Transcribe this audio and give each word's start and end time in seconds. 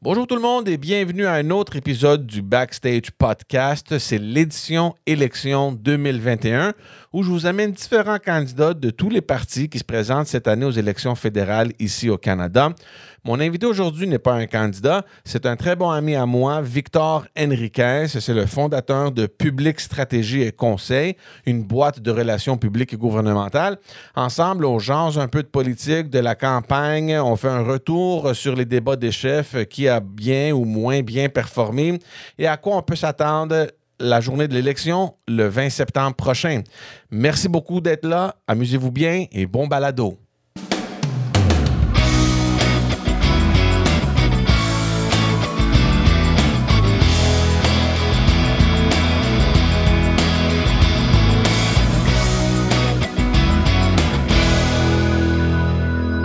Bonjour 0.00 0.28
tout 0.28 0.36
le 0.36 0.40
monde 0.40 0.68
et 0.68 0.78
bienvenue 0.78 1.26
à 1.26 1.32
un 1.32 1.50
autre 1.50 1.74
épisode 1.74 2.24
du 2.24 2.40
Backstage 2.40 3.10
Podcast. 3.18 3.98
C'est 3.98 4.18
l'édition 4.18 4.94
élection 5.06 5.72
2021 5.72 6.72
je 7.22 7.30
vous 7.30 7.46
amène 7.46 7.72
différents 7.72 8.18
candidats 8.18 8.74
de 8.74 8.90
tous 8.90 9.10
les 9.10 9.20
partis 9.20 9.68
qui 9.68 9.78
se 9.78 9.84
présentent 9.84 10.26
cette 10.26 10.46
année 10.46 10.66
aux 10.66 10.70
élections 10.70 11.14
fédérales 11.14 11.72
ici 11.78 12.10
au 12.10 12.18
Canada. 12.18 12.70
Mon 13.24 13.40
invité 13.40 13.66
aujourd'hui 13.66 14.06
n'est 14.06 14.18
pas 14.18 14.34
un 14.34 14.46
candidat, 14.46 15.04
c'est 15.24 15.44
un 15.44 15.56
très 15.56 15.74
bon 15.74 15.90
ami 15.90 16.14
à 16.14 16.24
moi, 16.24 16.62
Victor 16.62 17.26
Henriquez. 17.36 18.06
C'est 18.08 18.32
le 18.32 18.46
fondateur 18.46 19.10
de 19.12 19.26
Public 19.26 19.80
Stratégie 19.80 20.42
et 20.42 20.52
Conseil, 20.52 21.16
une 21.44 21.62
boîte 21.62 22.00
de 22.00 22.10
relations 22.10 22.56
publiques 22.56 22.94
et 22.94 22.96
gouvernementales. 22.96 23.78
Ensemble, 24.14 24.64
on 24.64 24.78
jase 24.78 25.18
un 25.18 25.28
peu 25.28 25.42
de 25.42 25.48
politique, 25.48 26.10
de 26.10 26.20
la 26.20 26.36
campagne, 26.36 27.18
on 27.18 27.36
fait 27.36 27.48
un 27.48 27.64
retour 27.64 28.34
sur 28.34 28.54
les 28.54 28.64
débats 28.64 28.96
des 28.96 29.12
chefs, 29.12 29.66
qui 29.68 29.88
a 29.88 30.00
bien 30.00 30.52
ou 30.52 30.64
moins 30.64 31.00
bien 31.02 31.28
performé 31.28 31.98
et 32.38 32.46
à 32.46 32.56
quoi 32.56 32.76
on 32.76 32.82
peut 32.82 32.96
s'attendre 32.96 33.66
la 34.00 34.20
journée 34.20 34.48
de 34.48 34.54
l'élection 34.54 35.14
le 35.26 35.48
20 35.48 35.70
septembre 35.70 36.14
prochain. 36.14 36.62
Merci 37.10 37.48
beaucoup 37.48 37.80
d'être 37.80 38.06
là, 38.06 38.36
amusez-vous 38.46 38.90
bien 38.90 39.26
et 39.32 39.46
bon 39.46 39.66
balado. 39.66 40.18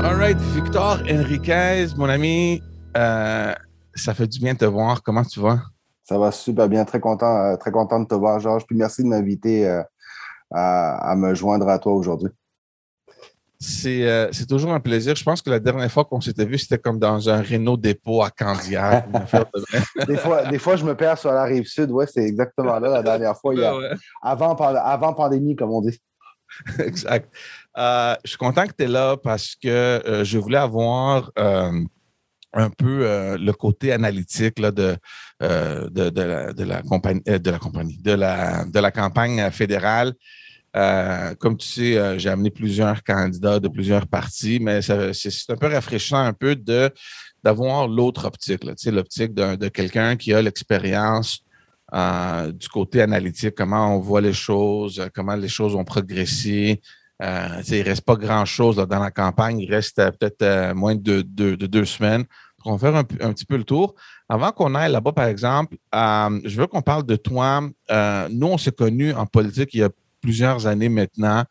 All 0.03 0.15
right, 0.15 0.37
Victor 0.53 1.01
Enriquez, 1.09 1.87
mon 1.97 2.09
ami, 2.09 2.61
euh, 2.97 3.53
ça 3.95 4.13
fait 4.13 4.27
du 4.27 4.39
bien 4.39 4.53
de 4.53 4.59
te 4.59 4.65
voir. 4.65 5.01
Comment 5.01 5.23
tu 5.23 5.39
vas? 5.39 5.72
Ça 6.13 6.19
va 6.19 6.31
super 6.31 6.69
bien. 6.69 6.85
Très 6.85 6.99
content, 6.99 7.43
euh, 7.43 7.55
très 7.55 7.71
content 7.71 7.99
de 7.99 8.05
te 8.05 8.13
voir, 8.13 8.39
Georges. 8.39 8.67
Puis 8.67 8.77
merci 8.77 9.01
de 9.01 9.07
m'inviter 9.07 9.67
euh, 9.67 9.81
à, 10.51 11.15
me 11.17 11.33
joindre 11.33 11.67
à 11.67 11.79
toi 11.79 11.91
aujourd'hui. 11.93 12.29
C'est 13.59 14.45
toujours 14.47 14.73
un 14.73 14.79
plaisir. 14.79 15.15
Je 15.15 15.23
pense 15.23 15.41
que 15.41 15.49
la 15.49 15.59
dernière 15.59 15.91
fois 15.91 16.05
qu'on 16.05 16.21
s'était 16.21 16.45
vu, 16.45 16.59
c'était 16.59 16.77
comme 16.77 16.99
dans 16.99 17.31
un 17.31 17.41
Renault 17.41 17.77
dépôt 17.77 18.21
à 18.21 18.29
Candiac. 18.29 19.07
des, 20.07 20.17
fois, 20.17 20.45
des 20.45 20.59
fois, 20.59 20.75
je 20.75 20.85
me 20.85 20.93
perds 20.95 21.17
sur 21.17 21.31
la 21.31 21.45
rive 21.45 21.65
sud. 21.65 21.89
Oui, 21.89 22.05
c'est 22.07 22.23
exactement 22.23 22.77
là 22.77 22.89
la 22.89 23.01
dernière 23.17 23.35
fois. 23.35 23.55
avant, 24.21 24.53
avant 24.53 25.13
pandémie, 25.13 25.55
comme 25.55 25.71
on 25.71 25.81
dit. 25.81 25.99
exact. 26.77 27.33
je 27.75 28.17
suis 28.23 28.37
content 28.37 28.67
que 28.67 28.73
tu 28.77 28.83
es 28.83 28.87
là 28.87 29.17
parce 29.17 29.55
que 29.55 30.21
je 30.23 30.37
voulais 30.37 30.59
avoir 30.59 31.31
un 32.53 32.69
peu 32.69 33.05
euh, 33.05 33.37
le 33.37 33.51
côté 33.53 33.91
analytique 33.91 34.59
euh, 34.59 35.89
de, 35.89 36.09
de, 36.09 36.21
la, 36.21 36.53
de, 36.53 36.63
la, 36.63 36.81
compagnie, 36.81 37.21
euh, 37.27 37.39
de 37.39 37.49
la 37.51 37.59
compagnie, 37.59 37.97
de 37.97 38.11
la, 38.11 38.65
de 38.65 38.79
la 38.79 38.91
campagne 38.91 39.49
fédérale. 39.51 40.13
comme 41.39 41.57
tu 41.57 41.67
sais, 41.67 42.19
j'ai 42.19 42.29
amené 42.29 42.49
plusieurs 42.51 43.03
candidats 43.03 43.59
de 43.59 43.67
plusieurs 43.67 44.07
partis, 44.07 44.59
mais 44.59 44.81
c'est 44.81 45.49
un 45.49 45.55
peu 45.55 45.67
rafraîchissant 45.67 46.23
un 46.23 46.33
peu 46.33 46.55
de 46.55 46.91
d'avoir 47.43 47.89
l'autre 47.89 48.25
optique, 48.25 48.63
l'optique 48.63 49.33
de 49.33 49.67
quelqu'un 49.67 50.15
qui 50.15 50.33
a 50.33 50.41
l'expérience 50.41 51.43
du 52.61 52.69
côté 52.69 53.01
analytique, 53.01 53.53
comment 53.55 53.95
on 53.95 53.99
voit 53.99 54.21
les 54.21 54.33
choses, 54.33 55.05
comment 55.13 55.35
les 55.35 55.49
choses 55.49 55.75
ont 55.75 55.83
progressé, 55.83 56.81
euh, 57.23 57.61
il 57.69 57.79
ne 57.79 57.83
reste 57.85 58.01
pas 58.01 58.15
grand-chose 58.15 58.75
dans 58.75 58.99
la 58.99 59.11
campagne. 59.11 59.59
Il 59.59 59.73
reste 59.73 59.99
euh, 59.99 60.11
peut-être 60.11 60.41
euh, 60.41 60.73
moins 60.73 60.95
de, 60.95 61.21
deux 61.21 61.85
semaines. 61.85 62.25
on 62.65 62.75
va 62.75 62.91
faire 62.91 62.95
un, 62.99 63.33
petit 63.33 63.45
peu 63.45 63.55
le 63.55 63.63
tour. 63.63 63.95
Avant 64.27 64.51
qu'on 64.51 64.75
aille 64.75 64.91
là-bas, 64.91 65.13
par 65.13 65.27
exemple, 65.27 65.77
je 65.93 66.55
veux 66.59 66.67
qu'on 66.67 66.81
parle 66.81 67.05
de 67.05 67.15
toi. 67.15 67.61
nous, 68.29 68.47
on 68.47 68.57
s'est 68.57 68.71
connus 68.71 69.13
en 69.13 69.25
politique 69.25 69.69
il 69.73 69.79
y 69.79 69.83
a 69.83 69.89
plusieurs 70.21 70.67
années 70.67 70.89
maintenant. 70.89 71.43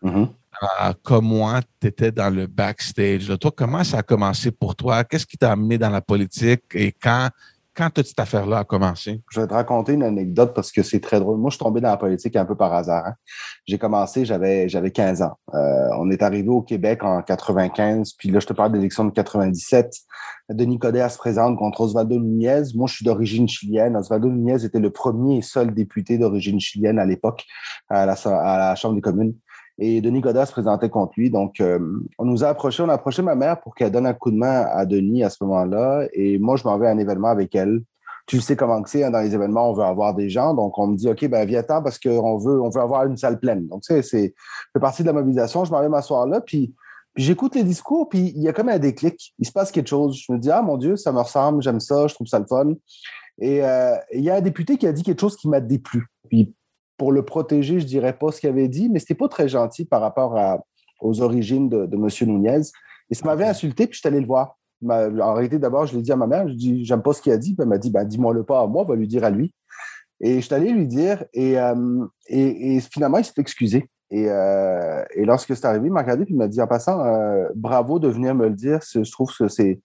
Comme 1.03 1.27
moi, 1.27 1.61
tu 1.81 1.87
étais 1.89 2.13
dans 2.13 2.33
le 2.33 2.47
backstage. 2.47 3.33
Toi, 3.41 3.51
comment 3.57 3.83
ça 3.83 3.99
a 3.99 4.03
commencé 4.03 4.51
pour 4.51 4.77
toi? 4.77 5.05
Qu'est-ce 5.05 5.27
qui 5.27 5.37
t'a 5.37 5.53
amené 5.53 5.79
dans 5.79 5.91
la 5.91 6.01
politique? 6.01 6.63
Et 6.75 6.93
quand 6.93 7.31
quand 7.75 7.91
toute 7.91 8.07
cette 8.07 8.21
affaire-là 8.21 8.59
a 8.59 8.65
commencé? 8.65 9.23
Je 9.31 9.41
vais 9.41 9.47
te 9.47 9.55
raconter 9.55 9.93
une 9.95 10.03
anecdote 10.03 10.53
parce 10.55 10.71
que 10.71 10.83
c'est 10.83 11.01
très 11.01 11.21
drôle. 11.21 11.39
Moi, 11.39 11.51
je 11.51 11.57
suis 11.57 11.65
tombé 11.65 11.81
dans 11.81 11.89
la 11.89 11.97
politique 11.97 12.37
un 12.37 12.45
peu 12.45 12.55
par 12.55 12.73
hasard. 12.73 13.07
Hein. 13.07 13.15
J'ai 13.67 13.79
commencé, 13.79 14.25
j'avais, 14.25 14.69
j'avais 14.69 14.91
15 14.91 15.23
ans. 15.23 15.39
Euh, 15.55 15.89
on 15.99 16.11
est 16.11 16.23
arrivé 16.23 16.49
au 16.49 16.63
Québec 16.63 17.03
en 17.03 17.23
95, 17.23 18.13
puis 18.19 18.31
là, 18.31 18.41
je 18.41 18.47
te 18.47 18.53
parle 18.53 18.73
de 18.73 18.77
l'élection 18.77 19.05
de 19.05 19.11
97. 19.11 19.93
Denis 20.51 20.79
Coderre 20.79 21.11
se 21.11 21.19
présente 21.19 21.57
contre 21.57 21.81
Osvaldo 21.81 22.19
Nunez. 22.19 22.63
Moi, 22.75 22.87
je 22.89 22.97
suis 22.97 23.05
d'origine 23.05 23.49
chilienne. 23.49 23.97
Osvaldo 23.97 24.29
Nunez 24.29 24.65
était 24.65 24.81
le 24.81 24.91
premier 24.91 25.39
et 25.39 25.43
seul 25.43 25.73
député 25.73 26.19
d'origine 26.19 26.61
chilienne 26.61 26.99
à 26.99 27.07
l'époque 27.07 27.45
à 27.89 28.07
la 28.07 28.75
Chambre 28.75 28.97
des 28.97 29.01
communes. 29.01 29.35
Et 29.85 30.01
Denis 30.01 30.21
Godard 30.21 30.47
se 30.47 30.53
présentait 30.53 30.89
contre 30.89 31.15
lui. 31.17 31.29
Donc, 31.29 31.61
euh, 31.61 31.81
on 32.17 32.25
nous 32.25 32.45
a 32.45 32.49
approché, 32.49 32.85
on 32.85 32.89
a 32.89 32.93
approché 32.93 33.21
ma 33.21 33.35
mère 33.35 33.61
pour 33.61 33.75
qu'elle 33.75 33.91
donne 33.91 34.07
un 34.07 34.15
coup 34.15 34.31
de 34.31 34.37
main 34.37 34.65
à 34.71 34.87
Denis 34.87 35.25
à 35.25 35.29
ce 35.29 35.43
moment-là. 35.43 36.07
Et 36.13 36.39
moi, 36.39 36.55
je 36.55 36.63
m'en 36.63 36.79
vais 36.79 36.87
à 36.87 36.91
un 36.91 36.99
événement 36.99 37.31
avec 37.31 37.53
elle. 37.57 37.83
Tu 38.29 38.41
sais 38.41 38.55
comment 38.55 38.81
c'est, 38.87 39.03
hein, 39.03 39.11
dans 39.11 39.19
les 39.19 39.35
événements, 39.35 39.71
on 39.71 39.73
veut 39.73 39.83
avoir 39.83 40.15
des 40.15 40.31
gens. 40.31 40.55
Donc, 40.55 40.79
on 40.79 40.87
me 40.87 40.97
dit, 40.97 41.09
OK, 41.09 41.27
ben 41.27 41.45
viens-t'en 41.45 41.83
parce 41.83 41.99
qu'on 41.99 42.39
veut, 42.39 42.63
on 42.63 42.71
veut 42.71 42.81
avoir 42.81 43.07
une 43.07 43.17
salle 43.17 43.41
pleine. 43.41 43.67
Donc, 43.67 43.85
sais, 43.85 44.03
c'est 44.03 44.35
fait 44.73 44.81
partie 44.81 45.03
de 45.03 45.09
la 45.09 45.15
mobilisation. 45.15 45.65
Je 45.65 45.73
m'en 45.73 45.81
vais 45.81 45.89
m'asseoir 45.89 46.29
là, 46.29 46.41
puis, 46.41 46.73
j'écoute 47.17 47.57
les 47.57 47.65
discours, 47.65 48.09
puis 48.09 48.33
il 48.37 48.43
y 48.43 48.49
a 48.49 48.53
comme 48.53 48.69
un 48.69 48.79
déclic. 48.79 49.35
Il 49.41 49.47
se 49.49 49.51
passe 49.51 49.73
quelque 49.73 49.89
chose. 49.89 50.17
Je 50.17 50.33
me 50.33 50.39
dis, 50.39 50.53
ah 50.53 50.63
mon 50.63 50.77
Dieu, 50.77 50.95
ça 50.95 51.11
me 51.11 51.19
ressemble, 51.19 51.61
j'aime 51.61 51.81
ça, 51.81 52.07
je 52.07 52.15
trouve 52.15 52.29
ça 52.29 52.39
le 52.39 52.47
fun. 52.47 52.75
Et 53.41 53.65
euh, 53.65 53.97
il 54.15 54.23
y 54.23 54.31
a 54.31 54.37
un 54.37 54.41
député 54.41 54.79
qui 54.79 54.87
a 54.87 54.93
dit 54.93 55.03
quelque 55.03 55.21
chose 55.21 55.37
qui 55.37 55.49
m'a 55.49 55.59
déplu. 55.59 56.07
Pour 56.97 57.13
le 57.13 57.25
protéger, 57.25 57.81
je 57.81 57.87
dirais 57.87 58.17
pas 58.17 58.33
ce 58.33 58.41
qu'il 58.41 58.49
avait 58.49 58.69
dit, 58.69 58.89
mais 58.89 58.99
c'était 58.99 59.15
pas 59.15 59.29
très 59.29 59.49
gentil 59.49 59.85
par 59.85 60.01
rapport 60.01 60.63
aux 61.01 61.21
origines 61.21 61.69
de, 61.69 61.87
de 61.87 61.97
M. 61.97 62.09
Nunez. 62.29 62.63
Et 63.11 63.15
ça 63.15 63.27
m'avait 63.27 63.47
insulté, 63.47 63.87
puis 63.87 63.95
je 63.95 64.01
suis 64.01 64.09
allé 64.09 64.21
le 64.21 64.27
voir. 64.27 64.57
En 64.89 65.35
réalité, 65.35 65.59
d'abord, 65.59 65.87
je 65.87 65.97
l'ai 65.97 66.03
dit 66.03 66.13
à 66.13 66.17
ma 66.17 66.27
mère, 66.27 66.49
je 66.49 66.55
dis, 66.55 66.85
j'aime 66.85 67.03
pas 67.03 67.13
ce 67.13 67.23
qu'il 67.23 67.33
a 67.33 67.37
dit. 67.37 67.55
Puis 67.55 67.63
elle 67.63 67.69
m'a 67.69 67.79
dit, 67.79 67.91
ben, 67.91 68.05
dis-moi-le 68.05 68.43
pas 68.43 68.61
à 68.61 68.67
moi, 68.67 68.85
va 68.85 68.95
lui 68.95 69.07
dire 69.07 69.25
à 69.25 69.31
lui. 69.31 69.55
Et 70.21 70.37
je 70.37 70.47
suis 70.47 70.55
allé 70.55 70.71
lui 70.71 70.87
dire, 70.87 71.25
et, 71.35 71.59
euh, 71.59 72.07
et, 72.29 72.81
finalement, 72.81 73.19
il 73.19 73.25
s'est 73.25 73.33
excusé. 73.39 73.89
Et, 74.11 74.31
euh, 74.31 75.03
et, 75.15 75.25
lorsque 75.25 75.55
c'est 75.57 75.65
arrivé, 75.65 75.89
il 75.89 75.93
m'a 75.93 76.03
regardé 76.03 76.23
et 76.23 76.31
il 76.31 76.37
m'a 76.37 76.49
dit 76.49 76.61
en 76.61 76.67
passant, 76.67 77.05
euh, 77.05 77.49
bravo 77.55 77.99
de 77.99 78.09
venir 78.09 78.35
me 78.35 78.49
le 78.49 78.55
dire. 78.55 78.81
Je 78.83 79.11
trouve 79.11 79.31
que 79.37 79.49
c'est 79.49 79.81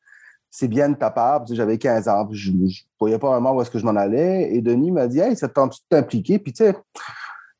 c'est 0.50 0.68
bien 0.68 0.90
de 0.90 0.96
ta 0.96 1.10
part. 1.10 1.46
J'avais 1.50 1.78
15 1.78 2.08
ans, 2.08 2.28
je 2.32 2.52
ne 2.52 2.68
voyais 3.00 3.20
pas 3.20 3.30
vraiment 3.30 3.54
où 3.54 3.62
est-ce 3.62 3.72
que 3.72 3.80
je 3.80 3.86
m'en 3.86 3.96
allais. 3.96 4.54
Et 4.54 4.62
Denis 4.62 4.92
m'a 4.92 5.08
dit, 5.08 5.20
hey, 5.20 5.36
ça 5.36 5.48
te 5.48 5.54
tente 5.54 5.74
de 5.74 5.98
t'impliquer? 5.98 6.40
Puis, 6.40 6.54
tu 6.54 6.64
sais, 6.64 6.76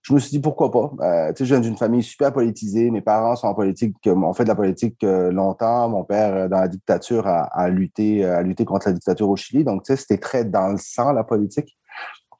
je 0.04 0.14
me 0.14 0.20
suis 0.20 0.32
dit, 0.32 0.40
pourquoi 0.40 0.72
pas? 0.72 0.92
Euh, 1.02 1.34
tu 1.34 1.40
sais, 1.40 1.46
je 1.46 1.54
viens 1.54 1.60
d'une 1.60 1.76
famille 1.76 2.04
super 2.04 2.32
politisée. 2.32 2.90
Mes 2.92 3.02
parents 3.02 3.36
sont 3.36 3.48
en 3.48 3.54
politique, 3.54 3.96
ont 4.06 4.34
fait 4.34 4.44
de 4.44 4.50
la 4.50 4.56
politique 4.56 5.04
euh, 5.04 5.32
longtemps. 5.32 5.90
Mon 5.90 6.04
père, 6.06 6.34
euh, 6.34 6.48
dans 6.48 6.62
la 6.62 6.70
dictature, 6.70 7.28
a, 7.28 7.44
a 7.44 7.68
lutté, 7.68 8.24
a 8.24 8.42
lutté 8.42 8.64
contre 8.64 8.88
la 8.88 8.94
dictature 8.94 9.30
au 9.30 9.36
Chili. 9.36 9.66
Donc, 9.66 9.84
tu 9.84 9.94
sais, 9.94 9.98
c'était 9.98 10.18
très 10.18 10.46
dans 10.46 10.70
le 10.70 10.78
sang, 10.78 11.12
la 11.12 11.26
politique. 11.26 11.78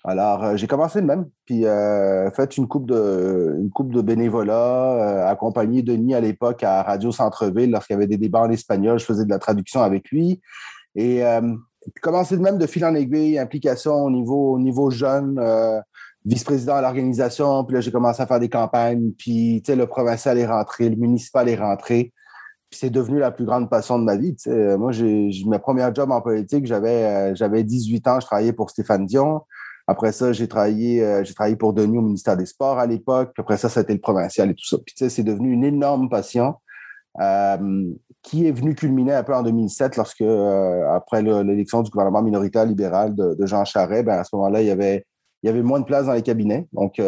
Alors, 0.10 0.42
euh, 0.42 0.56
j'ai 0.56 0.68
commencé 0.68 1.02
de 1.02 1.06
même, 1.06 1.26
puis 1.44 1.66
euh, 1.66 2.32
fait 2.32 2.56
une 2.56 2.66
coupe 2.66 2.86
de, 2.88 3.58
une 3.60 3.70
coupe 3.70 3.94
de 3.94 4.02
bénévolat, 4.02 4.54
euh, 4.54 5.28
accompagné 5.28 5.82
Denis 5.82 6.16
à 6.16 6.22
l'époque 6.22 6.64
à 6.64 6.82
Radio 6.82 7.12
Centre-Ville 7.12 7.72
lorsqu'il 7.72 7.96
y 7.96 7.98
avait 7.98 8.08
des 8.08 8.16
débats 8.16 8.40
en 8.40 8.50
espagnol. 8.50 8.98
Je 9.00 9.04
faisais 9.04 9.26
de 9.26 9.30
la 9.30 9.38
traduction 9.38 9.82
avec 9.82 10.10
lui. 10.10 10.40
Et 10.96 11.26
euh, 11.26 11.42
commencé 12.02 12.38
de 12.38 12.42
même 12.42 12.58
de 12.58 12.66
fil 12.68 12.86
en 12.86 12.96
aiguille, 12.96 13.38
implication 13.38 13.96
au 13.96 14.10
niveau, 14.10 14.54
au 14.54 14.60
niveau 14.60 14.90
jeune, 14.92 15.42
vice-président 16.24 16.76
à 16.76 16.82
l'organisation. 16.82 17.66
Puis 17.66 17.76
là, 17.76 17.82
j'ai 17.82 17.92
commencé 17.92 18.22
à 18.22 18.28
faire 18.28 18.40
des 18.40 18.50
campagnes. 18.50 19.12
Puis, 19.18 19.62
le 19.68 19.86
provincial 19.88 20.38
est 20.38 20.48
rentré, 20.48 20.88
le 20.88 20.96
municipal 20.96 21.50
est 21.50 21.58
rentré. 21.58 22.14
Puis 22.70 22.80
c'est 22.82 22.90
devenu 22.90 23.20
la 23.20 23.32
plus 23.32 23.46
grande 23.46 23.70
passion 23.70 24.00
de 24.00 24.06
ma 24.06 24.16
vie. 24.16 24.36
Moi, 24.48 24.94
j'ai 24.94 25.32
mes 25.48 25.60
premiers 25.60 25.90
jobs 25.94 26.12
en 26.12 26.22
politique, 26.22 26.66
j'avais 26.66 27.36
j'avais 27.36 27.64
18 27.64 28.08
ans, 28.08 28.20
je 28.22 28.26
travaillais 28.26 28.54
pour 28.54 28.70
Stéphane 28.70 29.06
Dion. 29.06 29.42
Après 29.88 30.12
ça, 30.12 30.34
j'ai 30.34 30.50
travaillé, 30.50 31.02
euh, 31.02 31.24
j'ai 31.24 31.34
travaillé 31.34 31.56
pour 31.56 31.72
Denis 31.72 31.98
au 31.98 32.02
ministère 32.02 32.36
des 32.36 32.46
Sports 32.46 32.78
à 32.78 32.86
l'époque. 32.86 33.32
Puis 33.34 33.42
après 33.42 33.56
ça, 33.56 33.70
ça 33.70 33.80
a 33.80 33.84
été 33.84 33.94
le 33.94 34.02
provincial 34.02 34.50
et 34.50 34.54
tout 34.54 34.66
ça. 34.66 34.78
Puis 34.86 34.94
tu 34.94 35.06
sais, 35.06 35.10
c'est 35.10 35.24
devenu 35.24 35.52
une 35.54 35.64
énorme 35.64 36.10
passion 36.10 36.56
euh, 37.22 37.94
qui 38.22 38.46
est 38.46 38.52
venue 38.52 38.76
culminer 38.76 39.14
un 39.14 39.24
peu 39.24 39.34
en 39.34 39.44
2007 39.44 39.96
lorsque, 39.96 40.22
euh, 40.22 40.90
après 40.94 41.22
l'élection 41.22 41.82
du 41.82 41.90
gouvernement 41.90 42.22
minoritaire 42.22 42.66
libéral 42.66 43.16
de, 43.16 43.46
Jean 43.46 43.64
Charest, 43.64 44.04
ben, 44.06 44.20
à 44.20 44.24
ce 44.26 44.36
moment-là, 44.36 44.62
il 44.62 44.68
y 44.68 44.72
avait, 44.72 45.06
il 45.42 45.48
y 45.48 45.50
avait 45.50 45.64
moins 45.64 45.80
de 45.80 45.86
place 45.86 46.06
dans 46.06 46.14
les 46.14 46.22
cabinets. 46.22 46.68
Donc, 46.74 47.02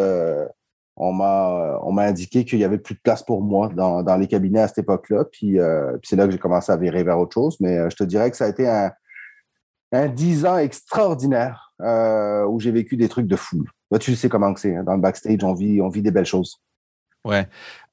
on 1.02 1.14
m'a 1.14 1.80
on 1.84 1.92
m'a 1.94 2.04
indiqué 2.04 2.46
qu'il 2.46 2.60
y 2.60 2.64
avait 2.64 2.78
plus 2.78 2.96
de 2.96 3.00
place 3.02 3.24
pour 3.24 3.42
moi 3.42 3.70
dans, 3.70 4.04
dans 4.04 4.18
les 4.18 4.28
cabinets 4.28 4.62
à 4.62 4.68
cette 4.68 4.80
époque-là. 4.80 5.26
Puis, 5.26 5.58
puis 5.58 6.10
c'est 6.10 6.16
là 6.16 6.26
que 6.26 6.32
j'ai 6.32 6.40
commencé 6.40 6.72
à 6.72 6.78
virer 6.78 7.04
vers 7.04 7.20
autre 7.20 7.34
chose. 7.34 7.58
Mais 7.60 7.90
je 7.90 7.96
te 7.96 8.04
dirais 8.04 8.32
que 8.32 8.38
ça 8.38 8.46
a 8.46 8.50
été 8.50 8.68
un, 8.68 8.92
un 9.92 10.08
dix 10.08 10.46
ans 10.46 10.58
extraordinaire 10.58 11.69
euh, 11.82 12.46
où 12.46 12.60
j'ai 12.60 12.72
vécu 12.72 12.98
des 12.98 13.10
trucs 13.10 13.28
de 13.28 13.36
fou. 13.36 13.64
tu 14.00 14.16
sais 14.16 14.30
comment 14.30 14.56
c'est. 14.56 14.76
Hein. 14.76 14.84
Dans 14.84 14.96
le 14.96 15.02
backstage, 15.02 15.44
on 15.44 15.54
vit, 15.54 15.82
on 15.82 15.90
vit 15.90 16.02
des 16.02 16.12
belles 16.12 16.26
choses. 16.26 16.60
Ouais. 17.26 17.48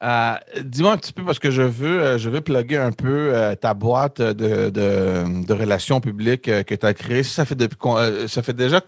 Euh, 0.05 0.35
dis-moi 0.63 0.93
un 0.93 0.97
petit 0.97 1.13
peu, 1.13 1.25
parce 1.25 1.39
que 1.39 1.51
je 1.51 1.63
veux, 1.63 2.01
euh, 2.01 2.19
je 2.19 2.31
veux 2.31 2.41
plugger 2.41 2.79
un 2.79 2.93
peu 2.93 3.35
euh, 3.35 3.55
ta 3.57 3.75
boîte 3.75 4.21
de, 4.21 4.71
de, 4.71 5.53
relations 5.53 6.01
publiques 6.01 6.45
que 6.45 6.75
tu 6.75 6.87
as 6.87 6.95
créée. 6.95 7.23
Ça 7.23 7.45
fait, 7.45 7.55
depuis, 7.55 7.77
ça 8.29 8.43
fait 8.43 8.53
déjà 8.53 8.81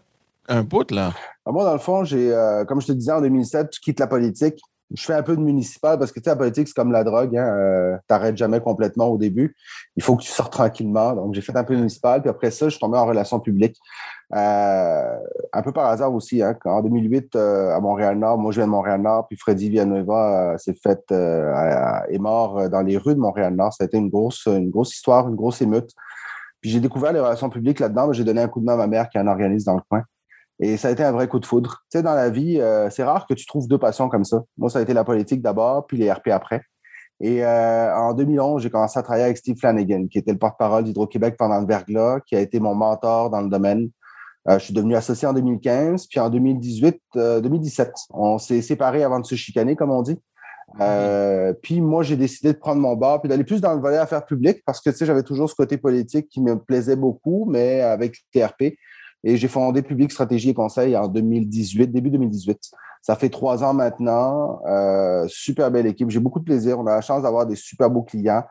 un 0.48 0.62
bout, 0.62 0.90
là. 0.90 1.12
Ah, 1.44 1.50
moi, 1.50 1.64
dans 1.64 1.72
le 1.72 1.78
fond, 1.78 2.04
j'ai, 2.04 2.32
comme 2.68 2.80
je 2.80 2.88
te 2.88 2.92
disais, 2.92 3.12
en 3.12 3.20
2007, 3.20 3.70
tu 3.70 3.80
quittes 3.80 4.00
la 4.00 4.06
politique. 4.06 4.60
Je 4.94 5.04
fais 5.04 5.14
un 5.14 5.22
peu 5.22 5.36
de 5.36 5.42
municipal 5.42 5.98
parce 5.98 6.12
que 6.12 6.20
tu 6.20 6.24
sais, 6.24 6.30
la 6.30 6.36
politique, 6.36 6.68
c'est 6.68 6.74
comme 6.74 6.92
la 6.92 7.04
drogue. 7.04 7.36
Hein, 7.36 7.98
tu 7.98 8.12
n'arrêtes 8.12 8.36
jamais 8.36 8.60
complètement 8.60 9.08
au 9.08 9.18
début. 9.18 9.54
Il 9.96 10.02
faut 10.02 10.16
que 10.16 10.22
tu 10.22 10.30
sortes 10.30 10.52
tranquillement. 10.52 11.14
Donc, 11.14 11.34
j'ai 11.34 11.42
fait 11.42 11.56
un 11.56 11.64
peu 11.64 11.74
de 11.74 11.80
municipal. 11.80 12.22
Puis 12.22 12.30
après 12.30 12.50
ça, 12.50 12.66
je 12.66 12.70
suis 12.70 12.80
tombé 12.80 12.96
en 12.96 13.04
relations 13.04 13.38
publiques. 13.38 13.76
Euh, 14.34 15.18
un 15.54 15.62
peu 15.62 15.72
par 15.72 15.86
hasard 15.86 16.12
aussi, 16.12 16.42
hein, 16.42 16.54
en 16.66 16.82
2008, 16.82 17.34
euh, 17.34 17.74
à 17.74 17.80
Montréal-Nord, 17.80 18.36
moi 18.38 18.52
je 18.52 18.60
viens 18.60 18.66
de 18.66 18.72
Montréal-Nord, 18.72 19.26
puis 19.26 19.38
Freddy 19.38 19.70
Villanueva 19.70 20.52
euh, 20.52 20.58
s'est 20.58 20.74
fait, 20.74 21.00
est 21.10 22.18
mort 22.18 22.68
dans 22.68 22.82
les 22.82 22.98
rues 22.98 23.14
de 23.14 23.20
Montréal-Nord. 23.20 23.72
Ça 23.72 23.84
a 23.84 23.86
été 23.86 23.96
une 23.96 24.10
grosse, 24.10 24.46
une 24.46 24.70
grosse 24.70 24.94
histoire, 24.94 25.28
une 25.28 25.36
grosse 25.36 25.62
émeute. 25.62 25.90
Puis 26.60 26.70
j'ai 26.70 26.80
découvert 26.80 27.12
les 27.12 27.20
relations 27.20 27.48
publiques 27.48 27.80
là-dedans, 27.80 28.12
j'ai 28.12 28.24
donné 28.24 28.42
un 28.42 28.48
coup 28.48 28.60
de 28.60 28.66
main 28.66 28.74
à 28.74 28.76
ma 28.76 28.86
mère 28.86 29.08
qui 29.08 29.16
est 29.16 29.20
un 29.20 29.28
organisme 29.28 29.66
dans 29.66 29.76
le 29.76 29.82
coin. 29.88 30.02
Et 30.60 30.76
ça 30.76 30.88
a 30.88 30.90
été 30.90 31.04
un 31.04 31.12
vrai 31.12 31.28
coup 31.28 31.38
de 31.38 31.46
foudre. 31.46 31.84
Tu 31.90 31.98
sais, 31.98 32.02
dans 32.02 32.14
la 32.14 32.30
vie, 32.30 32.60
c'est 32.90 33.04
rare 33.04 33.26
que 33.28 33.34
tu 33.34 33.46
trouves 33.46 33.68
deux 33.68 33.78
passions 33.78 34.08
comme 34.08 34.24
ça. 34.24 34.42
Moi, 34.56 34.70
ça 34.70 34.80
a 34.80 34.82
été 34.82 34.92
la 34.92 35.04
politique 35.04 35.40
d'abord, 35.40 35.86
puis 35.86 35.96
les 35.96 36.10
RP 36.10 36.28
après. 36.28 36.62
Et 37.20 37.46
en 37.46 38.12
2011, 38.12 38.62
j'ai 38.62 38.70
commencé 38.70 38.98
à 38.98 39.02
travailler 39.02 39.24
avec 39.24 39.36
Steve 39.36 39.56
Flanagan, 39.56 40.06
qui 40.08 40.18
était 40.18 40.32
le 40.32 40.38
porte-parole 40.38 40.82
d'Hydro-Québec 40.82 41.36
pendant 41.38 41.60
le 41.60 41.66
verglas, 41.66 42.18
qui 42.26 42.34
a 42.34 42.40
été 42.40 42.58
mon 42.58 42.74
mentor 42.74 43.30
dans 43.30 43.40
le 43.40 43.48
domaine. 43.48 43.90
Euh, 44.48 44.58
je 44.58 44.64
suis 44.64 44.74
devenu 44.74 44.96
associé 44.96 45.28
en 45.28 45.32
2015, 45.34 46.06
puis 46.06 46.20
en 46.20 46.30
2018, 46.30 47.00
2017, 47.42 47.88
euh, 47.88 47.92
on 48.10 48.38
s'est 48.38 48.62
séparés 48.62 49.04
avant 49.04 49.20
de 49.20 49.26
se 49.26 49.34
chicaner, 49.34 49.76
comme 49.76 49.90
on 49.90 50.02
dit. 50.02 50.18
Euh, 50.80 51.54
puis 51.62 51.80
moi, 51.80 52.02
j'ai 52.02 52.16
décidé 52.16 52.52
de 52.52 52.58
prendre 52.58 52.80
mon 52.80 52.94
bar 52.94 53.20
puis 53.20 53.28
d'aller 53.28 53.44
plus 53.44 53.60
dans 53.60 53.74
le 53.74 53.80
volet 53.80 53.96
affaires 53.96 54.24
publiques 54.26 54.62
parce 54.66 54.82
que 54.82 54.90
tu 54.90 54.96
sais, 54.96 55.06
j'avais 55.06 55.22
toujours 55.22 55.48
ce 55.48 55.54
côté 55.54 55.78
politique 55.78 56.28
qui 56.28 56.42
me 56.42 56.58
plaisait 56.58 56.96
beaucoup, 56.96 57.46
mais 57.48 57.80
avec 57.80 58.18
TRP. 58.32 58.76
Et 59.24 59.36
j'ai 59.36 59.48
fondé 59.48 59.82
Public 59.82 60.12
Stratégie 60.12 60.50
et 60.50 60.54
Conseil 60.54 60.96
en 60.96 61.08
2018, 61.08 61.88
début 61.88 62.10
2018. 62.10 62.70
Ça 63.02 63.16
fait 63.16 63.30
trois 63.30 63.64
ans 63.64 63.74
maintenant. 63.74 64.60
super 65.28 65.70
belle 65.70 65.86
équipe. 65.86 66.10
J'ai 66.10 66.20
beaucoup 66.20 66.38
de 66.38 66.44
plaisir. 66.44 66.78
On 66.78 66.86
a 66.86 66.96
la 66.96 67.00
chance 67.00 67.22
d'avoir 67.22 67.46
des 67.46 67.56
super 67.56 67.90
beaux 67.90 68.02
clients 68.02 68.42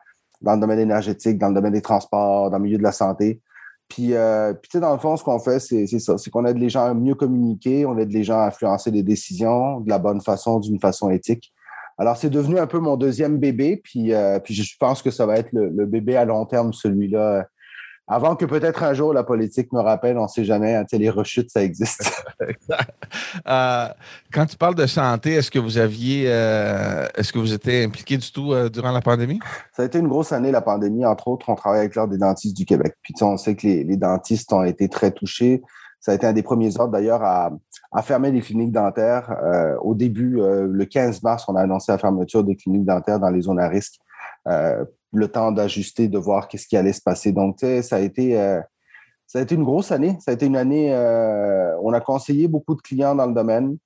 dans 0.41 0.53
le 0.53 0.59
domaine 0.59 0.79
énergétique, 0.79 1.37
dans 1.37 1.49
le 1.49 1.55
domaine 1.55 1.73
des 1.73 1.81
transports, 1.81 2.49
dans 2.49 2.57
le 2.57 2.63
milieu 2.63 2.77
de 2.77 2.83
la 2.83 2.91
santé. 2.91 3.41
Puis, 3.87 4.13
euh, 4.13 4.53
puis 4.53 4.69
tu 4.69 4.77
sais, 4.77 4.81
dans 4.81 4.93
le 4.93 4.99
fond, 4.99 5.15
ce 5.15 5.23
qu'on 5.23 5.39
fait, 5.39 5.59
c'est 5.59 5.87
ça. 5.99 6.17
C'est 6.17 6.29
qu'on 6.29 6.45
aide 6.45 6.57
les 6.57 6.69
gens 6.69 6.85
à 6.85 6.93
mieux 6.93 7.15
communiquer, 7.15 7.85
on 7.85 7.97
aide 7.97 8.11
les 8.11 8.23
gens 8.23 8.39
à 8.39 8.47
influencer 8.47 8.91
les 8.91 9.03
décisions 9.03 9.79
de 9.79 9.89
la 9.89 9.97
bonne 9.97 10.21
façon, 10.21 10.59
d'une 10.59 10.79
façon 10.79 11.09
éthique. 11.09 11.53
Alors, 11.97 12.17
c'est 12.17 12.29
devenu 12.29 12.59
un 12.59 12.67
peu 12.67 12.79
mon 12.79 12.95
deuxième 12.95 13.37
bébé, 13.37 13.81
puis, 13.83 14.13
euh, 14.13 14.39
puis 14.39 14.53
je 14.53 14.75
pense 14.79 15.01
que 15.01 15.09
ça 15.09 15.25
va 15.25 15.37
être 15.37 15.49
le 15.53 15.85
bébé 15.85 16.15
à 16.15 16.25
long 16.25 16.45
terme, 16.45 16.73
celui-là, 16.73 17.47
avant 18.09 18.37
que 18.37 18.45
peut-être 18.45 18.83
un 18.83 18.93
jour 18.93 19.13
la 19.13 19.23
politique 19.23 19.73
me 19.73 19.81
rappelle, 19.81 20.17
on 20.17 20.23
ne 20.23 20.27
sait 20.27 20.45
jamais, 20.45 20.75
hein, 20.75 20.85
les 20.93 21.09
rechutes, 21.09 21.51
ça 21.51 21.63
existe. 21.63 22.23
Euh, 23.47 23.87
quand 24.31 24.45
tu 24.45 24.57
parles 24.57 24.75
de 24.75 24.85
santé, 24.85 25.33
est-ce 25.33 25.49
que 25.49 25.59
vous 25.59 25.77
aviez, 25.77 26.25
euh, 26.27 27.07
est-ce 27.15 27.31
que 27.31 27.39
vous 27.39 27.53
étiez 27.53 27.83
impliqué 27.83 28.17
du 28.17 28.31
tout 28.31 28.51
euh, 28.51 28.69
durant 28.69 28.91
la 28.91 29.01
pandémie? 29.01 29.39
Ça 29.73 29.83
a 29.83 29.85
été 29.85 29.99
une 29.99 30.07
grosse 30.07 30.31
année, 30.31 30.51
la 30.51 30.61
pandémie. 30.61 31.05
Entre 31.05 31.27
autres, 31.27 31.47
on 31.49 31.55
travaille 31.55 31.79
avec 31.79 31.95
l'Ordre 31.95 32.11
des 32.11 32.19
dentistes 32.19 32.55
du 32.55 32.65
Québec. 32.65 32.95
Puis 33.01 33.13
on 33.21 33.37
sait 33.37 33.55
que 33.55 33.65
les, 33.65 33.97
dentistes 33.97 34.51
ont 34.51 34.63
été 34.63 34.89
très 34.89 35.11
touchés. 35.11 35.61
Ça 35.99 36.11
a 36.11 36.15
été 36.15 36.27
un 36.27 36.33
des 36.33 36.43
premiers 36.43 36.77
ordres 36.79 36.91
d'ailleurs 36.91 37.23
à, 37.23 37.51
fermer 38.01 38.31
les 38.31 38.41
cliniques 38.41 38.73
dentaires. 38.73 39.35
au 39.81 39.95
début, 39.95 40.39
le 40.39 40.85
15 40.85 41.23
mars, 41.23 41.45
on 41.47 41.55
a 41.55 41.61
annoncé 41.61 41.91
la 41.91 41.97
fermeture 41.97 42.43
des 42.43 42.55
cliniques 42.55 42.85
dentaires 42.85 43.19
dans 43.19 43.29
les 43.29 43.41
zones 43.41 43.59
à 43.59 43.67
risque 43.67 43.99
le 45.13 45.27
temps 45.27 45.51
d'ajuster, 45.51 46.07
de 46.07 46.17
voir 46.17 46.47
qu'est-ce 46.47 46.67
qui 46.67 46.77
allait 46.77 46.93
se 46.93 47.01
passer. 47.01 47.31
Donc, 47.31 47.59
ça 47.59 47.95
a 47.95 47.99
été 47.99 48.39
euh, 48.39 48.61
ça 49.25 49.39
a 49.39 49.41
été 49.41 49.55
une 49.55 49.63
grosse 49.63 49.91
année. 49.91 50.17
Ça 50.21 50.31
a 50.31 50.33
été 50.33 50.45
une 50.45 50.55
année, 50.55 50.93
euh, 50.93 51.75
on 51.81 51.93
a 51.93 51.99
conseillé 51.99 52.47
beaucoup 52.47 52.75
de 52.75 52.81
clients 52.81 53.15
dans 53.15 53.25
le 53.25 53.33
domaine. 53.33 53.77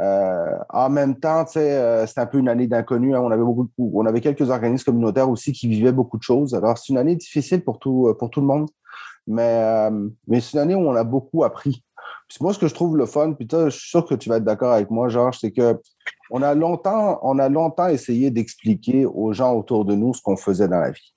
Euh, 0.00 0.56
en 0.70 0.90
même 0.90 1.18
temps, 1.18 1.44
c'était 1.46 2.20
un 2.20 2.26
peu 2.26 2.38
une 2.38 2.48
année 2.48 2.66
d'inconnu. 2.66 3.14
Hein. 3.14 3.20
On 3.20 3.30
avait 3.30 3.42
beaucoup, 3.42 3.70
on 3.78 4.06
avait 4.06 4.20
quelques 4.20 4.50
organismes 4.50 4.84
communautaires 4.84 5.30
aussi 5.30 5.52
qui 5.52 5.68
vivaient 5.68 5.92
beaucoup 5.92 6.18
de 6.18 6.22
choses. 6.22 6.54
Alors, 6.54 6.78
c'est 6.78 6.92
une 6.92 6.98
année 6.98 7.16
difficile 7.16 7.62
pour 7.62 7.78
tout, 7.78 8.14
pour 8.18 8.30
tout 8.30 8.40
le 8.40 8.46
monde, 8.46 8.68
mais, 9.26 9.90
mais 10.26 10.40
c'est 10.40 10.54
une 10.54 10.60
année 10.60 10.74
où 10.74 10.86
on 10.86 10.94
a 10.94 11.04
beaucoup 11.04 11.44
appris. 11.44 11.84
Puis 12.28 12.38
moi, 12.40 12.52
ce 12.52 12.58
que 12.58 12.68
je 12.68 12.74
trouve 12.74 12.96
le 12.96 13.06
fun, 13.06 13.32
puis 13.32 13.48
je 13.50 13.70
suis 13.70 13.88
sûr 13.88 14.04
que 14.04 14.14
tu 14.14 14.28
vas 14.28 14.36
être 14.36 14.44
d'accord 14.44 14.72
avec 14.72 14.90
moi, 14.90 15.08
Georges, 15.08 15.38
c'est 15.40 15.50
que 15.50 15.80
on 16.30 16.42
a 16.42 16.54
longtemps, 16.54 17.18
on 17.22 17.38
a 17.38 17.48
longtemps 17.48 17.88
essayé 17.88 18.30
d'expliquer 18.30 19.06
aux 19.06 19.32
gens 19.32 19.54
autour 19.54 19.84
de 19.84 19.94
nous 19.94 20.12
ce 20.12 20.20
qu'on 20.20 20.36
faisait 20.36 20.68
dans 20.68 20.80
la 20.80 20.90
vie. 20.90 21.14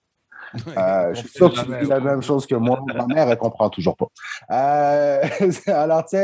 Euh, 0.78 1.13
je 1.13 1.19
suis 1.19 1.30
sûr 1.30 1.54
que 1.54 1.60
tu 1.60 1.84
dis 1.84 1.90
la 1.90 2.00
même 2.00 2.22
chose 2.22 2.46
que 2.46 2.56
moi. 2.56 2.84
Ma 2.94 3.06
mère, 3.08 3.30
elle 3.30 3.38
comprend 3.38 3.69
toujours 3.69 3.96
pas. 3.96 4.08
Euh, 4.52 5.22
alors, 5.68 6.06
tu 6.06 6.18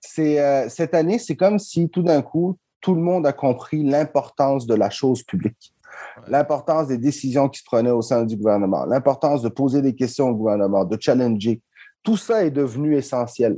sais, 0.00 0.40
euh, 0.40 0.68
cette 0.68 0.94
année, 0.94 1.18
c'est 1.18 1.36
comme 1.36 1.58
si 1.58 1.88
tout 1.88 2.02
d'un 2.02 2.22
coup, 2.22 2.58
tout 2.80 2.94
le 2.94 3.00
monde 3.00 3.26
a 3.26 3.32
compris 3.32 3.82
l'importance 3.84 4.66
de 4.66 4.74
la 4.74 4.90
chose 4.90 5.22
publique, 5.22 5.74
l'importance 6.26 6.88
des 6.88 6.98
décisions 6.98 7.48
qui 7.48 7.60
se 7.60 7.64
prenaient 7.64 7.90
au 7.90 8.02
sein 8.02 8.24
du 8.24 8.36
gouvernement, 8.36 8.84
l'importance 8.84 9.42
de 9.42 9.48
poser 9.48 9.82
des 9.82 9.94
questions 9.94 10.28
au 10.28 10.34
gouvernement, 10.34 10.84
de 10.84 10.96
challenger. 11.00 11.60
Tout 12.02 12.16
ça 12.16 12.44
est 12.44 12.50
devenu 12.50 12.96
essentiel. 12.96 13.56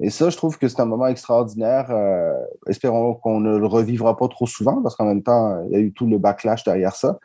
Et 0.00 0.10
ça, 0.10 0.30
je 0.30 0.36
trouve 0.36 0.58
que 0.58 0.68
c'est 0.68 0.80
un 0.80 0.86
moment 0.86 1.06
extraordinaire. 1.06 1.90
Euh, 1.90 2.32
espérons 2.68 3.14
qu'on 3.14 3.40
ne 3.40 3.56
le 3.56 3.66
revivra 3.66 4.16
pas 4.16 4.28
trop 4.28 4.46
souvent 4.46 4.80
parce 4.82 4.94
qu'en 4.94 5.06
même 5.06 5.22
temps, 5.22 5.60
il 5.66 5.72
y 5.72 5.76
a 5.76 5.80
eu 5.80 5.92
tout 5.92 6.06
le 6.06 6.18
backlash 6.18 6.62
derrière 6.64 6.94
ça. 6.94 7.18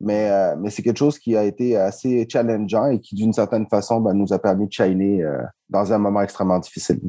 Mais, 0.00 0.30
euh, 0.30 0.56
mais 0.58 0.70
c'est 0.70 0.82
quelque 0.82 0.98
chose 0.98 1.18
qui 1.18 1.36
a 1.36 1.44
été 1.44 1.76
assez 1.76 2.26
challengeant 2.28 2.86
et 2.86 3.00
qui, 3.00 3.14
d'une 3.14 3.32
certaine 3.32 3.66
façon, 3.68 4.00
ben, 4.00 4.14
nous 4.14 4.32
a 4.32 4.38
permis 4.38 4.66
de 4.66 4.72
shiner 4.72 5.22
euh, 5.22 5.42
dans 5.68 5.92
un 5.92 5.98
moment 5.98 6.22
extrêmement 6.22 6.58
difficile. 6.58 7.00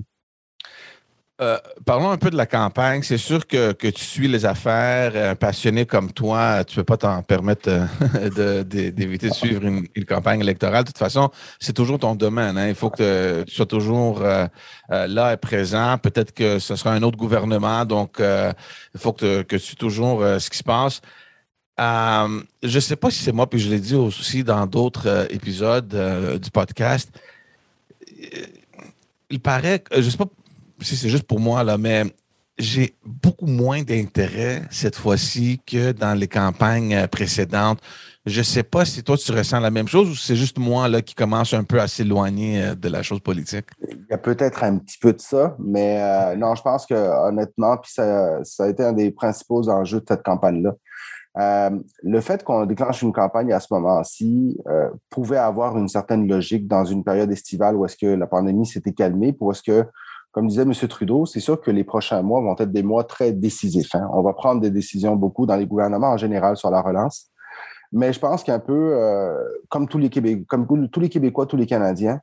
Euh, 1.42 1.58
parlons 1.84 2.12
un 2.12 2.18
peu 2.18 2.30
de 2.30 2.38
la 2.38 2.46
campagne. 2.46 3.02
C'est 3.02 3.18
sûr 3.18 3.48
que, 3.48 3.72
tu 3.74 4.04
suis 4.04 4.28
les 4.28 4.46
affaires, 4.46 5.32
un 5.32 5.36
passionné 5.36 5.86
comme 5.88 6.12
toi, 6.12 6.64
tu 6.64 6.78
ne 6.78 6.82
peux 6.82 6.86
pas 6.86 6.98
t'en 6.98 7.24
permettre 7.24 7.70
euh, 7.70 8.64
d'éviter 8.92 9.30
de, 9.30 9.34
suivre 9.34 9.64
une, 9.64 10.06
campagne 10.06 10.42
électorale. 10.42 10.84
De 10.84 10.90
toute 10.90 11.00
façon, 11.00 11.32
c'est 11.60 11.74
toujours 11.74 11.98
ton 11.98 12.14
domaine. 12.14 12.56
Hein. 12.58 12.68
Il 12.68 12.76
faut 12.76 12.92
que 12.92 13.44
tu 13.48 13.54
sois 13.54 13.66
toujours 13.66 14.22
euh, 14.22 14.48
là 14.90 15.34
et 15.34 15.38
présent. 15.38 15.98
Peut-être 15.98 16.34
que 16.34 16.60
ce 16.60 16.76
sera 16.76 16.92
un 16.92 17.02
autre 17.02 17.18
gouvernement, 17.18 17.84
donc 17.84 18.18
il 18.20 19.00
faut 19.00 19.14
que, 19.14 19.42
tu 19.42 19.60
suives 19.60 19.76
toujours 19.76 20.22
ce 20.22 20.50
qui 20.52 20.58
se 20.60 20.64
passe. 20.64 21.02
je 21.80 22.46
ne 22.76 22.80
sais 22.80 22.96
pas 22.96 23.10
si 23.10 23.24
c'est 23.24 23.32
moi, 23.32 23.50
puis 23.50 23.60
je 23.60 23.70
l'ai 23.72 23.80
dit 23.80 23.96
aussi 23.96 24.44
dans 24.44 24.68
d'autres 24.68 25.28
épisodes 25.32 25.88
du 26.40 26.52
podcast. 26.52 27.10
Il 29.32 29.40
paraît, 29.40 29.80
que, 29.80 30.00
je 30.00 30.06
ne 30.06 30.10
sais 30.12 30.18
pas 30.18 30.30
c'est 30.84 31.10
juste 31.10 31.24
pour 31.24 31.40
moi, 31.40 31.64
là, 31.64 31.78
mais 31.78 32.04
j'ai 32.58 32.96
beaucoup 33.04 33.48
moins 33.48 33.82
d'intérêt 33.82 34.62
cette 34.70 34.96
fois-ci 34.96 35.60
que 35.66 35.92
dans 35.92 36.14
les 36.14 36.28
campagnes 36.28 36.94
euh, 36.94 37.08
précédentes. 37.08 37.80
Je 38.26 38.40
ne 38.40 38.44
sais 38.44 38.64
pas 38.64 38.86
si 38.86 39.04
toi, 39.04 39.18
tu 39.18 39.32
ressens 39.32 39.60
la 39.60 39.72
même 39.72 39.88
chose 39.88 40.10
ou 40.10 40.16
c'est 40.16 40.36
juste 40.36 40.60
moi 40.60 40.88
là, 40.88 41.02
qui 41.02 41.16
commence 41.16 41.54
un 41.54 41.64
peu 41.64 41.82
à 41.82 41.88
s'éloigner 41.88 42.64
euh, 42.64 42.76
de 42.76 42.90
la 42.90 43.02
chose 43.02 43.20
politique? 43.20 43.66
Il 43.90 44.06
y 44.10 44.14
a 44.14 44.18
peut-être 44.18 44.64
un 44.64 44.78
petit 44.78 45.00
peu 45.00 45.14
de 45.14 45.20
ça, 45.20 45.56
mais 45.60 46.00
euh, 46.00 46.36
non, 46.36 46.54
je 46.54 46.62
pense 46.62 46.86
que 46.86 46.94
honnêtement, 46.94 47.78
puis 47.78 47.92
ça, 47.92 48.38
a 48.60 48.68
été 48.68 48.84
un 48.84 48.94
des 48.94 49.12
principaux 49.12 49.68
enjeux 49.68 50.00
de 50.00 50.06
cette 50.08 50.24
campagne-là. 50.24 50.76
le 52.04 52.22
fait 52.22 52.44
qu'on 52.44 52.68
déclenche 52.68 53.02
une 53.02 53.14
campagne 53.14 53.52
à 53.52 53.60
ce 53.60 53.68
moment-ci 53.72 54.60
pouvait 55.10 55.38
avoir 55.38 55.76
une 55.78 55.88
certaine 55.88 56.28
logique 56.28 56.68
dans 56.68 56.86
une 56.86 57.04
période 57.04 57.32
estivale 57.32 57.76
où 57.76 57.86
est-ce 57.86 57.98
que 57.98 58.06
la 58.06 58.28
pandémie 58.28 58.68
s'était 58.68 58.94
calmée, 58.94 59.34
pour 59.34 59.52
est-ce 59.52 59.64
que 59.64 59.86
comme 60.34 60.48
disait 60.48 60.64
M. 60.64 60.74
Trudeau, 60.74 61.26
c'est 61.28 61.40
sûr 61.40 61.62
que 61.62 61.70
les 61.70 61.84
prochains 61.84 62.24
mois 62.24 62.42
vont 62.42 62.56
être 62.58 62.72
des 62.72 62.82
mois 62.82 63.04
très 63.04 63.32
décisifs. 63.32 63.94
Hein. 63.94 64.10
On 64.12 64.24
va 64.24 64.34
prendre 64.34 64.60
des 64.60 64.72
décisions 64.72 65.16
beaucoup 65.16 65.46
dans 65.46 65.56
les 65.56 65.68
gouvernements 65.68 66.10
en 66.10 66.18
général 66.18 66.58
sur 66.58 66.72
la 66.72 66.82
relance. 66.82 67.30
Mais 67.92 68.12
je 68.12 68.20
pense 68.20 68.44
qu'un 68.44 68.58
peu, 68.58 68.96
euh, 68.96 69.38
comme, 69.70 69.88
tous 69.88 70.00
les 70.00 70.10
Québécois, 70.10 71.46
tous 71.46 71.56
les 71.56 71.68
Canadiens, 71.68 72.20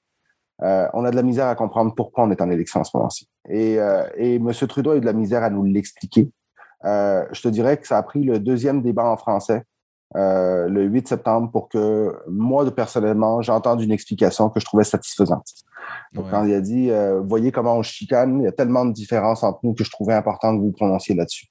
euh, 0.62 0.88
on 0.92 1.04
a 1.04 1.12
de 1.12 1.16
la 1.16 1.22
misère 1.22 1.46
à 1.46 1.54
comprendre 1.54 1.94
pourquoi 1.94 2.24
on 2.24 2.32
est 2.32 2.42
en 2.42 2.50
élection 2.50 2.80
en 2.80 2.84
ce 2.84 2.90
moment-ci. 2.96 3.28
Et, 3.48 3.78
euh, 3.78 4.04
et 4.16 4.34
M. 4.34 4.50
Trudeau 4.52 4.90
a 4.90 4.96
eu 4.96 5.00
de 5.00 5.06
la 5.06 5.12
misère 5.12 5.44
à 5.44 5.50
nous 5.50 5.62
l'expliquer. 5.62 6.32
je 6.82 7.40
te 7.40 7.48
dirais 7.48 7.76
que 7.76 7.86
ça 7.86 7.96
a 7.96 8.02
pris 8.02 8.24
le 8.24 8.40
deuxième 8.40 8.82
débat 8.82 9.04
en 9.04 9.16
français 9.16 9.62
le 10.14 10.82
8 10.82 11.08
septembre 11.08 11.50
pour 11.50 11.68
que 11.68 12.14
moi, 12.28 12.68
personnellement, 12.70 13.42
j'entende 13.42 13.80
une 13.80 13.92
explication 13.92 14.50
que 14.50 14.60
je 14.60 14.64
trouvais 14.64 14.84
satisfaisante. 14.84 15.46
Quand 16.14 16.44
il 16.44 16.54
a 16.54 16.60
dit 16.60 16.90
euh, 16.90 17.20
Voyez 17.20 17.52
comment 17.52 17.76
on 17.76 17.82
chicane, 17.82 18.40
il 18.40 18.44
y 18.44 18.48
a 18.48 18.52
tellement 18.52 18.84
de 18.84 18.92
différences 18.92 19.42
entre 19.42 19.60
nous 19.62 19.74
que 19.74 19.84
je 19.84 19.90
trouvais 19.90 20.14
important 20.14 20.56
que 20.56 20.60
vous 20.60 20.72
prononciez 20.72 21.14
là-dessus. 21.14 21.46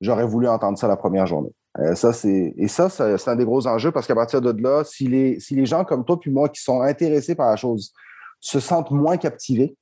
J'aurais 0.00 0.26
voulu 0.26 0.48
entendre 0.48 0.78
ça 0.78 0.88
la 0.88 0.96
première 0.96 1.26
journée. 1.26 1.52
Euh, 1.78 1.94
ça, 1.94 2.12
c'est, 2.12 2.54
et 2.56 2.68
ça, 2.68 2.88
c'est 2.88 3.28
un 3.28 3.36
des 3.36 3.44
gros 3.44 3.66
enjeux 3.66 3.90
parce 3.90 4.06
qu'à 4.06 4.14
partir 4.14 4.40
de 4.40 4.50
là, 4.62 4.84
si 4.84 5.08
les, 5.08 5.40
si 5.40 5.56
les 5.56 5.66
gens 5.66 5.84
comme 5.84 6.04
toi 6.04 6.18
puis 6.20 6.30
moi 6.30 6.48
qui 6.48 6.62
sont 6.62 6.82
intéressés 6.82 7.34
par 7.34 7.50
la 7.50 7.56
chose 7.56 7.92
se 8.40 8.60
sentent 8.60 8.90
moins 8.90 9.16
captivés, 9.16 9.76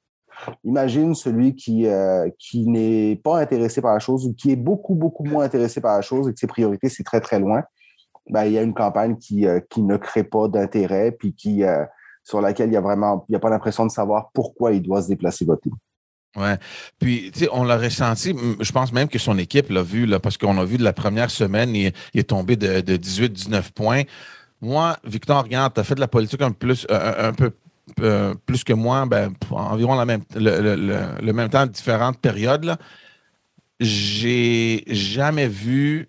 Imagine 0.65 1.15
celui 1.15 1.55
qui, 1.55 1.87
euh, 1.87 2.29
qui 2.39 2.67
n'est 2.67 3.17
pas 3.17 3.39
intéressé 3.39 3.81
par 3.83 3.93
la 3.93 3.99
chose 3.99 4.27
ou 4.27 4.35
qui 4.35 4.51
est 4.51 4.57
beaucoup, 4.57 4.95
beaucoup 4.95 5.25
moins 5.25 5.45
intéressé 5.45 5.81
par 5.81 5.95
la 5.95 6.03
chose 6.03 6.27
et 6.27 6.33
que 6.33 6.39
ses 6.41 6.47
priorités, 6.47 6.89
c'est 6.89 7.05
très, 7.05 7.21
très 7.21 7.39
loin. 7.39 7.63
Ben, 8.29 8.45
il 8.45 8.53
y 8.53 8.59
a 8.59 8.63
une 8.63 8.75
campagne 8.75 9.17
qui, 9.17 9.47
euh, 9.47 9.61
qui 9.69 9.83
ne 9.83 9.97
crée 9.97 10.25
pas 10.25 10.49
d'intérêt 10.49 11.13
puis 11.13 11.35
qui, 11.35 11.65
euh, 11.65 11.85
sur 12.23 12.41
laquelle 12.41 12.71
il 12.71 12.75
y 12.75 12.77
a 12.77 12.81
vraiment, 12.81 13.25
n'y 13.29 13.35
a 13.35 13.41
pas 13.41 13.51
l'impression 13.51 13.85
de 13.85 13.91
savoir 13.91 14.31
pourquoi 14.33 14.73
il 14.73 14.83
doit 14.83 15.03
se 15.03 15.09
déplacer 15.09 15.45
voter. 15.45 15.71
Ouais. 16.37 16.57
Puis, 16.99 17.31
tu 17.33 17.41
sais, 17.41 17.49
on 17.53 17.65
l'a 17.65 17.77
ressenti. 17.77 18.35
Je 18.61 18.73
pense 18.73 18.93
même 18.93 19.09
que 19.09 19.19
son 19.19 19.37
équipe 19.39 19.69
l'a 19.71 19.83
vu, 19.83 20.07
là, 20.07 20.19
parce 20.19 20.39
qu'on 20.39 20.57
a 20.59 20.65
vu 20.65 20.79
de 20.79 20.85
la 20.85 20.93
première 20.95 21.31
semaine, 21.31 21.75
il, 21.75 21.93
est 22.15 22.29
tombé 22.29 22.57
de, 22.57 22.81
18-19 22.81 23.73
points. 23.73 24.03
Moi, 24.61 24.97
Victor, 25.05 25.43
regarde, 25.43 25.75
tu 25.75 25.81
as 25.81 25.85
fait 25.85 25.95
de 25.95 26.01
la 26.01 26.09
politique 26.09 26.41
un, 26.41 26.53
plus, 26.53 26.87
un, 26.89 27.33
peu 27.33 27.53
euh, 28.01 28.35
plus 28.47 28.65
que 28.65 28.73
moi, 28.73 29.05
ben, 29.07 29.35
environ 29.51 29.95
la 29.95 30.07
même, 30.07 30.23
le, 30.35 31.33
même 31.33 31.49
temps, 31.49 31.67
différentes 31.67 32.19
périodes. 32.19 32.77
J'ai 33.81 34.85
jamais 34.87 35.49
vu 35.49 36.09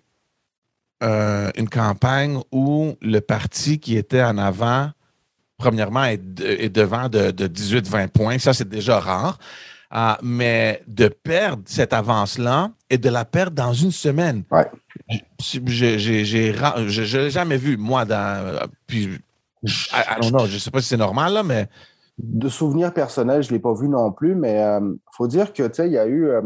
euh, 1.04 1.50
une 1.56 1.68
campagne 1.68 2.40
où 2.50 2.94
le 3.02 3.20
parti 3.20 3.78
qui 3.78 3.96
était 3.96 4.22
en 4.22 4.38
avant, 4.38 4.90
premièrement, 5.58 6.04
est, 6.04 6.18
devant 6.68 7.08
de, 7.08 7.30
de 7.30 7.46
18-20 7.46 8.08
points. 8.08 8.38
Ça, 8.38 8.54
c'est 8.54 8.68
déjà 8.68 8.98
rare. 8.98 9.38
Ah, 9.90 10.18
mais 10.22 10.82
de 10.88 11.06
perdre 11.06 11.62
cette 11.66 11.92
avance-là 11.92 12.70
et 12.90 12.98
de 12.98 13.08
la 13.08 13.24
perdre 13.24 13.52
dans 13.52 13.72
une 13.72 13.92
semaine. 13.92 14.42
Ouais. 14.50 14.66
Je 15.38 17.16
l'ai 17.16 17.30
jamais 17.30 17.56
vu, 17.56 17.76
moi, 17.76 18.04
dans. 18.04 18.66
Puis, 18.88 19.10
je 19.62 20.54
ne 20.54 20.58
sais 20.58 20.70
pas 20.70 20.80
si 20.80 20.88
c'est 20.88 20.96
normal, 20.96 21.34
là, 21.34 21.42
mais. 21.44 21.68
De 22.18 22.48
souvenirs 22.48 22.92
personnels, 22.92 23.42
je 23.42 23.50
ne 23.50 23.54
l'ai 23.54 23.60
pas 23.60 23.74
vu 23.74 23.88
non 23.88 24.10
plus, 24.10 24.34
mais 24.34 24.54
il 24.54 24.84
euh, 24.84 24.94
faut 25.12 25.26
dire 25.26 25.52
que, 25.52 25.64
tu 25.64 25.74
sais, 25.74 25.86
il 25.86 25.92
y 25.92 25.98
a 25.98 26.06
eu. 26.06 26.28
Euh, 26.28 26.42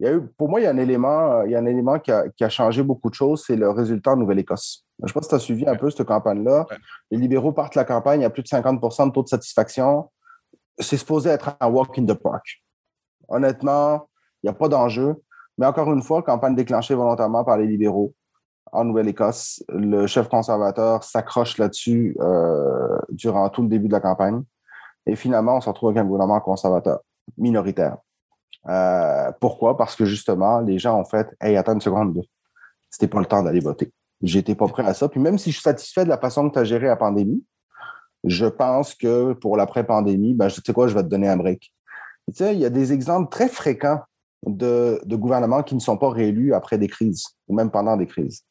il 0.00 0.06
y 0.06 0.08
a 0.08 0.12
eu, 0.14 0.26
pour 0.36 0.48
moi, 0.48 0.60
il 0.60 0.64
y 0.64 0.66
a 0.66 0.70
un 0.70 0.76
élément, 0.76 1.42
il 1.42 1.50
y 1.50 1.54
a 1.56 1.58
un 1.58 1.66
élément 1.66 1.98
qui 1.98 2.12
a, 2.12 2.28
qui 2.28 2.44
a 2.44 2.48
changé 2.48 2.82
beaucoup 2.82 3.10
de 3.10 3.14
choses, 3.14 3.44
c'est 3.46 3.56
le 3.56 3.70
résultat 3.70 4.12
en 4.12 4.16
Nouvelle-Écosse. 4.16 4.84
Je 5.00 5.04
ne 5.04 5.08
sais 5.08 5.14
pas 5.14 5.22
si 5.22 5.28
tu 5.28 5.34
as 5.34 5.38
suivi 5.40 5.66
un 5.66 5.76
peu 5.76 5.90
cette 5.90 6.06
campagne-là. 6.06 6.66
Les 7.10 7.18
libéraux 7.18 7.52
partent 7.52 7.74
la 7.74 7.84
campagne 7.84 8.24
à 8.24 8.30
plus 8.30 8.42
de 8.42 8.48
50% 8.48 9.08
de 9.08 9.12
taux 9.12 9.22
de 9.22 9.28
satisfaction 9.28 10.08
c'est 10.78 10.96
supposé 10.96 11.30
être 11.30 11.56
un 11.60 11.68
walk 11.68 11.98
in 11.98 12.06
the 12.06 12.14
park. 12.14 12.62
Honnêtement, 13.28 14.08
il 14.42 14.46
n'y 14.46 14.50
a 14.50 14.54
pas 14.54 14.68
d'enjeu. 14.68 15.16
Mais 15.58 15.66
encore 15.66 15.92
une 15.92 16.02
fois, 16.02 16.22
campagne 16.22 16.54
déclenchée 16.54 16.94
volontairement 16.94 17.44
par 17.44 17.58
les 17.58 17.66
libéraux 17.66 18.14
en 18.70 18.84
Nouvelle-Écosse. 18.84 19.64
Le 19.68 20.06
chef 20.06 20.28
conservateur 20.28 21.02
s'accroche 21.02 21.58
là-dessus 21.58 22.16
euh, 22.20 22.98
durant 23.10 23.48
tout 23.48 23.62
le 23.62 23.68
début 23.68 23.88
de 23.88 23.92
la 23.92 24.00
campagne. 24.00 24.42
Et 25.06 25.16
finalement, 25.16 25.56
on 25.56 25.60
se 25.60 25.68
retrouve 25.68 25.90
avec 25.90 26.02
un 26.02 26.04
gouvernement 26.04 26.40
conservateur, 26.40 27.00
minoritaire. 27.36 27.96
Euh, 28.68 29.30
pourquoi? 29.40 29.76
Parce 29.76 29.96
que 29.96 30.04
justement, 30.04 30.60
les 30.60 30.78
gens 30.78 31.00
ont 31.00 31.04
fait 31.04 31.28
Hey, 31.40 31.56
attends 31.56 31.74
une 31.74 31.80
seconde, 31.80 32.22
c'était 32.90 33.08
pas 33.08 33.20
le 33.20 33.26
temps 33.26 33.42
d'aller 33.42 33.60
voter. 33.60 33.92
J'étais 34.22 34.54
pas 34.54 34.66
prêt 34.66 34.84
à 34.84 34.94
ça. 34.94 35.08
Puis 35.08 35.20
même 35.20 35.38
si 35.38 35.50
je 35.50 35.56
suis 35.56 35.62
satisfait 35.62 36.04
de 36.04 36.08
la 36.08 36.18
façon 36.18 36.48
que 36.48 36.54
tu 36.54 36.58
as 36.58 36.64
géré 36.64 36.86
la 36.86 36.96
pandémie, 36.96 37.44
je 38.24 38.46
pense 38.46 38.94
que 38.94 39.32
pour 39.34 39.56
l'après-pandémie, 39.56 40.34
ben, 40.34 40.48
tu 40.48 40.60
sais 40.64 40.72
quoi, 40.72 40.88
je 40.88 40.94
vais 40.94 41.02
te 41.02 41.08
donner 41.08 41.28
un 41.28 41.36
break. 41.36 41.72
Tu 42.26 42.34
sais, 42.34 42.54
il 42.54 42.60
y 42.60 42.64
a 42.64 42.70
des 42.70 42.92
exemples 42.92 43.30
très 43.30 43.48
fréquents 43.48 44.00
de, 44.46 45.00
gouvernements 45.06 45.62
qui 45.62 45.74
ne 45.74 45.80
sont 45.80 45.96
pas 45.96 46.10
réélus 46.10 46.52
après 46.52 46.78
des 46.78 46.88
crises 46.88 47.26
ou 47.46 47.54
même 47.54 47.70
pendant 47.70 47.96
des 47.96 48.06
crises. 48.06 48.42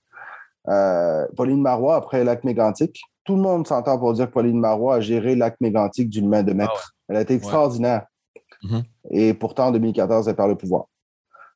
Euh, 0.68 1.26
Pauline 1.36 1.62
Marois, 1.62 1.96
après 1.96 2.24
l'acte 2.24 2.44
mégantique, 2.44 3.02
tout 3.24 3.36
le 3.36 3.42
monde 3.42 3.68
s'entend 3.68 3.98
pour 4.00 4.14
dire 4.14 4.28
que 4.28 4.34
Pauline 4.34 4.60
Marois 4.60 4.96
a 4.96 5.00
géré 5.02 5.36
l'acte 5.36 5.62
mégantique 5.62 6.10
d'une 6.10 6.28
main 6.28 6.44
de 6.44 6.54
maître. 6.54 6.94
Ah 6.94 7.04
elle 7.10 7.16
a 7.18 7.22
été 7.22 7.36
extraordinaire. 7.36 8.06
Mm-hmm. 8.64 8.84
Et 9.12 9.34
pourtant, 9.34 9.68
en 9.68 9.72
2014, 9.72 10.28
elle 10.28 10.36
perd 10.36 10.50
le 10.50 10.56
pouvoir. 10.56 10.86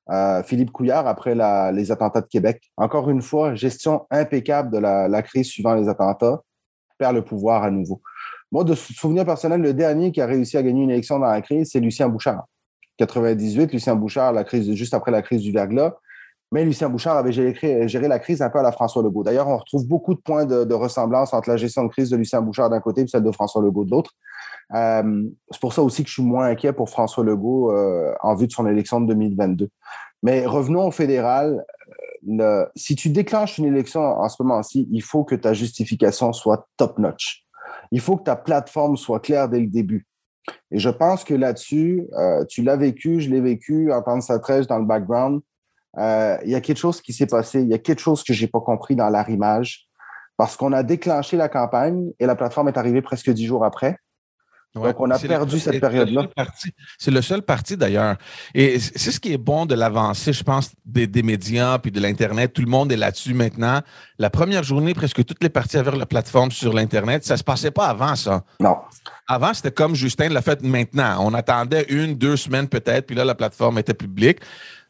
Euh, 0.10 0.44
Philippe 0.44 0.72
Couillard, 0.72 1.08
après 1.08 1.36
les 1.72 1.92
attentats 1.92 2.22
de 2.22 2.28
Québec, 2.28 2.72
encore 2.78 3.10
une 3.10 3.22
fois, 3.22 3.56
gestion 3.56 4.06
impeccable 4.10 4.72
de 4.72 4.78
la 4.80 5.22
crise 5.22 5.48
suivant 5.48 5.76
les 5.76 5.88
attentats 5.88 6.42
perd 7.02 7.16
le 7.16 7.24
pouvoir 7.24 7.64
à 7.64 7.72
nouveau. 7.72 8.02
Moi, 8.52 8.64
de 8.64 8.76
souvenir 8.76 9.26
personnel, 9.26 9.62
le 9.62 9.74
dernier 9.74 10.12
qui 10.12 10.22
a 10.22 10.26
réussi 10.26 10.58
à 10.58 10.64
gagner 10.64 10.84
une 10.84 10.92
élection 10.92 11.20
dans 11.20 11.28
la 11.28 11.42
crise, 11.42 11.70
c'est 11.72 11.80
Lucien 11.80 12.08
Bouchard. 12.10 12.46
98, 12.98 13.72
Lucien 13.74 13.96
Bouchard, 13.96 14.34
la 14.34 14.44
crise, 14.44 14.72
juste 14.74 14.94
après 14.94 15.12
la 15.12 15.22
crise 15.22 15.42
du 15.42 15.52
verglas. 15.52 15.94
Mais 16.52 16.66
Lucien 16.66 16.90
Bouchard 16.90 17.16
avait 17.16 17.32
géré, 17.32 18.08
la 18.08 18.20
crise 18.20 18.42
un 18.42 18.50
peu 18.50 18.60
à 18.60 18.62
la 18.62 18.74
François 18.74 19.02
Legault. 19.02 19.24
D'ailleurs, 19.24 19.48
on 19.48 19.58
retrouve 19.58 19.88
beaucoup 19.88 20.14
de 20.14 20.20
points 20.20 20.46
de, 20.46 20.74
ressemblance 20.74 21.34
entre 21.34 21.50
la 21.50 21.56
gestion 21.56 21.86
de 21.86 21.90
crise 21.90 22.10
de 22.10 22.18
Lucien 22.18 22.42
Bouchard 22.42 22.70
d'un 22.70 22.82
côté 22.82 23.02
et 23.02 23.08
celle 23.08 23.24
de 23.24 23.32
François 23.32 23.62
Legault 23.62 23.86
de 23.86 23.92
l'autre. 23.92 24.12
Euh, 24.74 25.30
c'est 25.50 25.60
pour 25.60 25.74
ça 25.74 25.82
aussi 25.82 26.04
que 26.04 26.10
je 26.10 26.14
suis 26.14 26.24
moins 26.24 26.48
inquiet 26.48 26.74
pour 26.74 26.90
François 26.90 27.24
Legault 27.24 27.72
euh, 27.72 28.14
en 28.22 28.36
vue 28.36 28.48
de 28.48 28.52
son 28.52 28.68
élection 28.68 29.02
de 29.02 29.08
2022. 29.08 29.70
Mais 30.24 30.46
revenons 30.46 30.88
au 30.88 30.92
fédéral 30.92 31.66
si 32.76 32.96
tu 32.96 33.10
déclenches 33.10 33.58
une 33.58 33.66
élection 33.66 34.02
en 34.02 34.30
ce 34.30 34.42
moment-ci, 34.44 34.88
il 34.92 35.02
faut 35.02 35.24
que 35.24 35.36
ta 35.36 35.54
justification 35.54 36.34
soit 36.34 36.68
top-notch. 36.78 37.44
Il 37.92 38.00
faut 38.00 38.18
que 38.18 38.24
ta 38.24 38.36
plateforme 38.36 38.98
soit 38.98 39.20
claire 39.20 39.50
dès 39.50 39.60
le 39.60 39.68
début. 39.68 40.08
Et 40.72 40.80
je 40.80 40.90
pense 40.90 41.24
que 41.24 41.34
là-dessus, 41.34 42.08
euh, 42.14 42.46
tu 42.46 42.64
l'as 42.64 42.76
vécu, 42.76 43.20
je 43.20 43.30
l'ai 43.30 43.42
vécu, 43.42 43.92
entendre 43.92 44.24
sa 44.24 44.40
trèche 44.40 44.68
dans 44.68 44.80
le 44.80 44.86
background. 44.86 45.42
Euh, 45.98 46.38
il 46.44 46.52
y 46.52 46.56
a 46.56 46.62
quelque 46.62 46.78
chose 46.78 47.02
qui 47.02 47.14
s'est 47.14 47.28
passé, 47.28 47.62
il 47.62 47.68
y 47.68 47.74
a 47.74 47.78
quelque 47.78 48.00
chose 48.00 48.24
que 48.24 48.34
je 48.34 48.42
n'ai 48.42 48.48
pas 48.48 48.62
compris 48.62 48.96
dans 48.96 49.10
l'arrimage, 49.10 49.88
parce 50.38 50.56
qu'on 50.56 50.74
a 50.74 50.84
déclenché 50.84 51.38
la 51.38 51.50
campagne 51.50 52.12
et 52.20 52.26
la 52.26 52.36
plateforme 52.36 52.70
est 52.70 52.78
arrivée 52.78 53.02
presque 53.02 53.30
dix 53.30 53.46
jours 53.46 53.66
après. 53.66 53.98
Donc, 54.74 55.00
on 55.00 55.10
a 55.12 55.20
perdu 55.20 55.60
cette 55.60 55.82
période-là. 55.82 56.28
C'est 56.98 57.12
le 57.12 57.22
seul 57.22 57.42
parti, 57.42 57.76
d'ailleurs. 57.76 58.16
Et 58.56 58.80
c'est 58.80 59.12
ce 59.12 59.20
qui 59.20 59.34
est 59.34 59.38
bon 59.38 59.66
de 59.66 59.76
l'avancée, 59.76 60.32
je 60.32 60.44
pense, 60.44 60.72
des, 60.86 61.24
médias 61.24 61.78
puis 61.80 61.92
de 61.92 62.00
l'Internet. 62.00 62.54
Tout 62.54 62.62
le 62.62 62.70
monde 62.70 62.92
est 62.92 62.98
là-dessus 62.98 63.34
maintenant. 63.34 63.82
La 64.18 64.30
première 64.30 64.64
journée, 64.64 64.94
presque 64.94 65.26
toutes 65.26 65.44
les 65.44 65.50
parties 65.50 65.78
avaient 65.78 65.98
la 65.98 66.06
plateforme 66.06 66.52
sur 66.52 66.74
l'Internet. 66.74 67.26
Ça 67.26 67.34
ne 67.34 67.40
se 67.40 67.44
passait 67.44 67.72
pas 67.72 67.88
avant, 67.88 68.16
ça. 68.16 68.44
Non. 68.62 68.78
Avant, 69.28 69.54
c'était 69.54 69.72
comme 69.72 69.94
Justin 69.94 70.30
l'a 70.30 70.42
fait 70.42 70.62
maintenant. 70.62 71.18
On 71.20 71.34
attendait 71.34 71.86
une, 71.90 72.16
deux 72.16 72.38
semaines 72.38 72.70
peut-être, 72.70 73.08
puis 73.08 73.16
là, 73.16 73.26
la 73.26 73.36
plateforme 73.36 73.78
était 73.78 73.94
publique. 73.94 74.40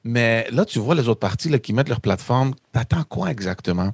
Mais 0.04 0.48
là, 0.52 0.66
tu 0.66 0.80
vois 0.80 0.96
les 0.96 1.08
autres 1.08 1.20
parties 1.20 1.50
là, 1.50 1.60
qui 1.60 1.74
mettent 1.74 1.90
leur 1.90 2.02
plateforme. 2.02 2.54
T'attends 2.72 3.04
quoi 3.08 3.30
exactement? 3.30 3.90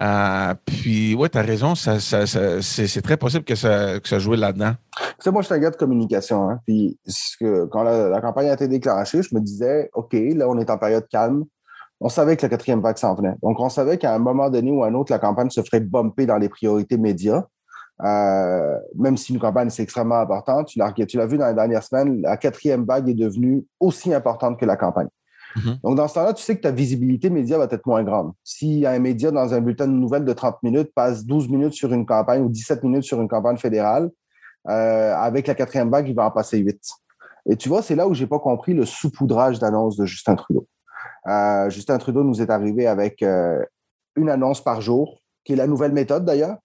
Euh, 0.00 0.54
puis, 0.64 1.14
ouais, 1.14 1.28
tu 1.28 1.38
as 1.38 1.42
raison, 1.42 1.74
ça, 1.74 1.98
c'est 2.00 3.02
très 3.02 3.16
possible 3.16 3.44
que 3.44 3.54
ça, 3.54 4.00
que 4.00 4.08
ça 4.08 4.18
jouait 4.18 4.38
là-dedans. 4.38 4.72
Tu 5.22 5.30
moi, 5.30 5.42
je 5.42 5.46
suis 5.46 5.54
un 5.54 5.58
gars 5.58 5.70
de 5.70 5.76
communication. 5.76 6.48
Hein, 6.48 6.60
puis, 6.66 6.98
quand 7.70 7.82
la, 7.82 8.20
campagne 8.20 8.48
a 8.48 8.54
été 8.54 8.68
déclenchée, 8.68 9.22
je 9.22 9.34
me 9.34 9.40
disais, 9.40 9.90
OK, 9.92 10.12
là, 10.12 10.48
on 10.48 10.58
est 10.58 10.70
en 10.70 10.78
période 10.78 11.06
calme. 11.08 11.44
On 12.00 12.08
savait 12.08 12.36
que 12.36 12.42
la 12.42 12.48
quatrième 12.48 12.80
vague 12.80 12.96
s'en 12.96 13.14
venait. 13.14 13.34
Donc, 13.42 13.60
on 13.60 13.68
savait 13.68 13.98
qu'à 13.98 14.14
un 14.14 14.18
moment 14.18 14.50
donné 14.50 14.70
ou 14.72 14.82
à 14.82 14.88
un 14.88 14.94
autre, 14.94 15.12
la 15.12 15.18
campagne 15.18 15.50
se 15.50 15.62
ferait 15.62 15.80
bumper 15.80 16.26
dans 16.26 16.38
les 16.38 16.48
priorités 16.48 16.96
médias. 16.96 17.44
Euh, 18.02 18.78
même 18.96 19.16
si 19.16 19.32
une 19.32 19.38
campagne, 19.38 19.70
c'est 19.70 19.82
extrêmement 19.82 20.18
important. 20.18 20.64
Tu 20.64 20.78
l'as 20.78 21.26
vu 21.26 21.38
dans 21.38 21.46
les 21.46 21.54
dernières 21.54 21.84
semaines, 21.84 22.20
la 22.22 22.36
quatrième 22.36 22.84
vague 22.84 23.08
est 23.08 23.14
devenue 23.14 23.64
aussi 23.78 24.12
importante 24.12 24.58
que 24.58 24.64
la 24.64 24.76
campagne. 24.76 25.08
Mhm. 25.56 25.78
Donc, 25.82 25.96
dans 25.96 26.08
ce 26.08 26.14
temps-là, 26.14 26.32
tu 26.32 26.42
sais 26.42 26.56
que 26.56 26.62
ta 26.62 26.70
visibilité 26.70 27.30
média 27.30 27.58
va 27.58 27.68
être 27.70 27.86
moins 27.86 28.02
grande. 28.02 28.32
Si 28.44 28.86
un 28.86 28.98
média 28.98 29.30
dans 29.30 29.52
un 29.54 29.60
bulletin 29.60 29.86
de 29.86 29.92
nouvelles 29.92 30.24
de 30.24 30.32
30 30.32 30.62
minutes 30.62 30.92
passe 30.94 31.24
12 31.24 31.48
minutes 31.48 31.74
sur 31.74 31.92
une 31.92 32.06
campagne 32.06 32.42
ou 32.42 32.48
17 32.48 32.82
minutes 32.82 33.04
sur 33.04 33.20
une 33.20 33.28
campagne 33.28 33.56
fédérale, 33.56 34.10
euh, 34.68 35.14
avec 35.14 35.46
la 35.46 35.54
quatrième 35.54 35.90
vague, 35.90 36.08
il 36.08 36.14
va 36.14 36.26
en 36.26 36.30
passer 36.30 36.58
8. 36.58 36.78
Et 37.50 37.56
tu 37.56 37.68
vois, 37.68 37.82
c'est 37.82 37.96
là 37.96 38.06
où 38.06 38.14
j'ai 38.14 38.26
pas 38.26 38.38
compris 38.38 38.74
le 38.74 38.86
saupoudrage 38.86 39.58
d'annonces 39.58 39.96
de 39.96 40.06
Justin 40.06 40.36
Trudeau. 40.36 40.66
Euh, 41.26 41.68
Justin 41.70 41.98
Trudeau 41.98 42.22
nous 42.22 42.40
est 42.40 42.50
arrivé 42.50 42.86
avec 42.86 43.22
euh, 43.22 43.62
une 44.16 44.28
annonce 44.28 44.62
par 44.62 44.80
jour, 44.80 45.20
qui 45.44 45.54
est 45.54 45.56
la 45.56 45.66
nouvelle 45.66 45.92
méthode 45.92 46.24
d'ailleurs. 46.24 46.58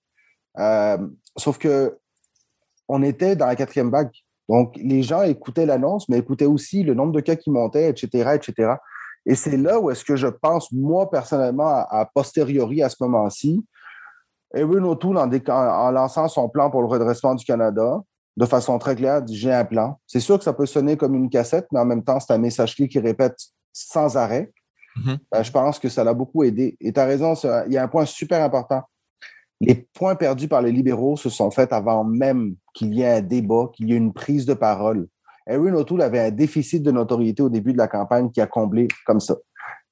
sauf 1.37 1.57
que 1.57 1.97
on 2.87 3.03
était 3.03 3.35
dans 3.35 3.47
la 3.47 3.55
quatrième 3.55 3.89
vague. 3.89 4.11
Donc, 4.49 4.75
les 4.77 5.03
gens 5.03 5.23
écoutaient 5.23 5.65
l'annonce, 5.65 6.07
mais 6.09 6.19
écoutaient 6.19 6.45
aussi 6.45 6.83
le 6.83 6.93
nombre 6.93 7.11
de 7.11 7.19
cas 7.19 7.35
qui 7.35 7.49
montaient, 7.49 7.89
etc., 7.89 8.35
etc. 8.35 8.75
Et 9.25 9.35
c'est 9.35 9.57
là 9.57 9.79
où 9.79 9.91
est-ce 9.91 10.05
que 10.05 10.15
je 10.15 10.27
pense, 10.27 10.71
moi, 10.71 11.09
personnellement, 11.09 11.67
à, 11.67 12.09
posteriori 12.13 12.81
à 12.81 12.89
ce 12.89 12.95
moment-ci, 13.01 13.65
Erin 14.53 14.83
O'Toole, 14.83 15.17
en, 15.17 15.29
en, 15.29 15.91
lançant 15.91 16.29
son 16.29 16.47
plan 16.47 16.69
pour 16.69 16.81
le 16.81 16.87
redressement 16.87 17.35
du 17.35 17.43
Canada, 17.43 18.01
de 18.37 18.45
façon 18.45 18.79
très 18.79 18.95
claire, 18.95 19.21
dit 19.21 19.35
j'ai 19.35 19.51
un 19.51 19.65
plan. 19.65 19.99
C'est 20.07 20.21
sûr 20.21 20.37
que 20.37 20.43
ça 20.43 20.53
peut 20.53 20.65
sonner 20.65 20.95
comme 20.95 21.15
une 21.15 21.29
cassette, 21.29 21.67
mais 21.73 21.79
en 21.79 21.85
même 21.85 22.03
temps, 22.03 22.19
c'est 22.19 22.31
un 22.31 22.37
message 22.37 22.75
clé 22.75 22.87
qui 22.87 22.99
répète 22.99 23.35
sans 23.73 24.15
arrêt. 24.15 24.51
Mm-hmm. 24.95 25.17
Ben, 25.31 25.43
je 25.43 25.51
pense 25.51 25.79
que 25.79 25.89
ça 25.89 26.03
l'a 26.03 26.13
beaucoup 26.13 26.43
aidé. 26.43 26.77
Et 26.79 26.93
tu 26.93 26.99
as 26.99 27.05
raison, 27.05 27.33
il 27.67 27.73
y 27.73 27.77
a 27.77 27.83
un 27.83 27.87
point 27.87 28.05
super 28.05 28.41
important. 28.41 28.83
Les 29.59 29.75
points 29.75 30.15
perdus 30.15 30.47
par 30.47 30.61
les 30.61 30.71
libéraux 30.71 31.17
se 31.17 31.29
sont 31.29 31.49
faits 31.49 31.73
avant 31.73 32.03
même 32.03 32.55
qu'il 32.73 32.93
y 32.93 33.01
ait 33.01 33.17
un 33.17 33.21
débat, 33.21 33.69
qu'il 33.73 33.89
y 33.89 33.93
ait 33.93 33.97
une 33.97 34.13
prise 34.13 34.45
de 34.45 34.53
parole. 34.53 35.07
Erin 35.47 35.73
O'Toole 35.73 36.01
avait 36.01 36.19
un 36.19 36.31
déficit 36.31 36.83
de 36.83 36.91
notoriété 36.91 37.41
au 37.41 37.49
début 37.49 37.73
de 37.73 37.77
la 37.77 37.87
campagne 37.87 38.29
qui 38.29 38.41
a 38.41 38.47
comblé 38.47 38.87
comme 39.05 39.19
ça. 39.19 39.35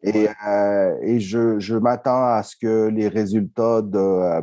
Et, 0.04 0.28
euh, 0.48 1.20
je, 1.20 1.78
m'attends 1.78 2.26
à 2.26 2.44
ce 2.44 2.56
que 2.56 2.90
les 2.90 3.08
résultats, 3.08 3.82
de, 3.82 3.98
euh, 3.98 4.42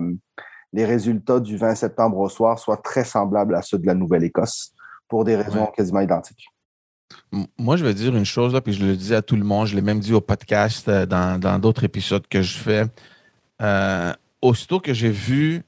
les 0.73 0.85
résultats 0.85 1.39
du 1.39 1.57
20 1.57 1.77
septembre 1.77 2.19
au 2.19 2.29
soir 2.29 2.59
soient 2.59 2.79
très 2.79 3.05
semblables 3.05 3.55
à 3.55 3.63
ceux 3.63 3.79
de 3.79 3.87
la 3.87 3.95
Nouvelle-Écosse 3.95 4.75
pour 5.09 5.25
des 5.25 5.37
raisons 5.37 5.67
quasiment 5.67 6.01
identiques. 6.01 6.47
Moi, 7.59 7.77
je 7.77 7.85
vais 7.85 7.95
dire 7.95 8.17
une 8.17 8.25
chose, 8.25 8.55
là, 8.55 8.61
puis 8.61 8.73
je 8.73 8.85
le 8.85 8.97
dis 8.97 9.15
à 9.15 9.23
tout 9.23 9.37
le 9.37 9.45
monde, 9.45 9.67
je 9.67 9.77
l'ai 9.77 9.83
même 9.83 10.01
dit 10.01 10.15
au 10.15 10.23
podcast 10.23 10.89
euh, 10.89 11.07
dans 11.07 11.59
d'autres 11.61 11.85
épisodes 11.85 12.27
que 12.27 12.43
je 12.43 12.59
fais. 12.59 12.87
Euh, 13.61 14.13
aussitôt 14.43 14.81
que 14.81 14.93
j'ai 14.93 15.11
vu 15.11 15.63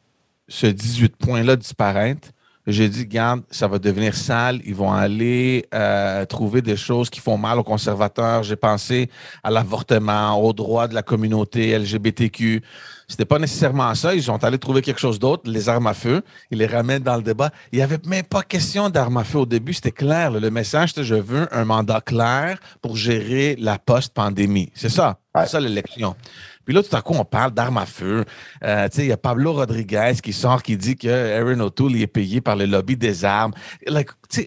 ce 0.49 0.67
18 0.67 1.17
points-là 1.17 1.57
disparaître, 1.57 2.29
j'ai 2.67 2.89
dit, 2.89 3.07
garde, 3.07 3.43
ça 3.51 3.69
va 3.69 3.79
devenir 3.79 4.15
sale. 4.15 4.61
Ils 4.65 4.75
vont 4.75 4.91
aller 4.91 5.67
euh, 5.75 6.25
trouver 6.25 6.63
des 6.63 6.77
choses 6.77 7.11
qui 7.11 7.21
font 7.21 7.37
mal 7.37 7.59
aux 7.59 7.63
conservateurs. 7.63 8.43
J'ai 8.43 8.57
pensé 8.57 9.11
à 9.43 9.51
l'avortement, 9.51 10.41
aux 10.43 10.55
droits 10.55 10.89
de 10.89 10.95
la 10.95 11.03
communauté 11.03 11.79
LGBTQ. 11.79 12.63
C'était 13.07 13.27
pas 13.27 13.39
nécessairement 13.39 13.95
ça. 13.95 14.15
Ils 14.15 14.23
sont 14.23 14.43
allés 14.45 14.59
trouver 14.59 14.81
quelque 14.81 15.01
chose 15.01 15.19
d'autre, 15.19 15.43
les 15.45 15.69
armes 15.69 15.87
à 15.87 15.93
feu. 15.93 16.23
Ils 16.51 16.57
les 16.57 16.67
ramènent 16.67 17.03
dans 17.03 17.17
le 17.17 17.23
débat. 17.23 17.51
Il 17.71 17.77
n'y 17.77 17.83
avait 17.83 18.01
même 18.07 18.25
pas 18.25 18.43
question 18.43 18.89
d'armes 18.89 19.19
à 19.19 19.25
feu 19.25 19.41
au 19.41 19.47
début. 19.47 19.75
C'était 19.75 19.93
clair. 19.93 20.31
Le 20.31 20.51
message, 20.51 20.91
c'était 20.91 21.05
je 21.05 21.17
veux 21.17 21.47
un 21.55 21.67
mandat 21.67 22.01
clair 22.01 22.59
pour 22.81 22.97
gérer 22.97 23.57
la 23.59 23.79
post-pandémie. 23.79 24.71
C'est 24.75 24.89
ça. 24.89 25.19
C'est 25.37 25.49
ça 25.49 25.61
l'élection. 25.61 26.17
Puis 26.65 26.75
là, 26.75 26.83
tout 26.83 26.95
à 26.95 27.03
coup, 27.03 27.15
on 27.15 27.25
parle 27.25 27.53
d'armes 27.53 27.79
à 27.79 27.87
feu. 27.87 28.25
Euh, 28.63 28.89
il 28.97 29.07
y 29.07 29.13
a 29.13 29.17
Pablo 29.17 29.53
Rodriguez 29.53 30.15
qui 30.23 30.33
sort, 30.33 30.63
qui 30.63 30.77
dit 30.77 30.97
que 30.97 31.09
Aaron 31.09 31.61
O'Toole 31.61 31.97
est 31.97 32.07
payé 32.07 32.41
par 32.41 32.57
le 32.57 32.67
lobby 32.67 32.97
des 32.97 33.25
armes. 33.25 33.53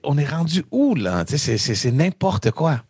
on 0.04 0.18
est 0.18 0.30
rendu 0.30 0.64
où, 0.72 0.96
là? 0.96 1.24
C'est 1.28 1.92
n'importe 1.92 2.52
quoi. 2.52 2.82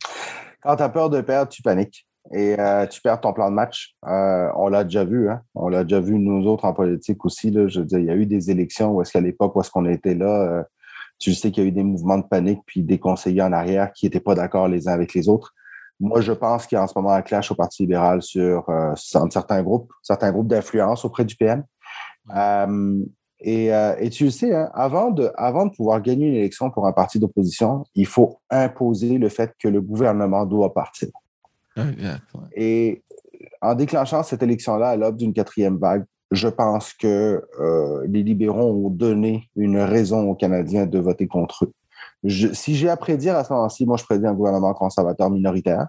Quand 0.61 0.75
tu 0.75 0.83
as 0.83 0.89
peur 0.89 1.09
de 1.09 1.21
perdre, 1.21 1.49
tu 1.49 1.61
paniques 1.61 2.05
et 2.33 2.59
euh, 2.59 2.85
tu 2.87 2.99
perds 3.01 3.21
ton 3.21 3.33
plan 3.33 3.49
de 3.49 3.55
match. 3.55 3.95
Euh, 4.05 4.49
on 4.55 4.67
l'a 4.67 4.83
déjà 4.83 5.05
vu, 5.05 5.29
hein? 5.29 5.41
On 5.55 5.69
l'a 5.69 5.83
déjà 5.83 5.99
vu, 5.99 6.19
nous 6.19 6.45
autres, 6.45 6.65
en 6.65 6.73
politique 6.73 7.23
aussi. 7.25 7.51
Là, 7.51 7.67
je 7.67 7.79
veux 7.79 7.85
dire, 7.85 7.99
il 7.99 8.05
y 8.05 8.09
a 8.09 8.15
eu 8.15 8.25
des 8.25 8.51
élections 8.51 8.91
où 8.91 9.01
est-ce 9.01 9.13
qu'à 9.13 9.21
l'époque, 9.21 9.55
où 9.55 9.61
est-ce 9.61 9.71
qu'on 9.71 9.85
était 9.85 10.15
là, 10.15 10.65
tu 11.19 11.33
sais 11.33 11.51
qu'il 11.51 11.63
y 11.63 11.65
a 11.65 11.69
eu 11.69 11.71
des 11.71 11.83
mouvements 11.83 12.17
de 12.17 12.25
panique 12.25 12.59
puis 12.65 12.81
des 12.81 12.99
conseillers 12.99 13.41
en 13.41 13.51
arrière 13.51 13.91
qui 13.93 14.05
n'étaient 14.05 14.19
pas 14.19 14.35
d'accord 14.35 14.67
les 14.67 14.87
uns 14.87 14.93
avec 14.93 15.13
les 15.13 15.29
autres. 15.29 15.53
Moi, 15.99 16.21
je 16.21 16.31
pense 16.31 16.67
qu'il 16.67 16.75
y 16.75 16.79
a 16.79 16.83
en 16.83 16.87
ce 16.87 16.93
moment 16.95 17.11
un 17.11 17.21
clash 17.21 17.51
au 17.51 17.55
Parti 17.55 17.83
libéral 17.83 18.21
sur 18.21 18.69
euh, 18.69 18.93
certains 18.95 19.63
groupes, 19.63 19.91
certains 20.03 20.31
groupes 20.31 20.47
d'influence 20.47 21.03
auprès 21.05 21.25
du 21.25 21.35
PM. 21.35 21.63
Euh, 22.35 23.03
et, 23.39 23.73
euh, 23.73 23.95
et, 23.99 24.09
tu 24.09 24.25
le 24.25 24.31
sais, 24.31 24.53
hein, 24.53 24.69
avant, 24.73 25.11
de, 25.11 25.31
avant 25.35 25.65
de 25.65 25.71
pouvoir 25.71 26.01
gagner 26.01 26.27
une 26.27 26.35
élection 26.35 26.69
pour 26.69 26.87
un 26.87 26.91
parti 26.91 27.19
d'opposition, 27.19 27.83
il 27.95 28.05
faut 28.05 28.39
imposer 28.49 29.17
le 29.17 29.29
fait 29.29 29.53
que 29.59 29.67
le 29.67 29.81
gouvernement 29.81 30.45
doit 30.45 30.73
partir. 30.73 31.09
Et 32.55 33.03
en 33.61 33.75
déclenchant 33.75 34.23
cette 34.23 34.41
élection-là 34.41 34.89
à 34.89 34.95
l'aube 34.95 35.17
d'une 35.17 35.33
quatrième 35.33 35.77
vague, 35.77 36.05
je 36.31 36.47
pense 36.47 36.93
que 36.93 37.47
les 38.07 38.23
libéraux 38.23 38.87
ont 38.87 38.89
donné 38.89 39.49
une 39.55 39.77
raison 39.77 40.29
aux 40.29 40.35
Canadiens 40.35 40.87
de 40.87 40.99
voter 40.99 41.27
contre 41.27 41.65
eux 41.65 41.73
si 42.27 42.75
j'ai 42.75 42.89
à 42.89 42.97
prédire 42.97 43.35
à 43.35 43.43
ce 43.43 43.53
moment-ci, 43.53 43.85
moi, 43.85 43.97
je 43.97 44.03
prédis 44.03 44.25
un 44.25 44.33
gouvernement 44.33 44.73
conservateur 44.73 45.29
minoritaire. 45.29 45.87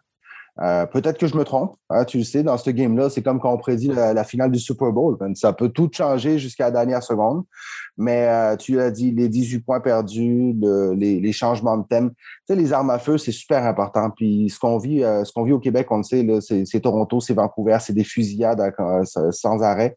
Euh, 0.60 0.86
peut-être 0.86 1.18
que 1.18 1.26
je 1.26 1.36
me 1.36 1.44
trompe. 1.44 1.76
Hein, 1.88 2.04
tu 2.04 2.18
le 2.18 2.24
sais, 2.24 2.42
dans 2.42 2.58
ce 2.58 2.70
game-là, 2.70 3.10
c'est 3.10 3.22
comme 3.22 3.38
quand 3.38 3.52
on 3.52 3.58
prédit 3.58 3.88
la, 3.88 4.24
finale 4.24 4.50
du 4.50 4.58
Super 4.58 4.92
Bowl. 4.92 5.16
Ça 5.34 5.52
peut 5.52 5.68
tout 5.68 5.88
changer 5.92 6.38
jusqu'à 6.38 6.64
la 6.64 6.70
dernière 6.72 7.02
seconde. 7.02 7.44
Mais 7.96 8.26
euh, 8.26 8.56
tu 8.56 8.74
l'as 8.74 8.90
dit, 8.90 9.12
les 9.12 9.28
18 9.28 9.60
points 9.60 9.80
perdus, 9.80 10.56
les, 10.96 11.32
changements 11.32 11.76
de 11.76 11.86
thème. 11.86 12.10
Tu 12.10 12.16
sais, 12.48 12.56
les 12.56 12.72
armes 12.72 12.90
à 12.90 12.98
feu, 12.98 13.18
c'est 13.18 13.32
super 13.32 13.64
important. 13.64 14.10
Puis 14.10 14.50
ce 14.50 14.58
qu'on 14.58 14.78
vit, 14.78 15.04
euh, 15.04 15.24
ce 15.24 15.32
qu'on 15.32 15.44
vit 15.44 15.52
au 15.52 15.60
Québec, 15.60 15.86
on 15.90 15.98
le 15.98 16.02
sait, 16.02 16.26
c'est 16.64 16.80
Toronto, 16.80 17.20
c'est 17.20 17.34
Vancouver, 17.34 17.78
c'est 17.80 17.92
des 17.92 18.04
fusillades 18.04 18.60
sans 19.30 19.62
arrêt. 19.62 19.96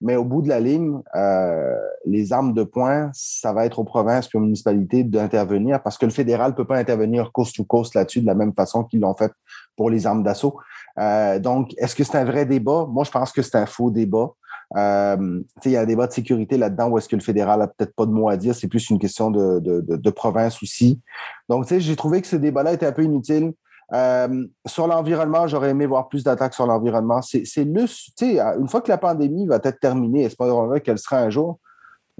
Mais 0.00 0.16
au 0.16 0.24
bout 0.24 0.42
de 0.42 0.48
la 0.48 0.60
ligne, 0.60 1.00
euh, 1.14 1.74
les 2.04 2.32
armes 2.32 2.52
de 2.52 2.62
poing, 2.62 3.10
ça 3.12 3.52
va 3.52 3.66
être 3.66 3.78
aux 3.78 3.84
provinces 3.84 4.28
et 4.32 4.36
aux 4.36 4.40
municipalités 4.40 5.04
d'intervenir 5.04 5.82
parce 5.82 5.98
que 5.98 6.06
le 6.06 6.12
fédéral 6.12 6.50
ne 6.52 6.56
peut 6.56 6.66
pas 6.66 6.78
intervenir 6.78 7.32
coast 7.32 7.56
to 7.56 7.64
coast 7.64 7.94
là-dessus 7.94 8.20
de 8.20 8.26
la 8.26 8.34
même 8.34 8.54
façon 8.54 8.84
qu'ils 8.84 9.00
l'ont 9.00 9.14
fait 9.14 9.32
pour 9.76 9.90
les 9.90 10.06
armes 10.06 10.22
d'assaut. 10.22 10.58
Euh, 10.98 11.38
donc, 11.38 11.74
est-ce 11.78 11.94
que 11.94 12.04
c'est 12.04 12.18
un 12.18 12.24
vrai 12.24 12.46
débat? 12.46 12.86
Moi, 12.88 13.04
je 13.04 13.10
pense 13.10 13.32
que 13.32 13.42
c'est 13.42 13.56
un 13.56 13.66
faux 13.66 13.90
débat. 13.90 14.30
Euh, 14.76 15.40
il 15.64 15.70
y 15.70 15.76
a 15.76 15.82
un 15.82 15.86
débat 15.86 16.06
de 16.06 16.12
sécurité 16.12 16.56
là-dedans 16.56 16.88
où 16.88 16.98
est-ce 16.98 17.08
que 17.08 17.16
le 17.16 17.22
fédéral 17.22 17.60
a 17.62 17.68
peut-être 17.68 17.94
pas 17.94 18.06
de 18.06 18.10
mot 18.10 18.28
à 18.28 18.36
dire. 18.36 18.54
C'est 18.54 18.68
plus 18.68 18.90
une 18.90 18.98
question 18.98 19.30
de, 19.30 19.60
de, 19.60 19.80
de, 19.80 19.96
de 19.96 20.10
province 20.10 20.62
aussi. 20.62 21.00
Donc, 21.48 21.66
j'ai 21.68 21.96
trouvé 21.96 22.20
que 22.22 22.26
ce 22.26 22.36
débat-là 22.36 22.72
était 22.72 22.86
un 22.86 22.92
peu 22.92 23.02
inutile. 23.02 23.52
Euh, 23.92 24.46
sur 24.66 24.86
l'environnement, 24.86 25.46
j'aurais 25.46 25.70
aimé 25.70 25.86
voir 25.86 26.08
plus 26.08 26.24
d'attaques 26.24 26.54
sur 26.54 26.66
l'environnement. 26.66 27.20
C'est 27.22 27.44
le, 27.64 28.60
une 28.60 28.68
fois 28.68 28.80
que 28.80 28.88
la 28.88 28.98
pandémie 28.98 29.46
va 29.46 29.56
être 29.62 29.78
terminée, 29.78 30.24
espérons 30.24 30.78
qu'elle 30.80 30.98
sera 30.98 31.18
un 31.18 31.30
jour, 31.30 31.58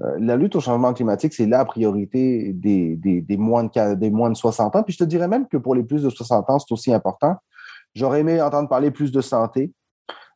euh, 0.01 0.17
la 0.19 0.35
lutte 0.35 0.55
au 0.55 0.59
changement 0.59 0.93
climatique, 0.93 1.33
c'est 1.33 1.45
la 1.45 1.63
priorité 1.65 2.51
des, 2.53 2.95
des, 2.97 3.21
des, 3.21 3.37
moins 3.37 3.63
de, 3.63 3.95
des 3.95 4.11
moins 4.11 4.29
de 4.29 4.35
60 4.35 4.75
ans. 4.75 4.83
Puis 4.83 4.93
je 4.93 4.99
te 4.99 5.03
dirais 5.03 5.27
même 5.27 5.47
que 5.47 5.57
pour 5.57 5.73
les 5.73 5.83
plus 5.83 6.03
de 6.03 6.09
60 6.09 6.49
ans, 6.49 6.59
c'est 6.59 6.71
aussi 6.71 6.93
important. 6.93 7.35
J'aurais 7.93 8.19
aimé 8.19 8.41
entendre 8.41 8.67
parler 8.67 8.91
plus 8.91 9.11
de 9.11 9.21
santé. 9.21 9.71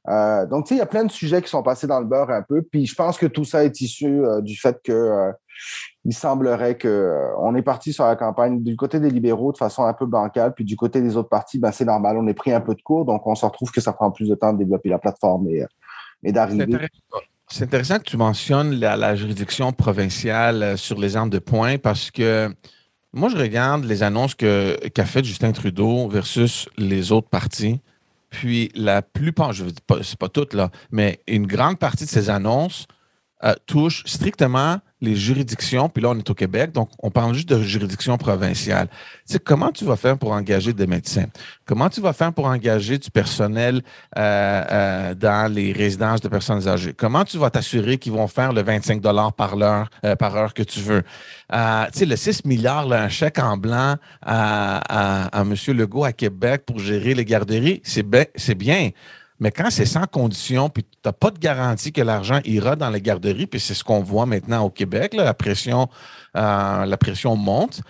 Euh, 0.08 0.46
donc, 0.46 0.66
tu 0.66 0.70
sais, 0.70 0.76
il 0.76 0.78
y 0.78 0.82
a 0.82 0.86
plein 0.86 1.04
de 1.04 1.12
sujets 1.12 1.42
qui 1.42 1.50
sont 1.50 1.62
passés 1.62 1.88
dans 1.88 2.00
le 2.00 2.06
beurre 2.06 2.30
un 2.30 2.42
peu. 2.42 2.62
Puis 2.62 2.86
je 2.86 2.96
pense 2.96 3.18
que 3.18 3.26
tout 3.26 3.44
ça 3.44 3.66
est 3.66 3.82
issu 3.82 4.22
du 4.42 4.58
fait 4.58 4.80
que 4.82 5.34
il 6.06 6.14
semblerait 6.14 6.78
qu'on 6.78 6.88
euh, 6.88 7.56
est 7.56 7.62
parti 7.62 7.92
sur 7.92 8.06
la 8.06 8.16
campagne 8.16 8.64
du 8.64 8.76
côté 8.76 9.00
des 9.00 9.10
libéraux 9.10 9.52
de 9.52 9.58
façon 9.58 9.84
un 9.84 9.94
peu 9.94 10.06
bancale, 10.06 10.54
puis 10.54 10.64
du 10.64 10.76
côté 10.76 11.02
des 11.02 11.18
autres 11.18 11.30
partis, 11.30 11.60
ben, 11.60 11.72
c'est 11.72 11.86
normal, 11.86 12.18
on 12.18 12.28
est 12.28 12.34
pris 12.34 12.54
un 12.54 12.62
peu 12.62 12.74
de 12.74 12.82
cours, 12.82 13.06
donc 13.06 13.26
on 13.28 13.36
se 13.36 13.46
retrouve 13.46 13.72
que 13.72 13.82
ça 13.82 13.92
prend 13.92 14.10
plus 14.12 14.30
de 14.30 14.36
temps 14.36 14.54
de 14.54 14.60
développer 14.60 14.90
la 14.90 14.98
plateforme 14.98 15.50
et, 15.50 15.64
euh, 15.64 16.32
d'arriver. 16.32 16.88
C'est 17.48 17.66
intéressant 17.66 17.98
que 17.98 18.04
tu 18.04 18.16
mentionnes 18.16 18.76
la, 18.76 19.16
juridiction 19.16 19.74
provinciale 19.74 20.64
euh, 20.64 20.78
sur 20.78 21.00
les 21.00 21.18
armes 21.18 21.32
de 21.32 21.40
poing 21.40 21.78
parce 21.78 22.12
que 22.12 22.54
moi, 23.12 23.28
je 23.28 23.38
regarde 23.38 23.86
les 23.86 24.04
annonces 24.04 24.36
qu'a 24.36 25.06
fait 25.06 25.24
Justin 25.24 25.52
Trudeau 25.52 26.08
versus 26.08 26.70
les 26.78 27.12
autres 27.12 27.28
partis. 27.28 27.82
Puis 28.30 28.70
la 28.76 29.02
plupart, 29.02 29.52
je 29.52 29.66
c'est 30.04 30.20
pas 30.20 30.30
toutes, 30.30 30.54
là, 30.54 30.70
mais 30.92 31.20
une 31.28 31.48
grande 31.48 31.80
partie 31.80 32.06
de 32.06 32.10
ces 32.10 32.30
annonces 32.30 32.86
touchent 33.66 34.04
strictement 34.06 34.78
les 35.02 35.16
juridictions, 35.16 35.88
puis 35.90 36.04
là, 36.04 36.10
on 36.10 36.18
est 36.18 36.30
au 36.30 36.34
Québec, 36.34 36.72
donc 36.72 36.90
on 37.00 37.10
parle 37.10 37.34
juste 37.34 37.50
de 37.50 37.62
juridiction 37.62 38.18
provinciale. 38.18 38.88
Tu 39.28 39.34
sais, 39.34 39.40
comment 39.40 39.72
tu 39.72 39.86
vas 39.86 39.96
faire 39.96 40.18
pour 40.18 40.32
engager 40.32 40.74
des 40.74 40.88
médecins? 40.88 41.28
Comment 41.66 41.90
tu 41.90 42.02
vas 42.02 42.14
faire 42.14 42.34
pour 42.34 42.46
engager 42.46 42.98
du 42.98 43.10
personnel 43.10 43.82
euh, 44.18 44.64
euh, 44.72 45.14
dans 45.16 45.52
les 45.52 45.72
résidences 45.72 46.20
de 46.22 46.28
personnes 46.28 46.68
âgées? 46.68 46.94
Comment 46.94 47.24
tu 47.24 47.38
vas 47.38 47.50
t'assurer 47.50 47.98
qu'ils 47.98 48.12
vont 48.12 48.28
faire 48.28 48.52
le 48.52 48.62
25 48.62 49.02
par 49.32 49.62
heure, 49.62 49.90
euh, 50.04 50.16
par 50.16 50.36
heure 50.36 50.54
que 50.54 50.64
tu 50.64 50.80
veux? 50.82 51.04
tu 51.52 52.00
sais, 52.00 52.06
le 52.06 52.16
6 52.16 52.46
milliards, 52.46 52.88
là, 52.88 53.04
un 53.04 53.10
chèque 53.10 53.40
en 53.40 53.58
blanc 53.58 53.96
à, 54.22 55.30
à, 55.32 55.40
à 55.40 55.42
M. 55.42 55.56
Legault 55.70 56.04
à 56.04 56.12
Québec 56.12 56.64
pour 56.66 56.80
gérer 56.80 57.14
les 57.14 57.26
garderies, 57.26 57.82
c'est 57.84 58.04
bien. 58.04 58.90
Mais 59.40 59.52
quand 59.52 59.70
c'est 59.70 59.86
sans 59.86 60.06
condition, 60.06 60.70
puis 60.70 60.84
tu 60.84 60.90
n'as 61.06 61.14
pas 61.14 61.32
de 61.32 61.40
garantie 61.40 61.92
que 61.92 62.02
l'argent 62.02 62.40
ira 62.46 62.76
dans 62.76 62.90
les 62.90 63.02
garderies, 63.02 63.48
puis 63.48 63.60
c'est 63.60 63.74
ce 63.74 63.84
qu'on 63.84 64.02
voit 64.02 64.26
maintenant 64.26 64.64
au 64.64 64.70
Québec, 64.70 65.14
la, 65.14 65.34
pression, 65.34 65.90
euh, 66.36 66.86
la 66.86 66.98
pression 66.98 67.36
monte. 67.36 67.82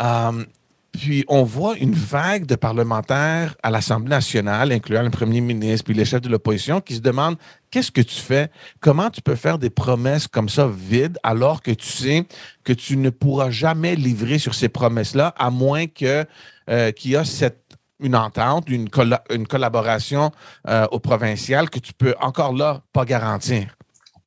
Euh, 0.00 0.44
puis 0.92 1.24
on 1.26 1.42
voit 1.42 1.76
une 1.78 1.94
vague 1.94 2.44
de 2.44 2.54
parlementaires 2.54 3.56
à 3.62 3.70
l'Assemblée 3.70 4.10
nationale, 4.10 4.72
incluant 4.72 5.02
le 5.02 5.10
premier 5.10 5.40
ministre, 5.40 5.84
puis 5.86 5.94
les 5.94 6.04
chefs 6.04 6.20
de 6.20 6.28
l'opposition, 6.28 6.82
qui 6.82 6.96
se 6.96 7.00
demandent 7.00 7.38
qu'est-ce 7.70 7.90
que 7.90 8.02
tu 8.02 8.20
fais? 8.20 8.50
Comment 8.80 9.08
tu 9.08 9.22
peux 9.22 9.34
faire 9.34 9.58
des 9.58 9.70
promesses 9.70 10.28
comme 10.28 10.50
ça 10.50 10.68
vides 10.68 11.18
alors 11.22 11.62
que 11.62 11.70
tu 11.70 11.86
sais 11.86 12.26
que 12.62 12.74
tu 12.74 12.98
ne 12.98 13.08
pourras 13.08 13.50
jamais 13.50 13.96
livrer 13.96 14.38
sur 14.38 14.54
ces 14.54 14.68
promesses-là, 14.68 15.34
à 15.38 15.50
moins 15.50 15.86
que 15.86 16.26
euh, 16.70 16.92
qu'il 16.92 17.12
y 17.12 17.16
a 17.16 17.24
cette 17.24 17.61
une 18.02 18.16
entente, 18.16 18.68
une, 18.68 18.88
une 19.30 19.46
collaboration 19.46 20.30
euh, 20.68 20.86
au 20.90 20.98
provincial 20.98 21.70
que 21.70 21.78
tu 21.78 21.92
peux 21.92 22.14
encore 22.20 22.52
là 22.52 22.82
pas 22.92 23.04
garantir? 23.04 23.76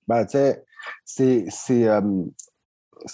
Ben, 0.07 0.25
tu 0.25 0.37
sais, 1.03 1.45
c'est 1.49 1.87
euh, 1.87 2.01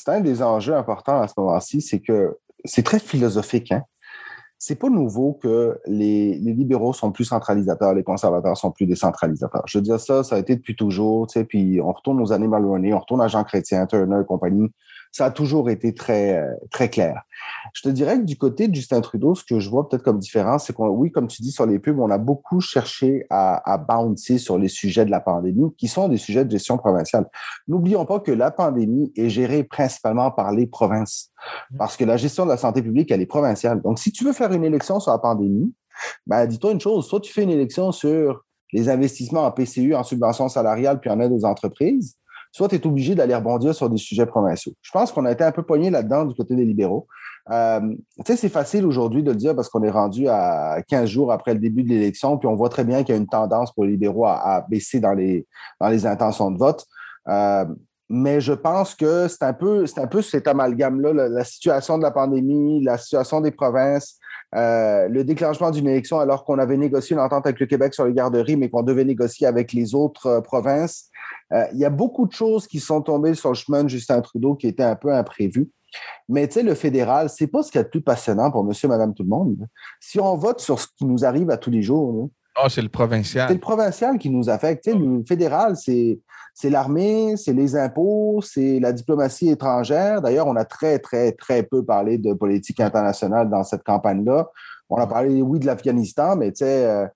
un 0.07 0.19
des 0.21 0.41
enjeux 0.41 0.75
importants 0.75 1.21
à 1.21 1.27
ce 1.27 1.33
moment-ci, 1.37 1.81
c'est 1.81 1.99
que 1.99 2.37
c'est 2.65 2.83
très 2.83 2.99
philosophique. 2.99 3.71
Hein? 3.71 3.83
C'est 4.57 4.75
pas 4.75 4.89
nouveau 4.89 5.33
que 5.41 5.79
les, 5.87 6.37
les, 6.37 6.53
libéraux 6.53 6.93
sont 6.93 7.11
plus 7.11 7.25
centralisateurs, 7.25 7.95
les 7.95 8.03
conservateurs 8.03 8.55
sont 8.57 8.71
plus 8.71 8.85
décentralisateurs. 8.85 9.63
Je 9.65 9.79
veux 9.79 9.81
dire 9.81 9.99
ça, 9.99 10.23
ça 10.23 10.35
a 10.35 10.39
été 10.39 10.55
depuis 10.55 10.75
toujours, 10.75 11.25
tu 11.27 11.39
sais, 11.39 11.45
puis 11.45 11.81
on 11.81 11.91
retourne 11.91 12.21
aux 12.21 12.31
années 12.31 12.47
Maloney, 12.47 12.93
on 12.93 12.99
retourne 12.99 13.21
à 13.21 13.27
Jean 13.27 13.43
Chrétien, 13.43 13.87
Turner 13.87 14.21
et 14.21 14.25
compagnie. 14.25 14.71
Ça 15.11 15.25
a 15.25 15.31
toujours 15.31 15.69
été 15.69 15.93
très, 15.93 16.37
euh, 16.37 16.53
très 16.71 16.89
clair. 16.89 17.21
Je 17.73 17.81
te 17.81 17.89
dirais 17.89 18.17
que 18.17 18.23
du 18.23 18.37
côté 18.37 18.67
de 18.67 18.75
Justin 18.75 19.01
Trudeau, 19.01 19.35
ce 19.35 19.43
que 19.43 19.59
je 19.59 19.69
vois 19.69 19.87
peut-être 19.89 20.03
comme 20.03 20.19
différence, 20.19 20.65
c'est 20.65 20.73
qu'on, 20.73 20.87
oui, 20.87 21.11
comme 21.11 21.27
tu 21.27 21.41
dis 21.41 21.51
sur 21.51 21.65
les 21.65 21.79
pubs, 21.79 21.99
on 21.99 22.09
a 22.09 22.17
beaucoup 22.17 22.61
cherché 22.61 23.25
à, 23.29 23.71
à 23.71 23.77
bouncer 23.77 24.37
sur 24.37 24.57
les 24.57 24.67
sujets 24.67 25.05
de 25.05 25.11
la 25.11 25.19
pandémie, 25.19 25.73
qui 25.77 25.87
sont 25.87 26.07
des 26.07 26.17
sujets 26.17 26.45
de 26.45 26.51
gestion 26.51 26.77
provinciale. 26.77 27.27
N'oublions 27.67 28.05
pas 28.05 28.19
que 28.19 28.31
la 28.31 28.51
pandémie 28.51 29.11
est 29.15 29.29
gérée 29.29 29.63
principalement 29.63 30.31
par 30.31 30.51
les 30.51 30.67
provinces, 30.67 31.31
mmh. 31.71 31.77
parce 31.77 31.97
que 31.97 32.05
la 32.05 32.17
gestion 32.17 32.45
de 32.45 32.49
la 32.49 32.57
santé 32.57 32.81
publique, 32.81 33.11
elle 33.11 33.21
est 33.21 33.25
provinciale. 33.25 33.81
Donc, 33.81 33.99
si 33.99 34.11
tu 34.11 34.23
veux 34.23 34.33
faire 34.33 34.51
une 34.53 34.63
élection 34.63 34.99
sur 34.99 35.11
la 35.11 35.19
pandémie, 35.19 35.73
ben, 36.25 36.45
dis-toi 36.45 36.71
une 36.71 36.79
chose, 36.79 37.05
soit 37.07 37.19
tu 37.19 37.31
fais 37.31 37.43
une 37.43 37.49
élection 37.49 37.91
sur 37.91 38.43
les 38.73 38.89
investissements 38.89 39.45
en 39.45 39.51
PCU, 39.51 39.93
en 39.95 40.03
subvention 40.03 40.47
salariale, 40.49 40.99
puis 40.99 41.09
en 41.09 41.19
aide 41.19 41.31
aux 41.31 41.45
entreprises, 41.45 42.15
soit 42.51 42.67
tu 42.67 42.75
es 42.75 42.87
obligé 42.87 43.15
d'aller 43.15 43.35
rebondir 43.35 43.73
sur 43.73 43.89
des 43.89 43.97
sujets 43.97 44.25
provinciaux. 44.25 44.73
Je 44.81 44.91
pense 44.91 45.11
qu'on 45.11 45.25
a 45.25 45.31
été 45.31 45.43
un 45.43 45.51
peu 45.51 45.63
poigné 45.63 45.89
là-dedans 45.89 46.25
du 46.25 46.35
côté 46.35 46.55
des 46.55 46.65
libéraux. 46.65 47.07
Euh, 47.49 47.79
tu 48.17 48.23
sais, 48.25 48.35
c'est 48.35 48.49
facile 48.49 48.85
aujourd'hui 48.85 49.23
de 49.23 49.31
le 49.31 49.37
dire 49.37 49.55
parce 49.55 49.69
qu'on 49.69 49.83
est 49.83 49.89
rendu 49.89 50.27
à 50.27 50.81
15 50.87 51.09
jours 51.09 51.31
après 51.31 51.53
le 51.53 51.59
début 51.59 51.83
de 51.83 51.89
l'élection, 51.89 52.37
puis 52.37 52.47
on 52.47 52.55
voit 52.55 52.69
très 52.69 52.83
bien 52.83 53.03
qu'il 53.03 53.15
y 53.15 53.17
a 53.17 53.21
une 53.21 53.27
tendance 53.27 53.71
pour 53.73 53.85
les 53.85 53.91
libéraux 53.91 54.25
à, 54.25 54.65
baisser 54.69 54.99
dans 54.99 55.13
les, 55.13 55.45
intentions 56.05 56.51
de 56.51 56.57
vote. 56.57 56.85
Euh, 57.27 57.65
mais 58.11 58.41
je 58.41 58.51
pense 58.51 58.93
que 58.93 59.29
c'est 59.29 59.43
un 59.43 59.53
peu, 59.53 59.85
c'est 59.85 60.01
un 60.01 60.05
peu 60.05 60.21
cet 60.21 60.45
amalgame-là, 60.45 61.13
la, 61.29 61.43
situation 61.45 61.97
de 61.97 62.03
la 62.03 62.11
pandémie, 62.11 62.83
la 62.83 62.97
situation 62.97 63.39
des 63.39 63.51
provinces, 63.51 64.19
euh, 64.53 65.07
le 65.07 65.23
déclenchement 65.23 65.71
d'une 65.71 65.87
élection 65.87 66.19
alors 66.19 66.43
qu'on 66.43 66.59
avait 66.59 66.75
négocié 66.75 67.15
une 67.15 67.21
entente 67.21 67.45
avec 67.45 67.61
le 67.61 67.67
Québec 67.67 67.93
sur 67.93 68.03
les 68.03 68.13
garderies, 68.13 68.57
mais 68.57 68.69
qu'on 68.69 68.83
devait 68.83 69.05
négocier 69.05 69.47
avec 69.47 69.71
les 69.71 69.95
autres 69.95 70.27
euh, 70.27 70.41
provinces. 70.41 71.09
Euh, 71.53 71.63
il 71.71 71.79
y 71.79 71.85
a 71.85 71.89
beaucoup 71.89 72.27
de 72.27 72.33
choses 72.33 72.67
qui 72.67 72.81
sont 72.81 73.01
tombées 73.01 73.33
sur 73.33 73.47
le 73.47 73.55
chemin 73.55 73.85
de 73.85 73.89
Justin 73.89 74.19
Trudeau 74.19 74.55
qui 74.55 74.67
étaient 74.67 74.83
un 74.83 74.97
peu 74.97 75.13
imprévues. 75.13 75.69
Mais 76.27 76.49
tu 76.49 76.55
sais, 76.55 76.63
le 76.63 76.75
fédéral, 76.75 77.29
c'est 77.29 77.47
pas 77.47 77.63
ce 77.63 77.71
qu'il 77.71 77.79
y 77.79 77.81
a 77.81 77.85
de 77.85 77.89
plus 77.89 78.01
passionnant 78.01 78.51
pour 78.51 78.65
monsieur, 78.65 78.89
madame, 78.89 79.13
tout 79.13 79.23
le 79.23 79.29
monde. 79.29 79.67
Si 80.01 80.19
on 80.19 80.35
vote 80.35 80.59
sur 80.59 80.79
ce 80.81 80.87
qui 80.97 81.05
nous 81.05 81.23
arrive 81.23 81.49
à 81.49 81.55
tous 81.55 81.71
les 81.71 81.81
jours, 81.81 82.29
ah, 82.55 82.67
c'est 82.69 82.81
le 82.81 82.89
provincial. 82.89 83.47
C'est 83.47 83.53
le 83.53 83.61
provincial 83.61 84.17
qui 84.17 84.29
nous 84.29 84.49
affecte. 84.49 84.85
le 84.87 85.23
fédéral, 85.25 85.77
c'est 85.77 86.19
c'est 86.53 86.69
l'armée, 86.69 87.37
c'est 87.37 87.53
les 87.53 87.75
impôts, 87.75 88.41
c'est 88.41 88.79
la 88.79 88.91
diplomatie 88.91 89.49
étrangère. 89.49 90.21
D'ailleurs, 90.21 90.47
on 90.47 90.55
a 90.55 90.65
très, 90.65 90.99
très, 90.99 91.31
très 91.31 91.63
peu 91.63 91.83
parlé 91.83 92.17
de 92.17 92.33
politique 92.33 92.79
internationale 92.79 93.49
dans 93.49 93.63
cette 93.63 93.83
campagne-là. 93.83 94.49
On 94.89 94.97
a 94.97 95.07
parlé, 95.07 95.41
oui, 95.41 95.59
de 95.59 95.65
l'Afghanistan, 95.65 96.35
mais 96.35 96.51
tu 96.51 96.65
sais, 96.65 96.85
euh, 96.85 97.07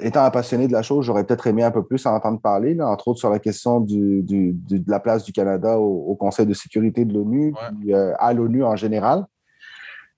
étant 0.00 0.24
un 0.24 0.30
passionné 0.30 0.68
de 0.68 0.72
la 0.72 0.82
chose, 0.82 1.04
j'aurais 1.04 1.24
peut-être 1.24 1.46
aimé 1.46 1.62
un 1.62 1.70
peu 1.70 1.82
plus 1.82 2.04
en 2.06 2.14
entendre 2.14 2.40
parler, 2.40 2.78
entre 2.80 3.08
autres 3.08 3.18
sur 3.18 3.30
la 3.30 3.38
question 3.38 3.80
de 3.80 4.54
la 4.86 5.00
place 5.00 5.24
du 5.24 5.32
Canada 5.32 5.78
au, 5.78 6.14
Conseil 6.16 6.46
de 6.46 6.54
sécurité 6.54 7.04
de 7.04 7.14
l'ONU, 7.14 7.54
euh, 7.88 8.12
à 8.18 8.32
l'ONU 8.32 8.64
en 8.64 8.76
général. 8.76 9.24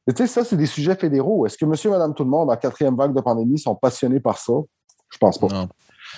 Tu 0.09 0.15
sais, 0.17 0.27
ça, 0.27 0.43
c'est 0.43 0.57
des 0.57 0.67
sujets 0.67 0.97
fédéraux. 0.97 1.47
Est-ce 1.47 1.59
que 1.59 1.67
monsieur, 1.67 1.91
madame, 1.91 2.15
tout 2.15 2.25
le 2.25 2.31
monde, 2.31 2.51
en 2.51 2.57
quatrième 2.57 2.97
vague 2.97 3.15
de 3.15 3.21
pandémie, 3.21 3.59
sont 3.59 3.75
passionnés 3.75 4.21
par 4.21 4.39
ça? 4.39 4.55
Je 5.11 5.19
pense 5.19 5.37
pas. 5.37 5.49
Non. 5.49 5.69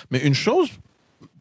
Mais 0.09 0.19
une 0.19 0.33
chose 0.33 0.71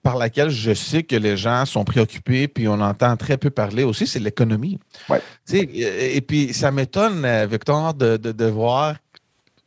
par 0.02 0.16
laquelle 0.16 0.50
je 0.50 0.72
sais 0.72 1.02
que 1.02 1.16
les 1.16 1.36
gens 1.36 1.66
sont 1.66 1.84
préoccupés, 1.84 2.48
puis 2.48 2.68
on 2.68 2.80
entend 2.80 3.16
très 3.16 3.36
peu 3.36 3.50
parler 3.50 3.82
aussi, 3.82 4.06
c'est 4.06 4.18
l'économie. 4.18 4.78
Ouais. 5.08 5.20
Et 5.52 6.20
puis, 6.22 6.54
ça 6.54 6.70
m'étonne, 6.70 7.24
euh, 7.24 7.46
Victor, 7.46 7.94
de, 7.94 8.16
de, 8.16 8.44
voir. 8.46 8.96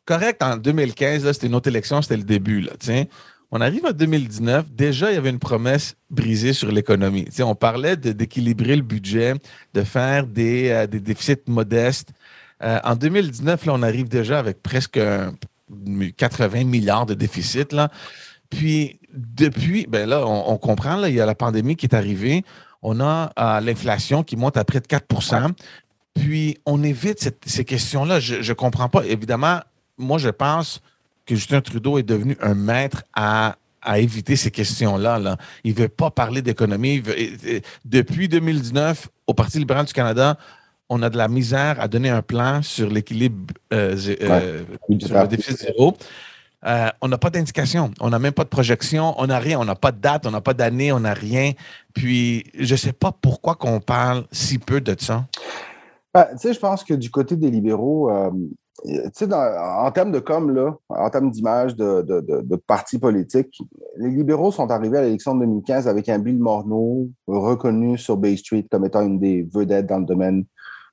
Correct, 0.06 0.42
en 0.42 0.58
2015, 0.58 1.32
c'était 1.32 1.48
une 1.48 1.56
autre 1.56 1.70
élection, 1.70 2.02
c'était 2.02 2.18
le 2.18 2.24
début. 2.24 2.62
Là, 2.62 2.74
on 3.52 3.62
arrive 3.62 3.86
en 3.86 3.92
2019, 3.92 4.72
déjà, 4.72 5.12
il 5.12 5.16
y 5.16 5.18
avait 5.18 5.30
une 5.30 5.40
promesse 5.40 5.96
brisée 6.10 6.54
sur 6.54 6.72
l'économie. 6.72 7.28
On 7.40 7.54
parlait 7.54 7.96
d'équilibrer 7.96 8.76
le 8.76 8.82
budget, 8.82 9.36
de 9.76 9.84
faire 9.84 10.26
des, 10.26 10.70
euh, 10.72 10.88
des 10.88 11.00
déficits 11.00 11.44
modestes. 11.48 12.10
Euh, 12.64 12.80
en 12.84 12.96
2019, 12.96 13.66
là, 13.68 13.74
on 13.76 13.84
arrive 13.84 14.08
déjà 14.08 14.40
avec 14.40 14.64
presque 14.64 15.00
80 16.18 16.64
milliards 16.64 17.06
de 17.06 17.14
déficit. 17.14 17.74
Là. 17.74 17.92
Puis, 18.50 19.00
depuis, 19.14 19.86
ben 19.88 20.10
là, 20.10 20.26
on, 20.26 20.58
comprend, 20.58 20.96
là, 20.96 21.10
il 21.10 21.16
y 21.16 21.22
a 21.22 21.26
la 21.26 21.36
pandémie 21.36 21.76
qui 21.76 21.86
est 21.86 21.96
arrivée. 21.96 22.44
On 22.82 23.00
a 23.00 23.32
euh, 23.40 23.60
l'inflation 23.62 24.24
qui 24.24 24.36
monte 24.36 24.58
à 24.58 24.64
près 24.64 24.80
de 24.80 24.86
4% 24.86 25.52
Puis, 26.16 26.58
on 26.66 26.84
évite 26.84 27.34
ces 27.46 27.66
questions-là. 27.66 28.20
Je 28.20 28.48
ne 28.48 28.54
comprends 28.54 28.90
pas. 28.90 29.06
Évidemment, 29.06 29.60
moi, 29.98 30.18
je 30.18 30.30
pense 30.30 30.82
que 31.26 31.36
Justin 31.36 31.62
Trudeau 31.62 31.98
est 31.98 32.04
devenu 32.04 32.38
un 32.42 32.56
maître 32.56 33.04
à, 33.14 33.56
éviter 33.96 34.36
ces 34.36 34.50
questions-là. 34.50 35.20
Là. 35.20 35.38
Il 35.66 35.74
ne 35.74 35.80
veut 35.80 35.90
pas 35.90 36.10
parler 36.10 36.42
d'économie. 36.42 37.04
Depuis 37.84 38.30
2019, 38.30 39.10
au 39.28 39.34
Parti 39.34 39.60
libéral 39.60 39.86
du 39.86 39.94
Canada, 39.94 40.38
on 40.90 41.02
a 41.02 41.10
de 41.10 41.18
la 41.18 41.28
misère 41.28 41.80
à 41.80 41.88
donner 41.88 42.10
un 42.10 42.22
plan 42.22 42.62
sur 42.62 42.90
l'équilibre, 42.90 43.54
euh, 43.74 43.98
euh, 44.22 44.64
sur 45.00 45.22
le 45.22 45.28
déficit 45.28 45.58
zéro. 45.58 45.98
Euh, 46.66 46.90
on 47.02 47.08
n'a 47.08 47.18
pas 47.18 47.30
d'indication, 47.30 47.92
on 48.00 48.10
n'a 48.10 48.20
même 48.20 48.32
pas 48.32 48.44
de 48.44 48.50
projection, 48.50 49.14
on 49.18 49.28
n'a 49.28 49.40
rien, 49.40 49.60
on 49.60 49.66
n'a 49.66 49.76
pas 49.76 49.92
de 49.92 50.00
date, 50.00 50.26
on 50.26 50.32
n'a 50.32 50.42
pas 50.42 50.54
d'année, 50.54 50.92
on 50.92 51.02
n'a 51.02 51.14
rien. 51.14 51.52
Puis, 51.94 52.46
je 52.58 52.74
ne 52.74 52.78
sais 52.78 52.94
pas 52.94 53.12
pourquoi 53.12 53.56
qu'on 53.56 53.80
parle 53.80 54.26
si 54.32 54.60
peu 54.60 54.80
de 54.80 54.96
ça. 54.98 55.26
Ben, 56.14 56.28
je 56.42 56.60
pense 56.60 56.84
que 56.84 56.94
du 56.94 57.10
côté 57.10 57.36
des 57.36 57.50
libéraux, 57.50 58.10
euh, 58.12 58.30
en 58.86 59.92
termes 59.92 60.12
de 60.12 60.20
com, 60.20 60.76
en 60.90 61.10
termes 61.10 61.32
d'image 61.32 61.76
de, 61.76 62.02
de, 62.02 62.56
partis 62.56 63.00
politiques, 63.00 63.62
les 63.98 64.10
libéraux 64.10 64.52
sont 64.52 64.70
arrivés 64.72 64.98
à 64.98 65.02
l'élection 65.04 65.36
de 65.36 65.42
2015 65.42 65.88
avec 65.88 66.10
un 66.10 66.20
Bill 66.20 66.38
Morneau 66.38 67.10
reconnu 67.28 67.98
sur 67.98 68.18
Bay 68.18 68.36
Street 68.36 68.68
comme 68.70 68.86
étant 68.86 69.02
une 69.02 69.20
des 69.20 69.48
vedettes 69.54 69.88
dans 69.88 70.00
le 70.00 70.06
domaine, 70.06 70.46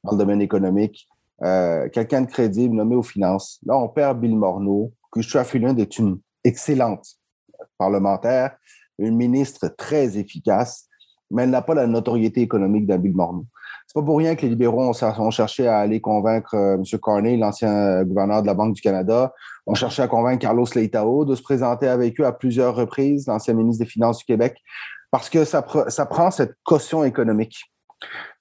dans 0.04 0.12
le 0.12 0.18
domaine 0.18 0.40
économique. 0.40 1.09
Euh, 1.42 1.88
quelqu'un 1.88 2.22
de 2.22 2.26
crédible 2.26 2.74
nommé 2.74 2.94
aux 2.94 3.02
finances. 3.02 3.59
Là, 3.64 3.76
on 3.76 3.88
perd 3.88 4.20
Bill 4.20 4.37
Morneau. 4.37 4.92
Chrystia 5.11 5.44
Freeland 5.44 5.77
est 5.77 5.99
une 5.99 6.20
excellente 6.44 7.07
parlementaire, 7.79 8.57
une 8.99 9.16
ministre 9.16 9.68
très 9.68 10.18
efficace, 10.18 10.87
mais 11.31 11.44
elle 11.44 11.51
n'a 11.51 11.62
pas 11.62 11.75
la 11.75 11.87
notoriété 11.87 12.40
économique 12.40 12.87
d'un 12.87 12.99
Bill 12.99 13.14
Morneau. 13.14 13.46
C'est 13.87 13.94
pas 13.94 14.05
pour 14.05 14.18
rien 14.18 14.37
que 14.37 14.42
les 14.42 14.51
libéraux 14.51 14.88
ont, 14.88 15.31
cherché 15.31 15.66
à 15.66 15.79
aller 15.79 16.01
convaincre 16.01 16.55
euh, 16.55 16.75
M. 16.75 16.85
Carney, 17.03 17.37
l'ancien 17.37 18.05
gouverneur 18.05 18.40
de 18.40 18.46
la 18.46 18.55
Banque 18.55 18.75
du 18.75 18.81
Canada, 18.81 19.33
ont 19.66 19.75
cherché 19.75 20.01
à 20.01 20.07
convaincre 20.07 20.38
Carlos 20.38 20.66
Leitao 20.75 21.25
de 21.25 21.35
se 21.35 21.42
présenter 21.42 21.88
avec 21.88 22.20
eux 22.20 22.25
à 22.25 22.33
plusieurs 22.33 22.77
reprises, 22.77 23.27
l'ancien 23.27 23.55
ministre 23.55 23.85
des 23.85 23.90
Finances 23.90 24.18
du 24.18 24.25
Québec, 24.25 24.57
parce 25.11 25.29
que 25.29 25.44
ça, 25.44 25.62
prend 25.62 26.31
cette 26.31 26.55
caution 26.62 27.03
économique. 27.03 27.57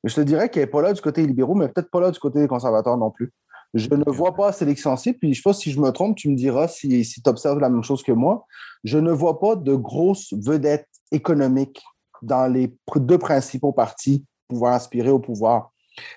Mais 0.03 0.09
je 0.09 0.15
te 0.15 0.21
dirais 0.21 0.49
qu'elle 0.49 0.63
n'est 0.63 0.69
pas 0.69 0.83
là 0.83 0.93
du 0.93 1.01
côté 1.01 1.25
libéraux, 1.25 1.55
mais 1.55 1.67
peut-être 1.67 1.89
pas 1.89 1.99
là 1.99 2.11
du 2.11 2.19
côté 2.19 2.39
des 2.39 2.47
conservateurs 2.47 2.97
non 2.97 3.09
plus. 3.09 3.33
Je 3.73 3.93
ne 3.93 4.09
vois 4.09 4.35
pas 4.35 4.51
sélection 4.51 4.95
puis 4.95 5.33
je 5.33 5.41
sais 5.41 5.43
pas 5.43 5.53
si 5.53 5.71
je 5.71 5.79
me 5.79 5.91
trompe, 5.91 6.17
tu 6.17 6.29
me 6.29 6.35
diras 6.35 6.67
si, 6.67 7.05
si 7.05 7.21
tu 7.21 7.29
observes 7.29 7.59
la 7.59 7.69
même 7.69 7.83
chose 7.83 8.01
que 8.01 8.11
moi. 8.11 8.47
Je 8.83 8.97
ne 8.97 9.11
vois 9.11 9.39
pas 9.39 9.55
de 9.55 9.75
grosses 9.75 10.33
vedettes 10.33 10.87
économiques 11.11 11.81
dans 12.21 12.47
les 12.47 12.73
deux 12.95 13.17
principaux 13.17 13.71
partis 13.71 14.25
pouvoir 14.47 14.73
aspirer 14.73 15.11
au 15.11 15.19
pouvoir. 15.19 15.71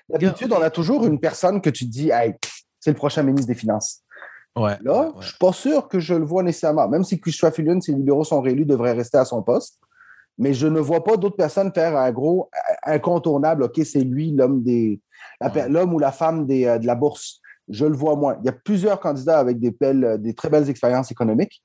D'habitude, 0.09 0.51
on 0.51 0.61
a 0.61 0.69
toujours 0.69 1.05
une 1.05 1.19
personne 1.19 1.61
que 1.61 1.69
tu 1.69 1.85
dis, 1.85 2.09
hey, 2.09 2.33
c'est 2.79 2.91
le 2.91 2.97
prochain 2.97 3.23
ministre 3.23 3.47
des 3.47 3.55
Finances. 3.55 4.01
Ouais, 4.55 4.77
Là, 4.83 5.11
je 5.13 5.17
ne 5.17 5.23
suis 5.23 5.37
pas 5.37 5.53
sûr 5.53 5.87
que 5.87 5.99
je 5.99 6.13
le 6.13 6.25
vois 6.25 6.43
nécessairement. 6.43 6.87
Même 6.87 7.03
si 7.03 7.19
Christophe 7.19 7.55
Fillion, 7.55 7.79
si 7.81 7.91
les 7.91 7.97
libéraux 7.97 8.23
sont 8.23 8.41
réélus, 8.41 8.65
devrait 8.65 8.93
rester 8.93 9.17
à 9.17 9.25
son 9.25 9.41
poste. 9.41 9.79
Mais 10.37 10.53
je 10.53 10.67
ne 10.67 10.79
vois 10.79 11.03
pas 11.03 11.17
d'autres 11.17 11.35
personnes 11.35 11.71
faire 11.73 11.95
un 11.95 12.11
gros 12.11 12.49
incontournable. 12.83 13.63
OK, 13.63 13.79
c'est 13.85 14.01
lui 14.01 14.31
l'homme 14.31 14.63
des 14.63 14.99
l'homme 15.67 15.93
ou 15.93 15.99
la 15.99 16.11
femme 16.11 16.45
des, 16.45 16.65
euh, 16.65 16.79
de 16.79 16.87
la 16.87 16.95
bourse 16.95 17.41
je 17.69 17.85
le 17.85 17.95
vois 17.95 18.15
moins. 18.15 18.37
Il 18.41 18.45
y 18.45 18.49
a 18.49 18.53
plusieurs 18.53 18.99
candidats 18.99 19.39
avec 19.39 19.59
des, 19.59 19.71
belles, 19.71 20.17
des 20.19 20.33
très 20.33 20.49
belles 20.49 20.69
expériences 20.69 21.11
économiques, 21.11 21.63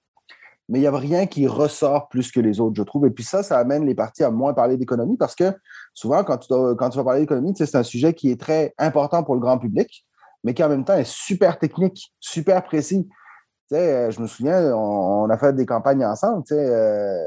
mais 0.68 0.78
il 0.78 0.82
n'y 0.82 0.86
a 0.86 0.96
rien 0.96 1.26
qui 1.26 1.46
ressort 1.46 2.08
plus 2.08 2.30
que 2.30 2.40
les 2.40 2.60
autres, 2.60 2.76
je 2.76 2.82
trouve. 2.82 3.06
Et 3.06 3.10
puis 3.10 3.24
ça, 3.24 3.42
ça 3.42 3.58
amène 3.58 3.86
les 3.86 3.94
partis 3.94 4.22
à 4.22 4.30
moins 4.30 4.52
parler 4.52 4.76
d'économie 4.76 5.16
parce 5.16 5.34
que 5.34 5.52
souvent, 5.94 6.24
quand 6.24 6.38
tu, 6.38 6.52
vas 6.52 7.04
parler 7.04 7.20
d'économie, 7.20 7.54
c'est 7.56 7.74
un 7.74 7.82
sujet 7.82 8.12
qui 8.12 8.30
est 8.30 8.40
très 8.40 8.74
important 8.78 9.24
pour 9.24 9.34
le 9.34 9.40
grand 9.40 9.58
public, 9.58 10.04
mais 10.44 10.54
qui 10.54 10.62
en 10.62 10.68
même 10.68 10.84
temps 10.84 10.96
est 10.96 11.08
super 11.08 11.58
technique, 11.58 12.12
super 12.20 12.62
précis. 12.64 13.08
Euh, 13.72 14.10
je 14.10 14.20
me 14.20 14.26
souviens, 14.26 14.74
on, 14.74 15.28
a 15.30 15.38
fait 15.38 15.54
des 15.54 15.66
campagnes 15.66 16.04
ensemble. 16.04 16.44
Euh, 16.52 17.24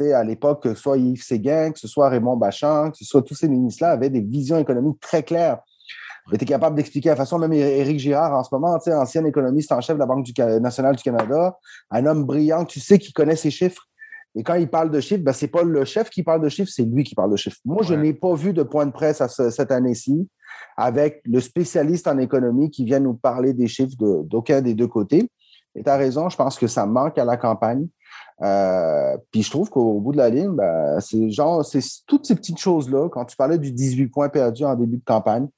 à 0.00 0.24
l'époque, 0.24 0.62
que 0.62 0.74
soit 0.74 0.96
Yves 0.96 1.22
Séguin, 1.22 1.72
que 1.72 1.78
ce 1.78 1.86
soit 1.86 2.08
Raymond 2.08 2.36
Bachand, 2.36 2.90
que 2.90 2.96
ce 2.96 3.04
soit 3.04 3.22
tous 3.22 3.34
ces 3.34 3.48
ministres-là, 3.48 3.92
avaient 3.92 4.10
des 4.10 4.22
visions 4.22 4.58
économiques 4.58 5.00
très 5.00 5.22
claires 5.22 5.58
tu 6.30 6.34
es 6.34 6.46
capable 6.46 6.76
d'expliquer 6.76 7.10
la 7.10 7.16
façon, 7.16 7.38
même 7.38 7.52
Éric 7.52 7.98
Girard 7.98 8.32
en 8.32 8.44
ce 8.44 8.48
moment, 8.52 8.78
ancien 8.86 9.24
économiste 9.24 9.72
en 9.72 9.80
chef 9.80 9.96
de 9.96 10.00
la 10.00 10.06
Banque 10.06 10.26
nationale 10.60 10.96
du 10.96 11.02
Canada, 11.02 11.56
un 11.90 12.06
homme 12.06 12.24
brillant, 12.24 12.64
tu 12.64 12.80
sais 12.80 12.98
qu'il 12.98 13.12
connaît 13.12 13.36
ses 13.36 13.50
chiffres. 13.50 13.82
Et 14.34 14.42
quand 14.42 14.54
il 14.54 14.68
parle 14.68 14.90
de 14.90 15.00
chiffres, 15.00 15.22
ben, 15.22 15.32
ce 15.32 15.44
n'est 15.44 15.50
pas 15.50 15.62
le 15.62 15.84
chef 15.84 16.08
qui 16.08 16.22
parle 16.22 16.40
de 16.40 16.48
chiffres, 16.48 16.70
c'est 16.74 16.84
lui 16.84 17.04
qui 17.04 17.14
parle 17.14 17.30
de 17.30 17.36
chiffres. 17.36 17.58
Moi, 17.64 17.82
je 17.82 17.94
n'ai 17.94 18.14
pas 18.14 18.34
vu 18.34 18.52
de 18.52 18.62
point 18.62 18.86
de 18.86 18.92
presse 18.92 19.22
cette 19.26 19.70
année-ci 19.70 20.26
avec 20.76 21.20
le 21.24 21.40
spécialiste 21.40 22.08
en 22.08 22.18
économie 22.18 22.70
qui 22.70 22.84
vient 22.84 23.00
nous 23.00 23.14
parler 23.14 23.52
des 23.52 23.68
chiffres 23.68 23.94
d'aucun 23.98 24.62
des 24.62 24.74
deux 24.74 24.88
côtés. 24.88 25.30
Et 25.74 25.82
tu 25.82 25.90
as 25.90 25.96
raison, 25.96 26.28
je 26.28 26.36
pense 26.36 26.58
que 26.58 26.66
ça 26.66 26.86
manque 26.86 27.18
à 27.18 27.24
la 27.24 27.36
campagne. 27.36 27.86
Euh, 28.42 29.16
puis 29.30 29.42
je 29.42 29.50
trouve 29.50 29.70
qu'au 29.70 30.00
bout 30.00 30.12
de 30.12 30.16
la 30.16 30.30
ligne, 30.30 30.54
ben, 30.54 30.98
c'est 31.00 31.30
genre, 31.30 31.64
c'est 31.64 31.82
toutes 32.06 32.26
ces 32.26 32.34
petites 32.34 32.58
choses-là. 32.58 33.08
Quand 33.10 33.24
tu 33.24 33.36
parlais 33.36 33.58
du 33.58 33.72
18 33.72 34.08
points 34.08 34.28
perdus 34.28 34.64
en 34.64 34.74
début 34.74 34.96
de 34.96 35.04
campagne, 35.04 35.48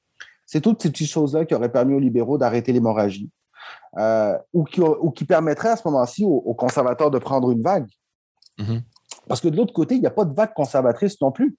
c'est 0.46 0.61
toutes 0.61 0.83
ces 0.83 0.90
petites 0.90 1.11
choses-là 1.11 1.44
qui 1.44 1.54
auraient 1.54 1.72
permis 1.72 1.94
aux 1.94 2.00
libéraux 2.00 2.38
d'arrêter 2.38 2.72
l'hémorragie 2.72 3.30
euh, 3.98 4.37
ou, 4.52 4.64
qui, 4.64 4.80
ou 4.80 5.11
qui 5.11 5.24
permettraient 5.24 5.70
à 5.70 5.76
ce 5.76 5.87
moment-ci 5.87 6.24
aux, 6.24 6.54
conservateurs 6.54 7.11
de 7.11 7.18
prendre 7.18 7.50
une 7.50 7.62
vague. 7.62 7.88
Mm-hmm. 8.59 8.83
Parce 9.28 9.40
que 9.40 9.48
de 9.48 9.57
l'autre 9.57 9.72
côté, 9.72 9.94
il 9.94 10.00
n'y 10.00 10.07
a 10.07 10.11
pas 10.11 10.24
de 10.24 10.35
vague 10.35 10.52
conservatrice 10.54 11.20
non 11.20 11.33
plus. 11.33 11.57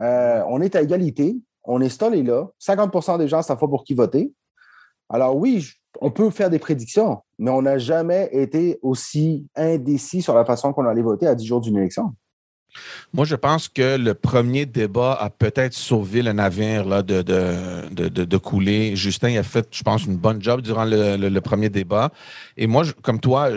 Euh, 0.00 0.42
on 0.48 0.60
est 0.60 0.76
à 0.76 0.82
égalité, 0.82 1.36
on 1.64 1.80
est 1.80 1.88
stolé 1.88 2.22
là, 2.22 2.46
50% 2.60 3.18
des 3.18 3.28
gens 3.28 3.42
savent 3.42 3.58
pas 3.58 3.68
pour 3.68 3.84
qui 3.84 3.94
voter. 3.94 4.32
Alors 5.08 5.36
oui, 5.36 5.66
on 6.00 6.10
peut 6.10 6.30
faire 6.30 6.50
des 6.50 6.58
prédictions, 6.58 7.22
mais 7.38 7.50
on 7.50 7.62
n'a 7.62 7.78
jamais 7.78 8.28
été 8.32 8.78
aussi 8.82 9.46
indécis 9.54 10.22
sur 10.22 10.34
la 10.34 10.44
façon 10.44 10.72
qu'on 10.72 10.86
allait 10.86 11.02
voter 11.02 11.26
à 11.26 11.34
10 11.34 11.46
jours 11.46 11.60
d'une 11.60 11.76
élection. 11.76 12.14
Moi, 13.12 13.24
je 13.24 13.36
pense 13.36 13.68
que 13.68 13.96
le 13.96 14.14
premier 14.14 14.66
débat 14.66 15.16
a 15.20 15.30
peut-être 15.30 15.74
sauvé 15.74 16.22
le 16.22 16.32
navire 16.32 16.84
là, 16.84 17.02
de, 17.02 17.22
de, 17.22 18.08
de, 18.08 18.36
couler. 18.36 18.96
Justin 18.96 19.36
a 19.36 19.42
fait, 19.42 19.68
je 19.70 19.82
pense, 19.82 20.04
une 20.04 20.16
bonne 20.16 20.42
job 20.42 20.60
durant 20.60 20.84
le, 20.84 21.38
premier 21.40 21.68
débat. 21.68 22.10
Et 22.56 22.66
moi, 22.66 22.84
comme 23.02 23.20
toi, 23.20 23.50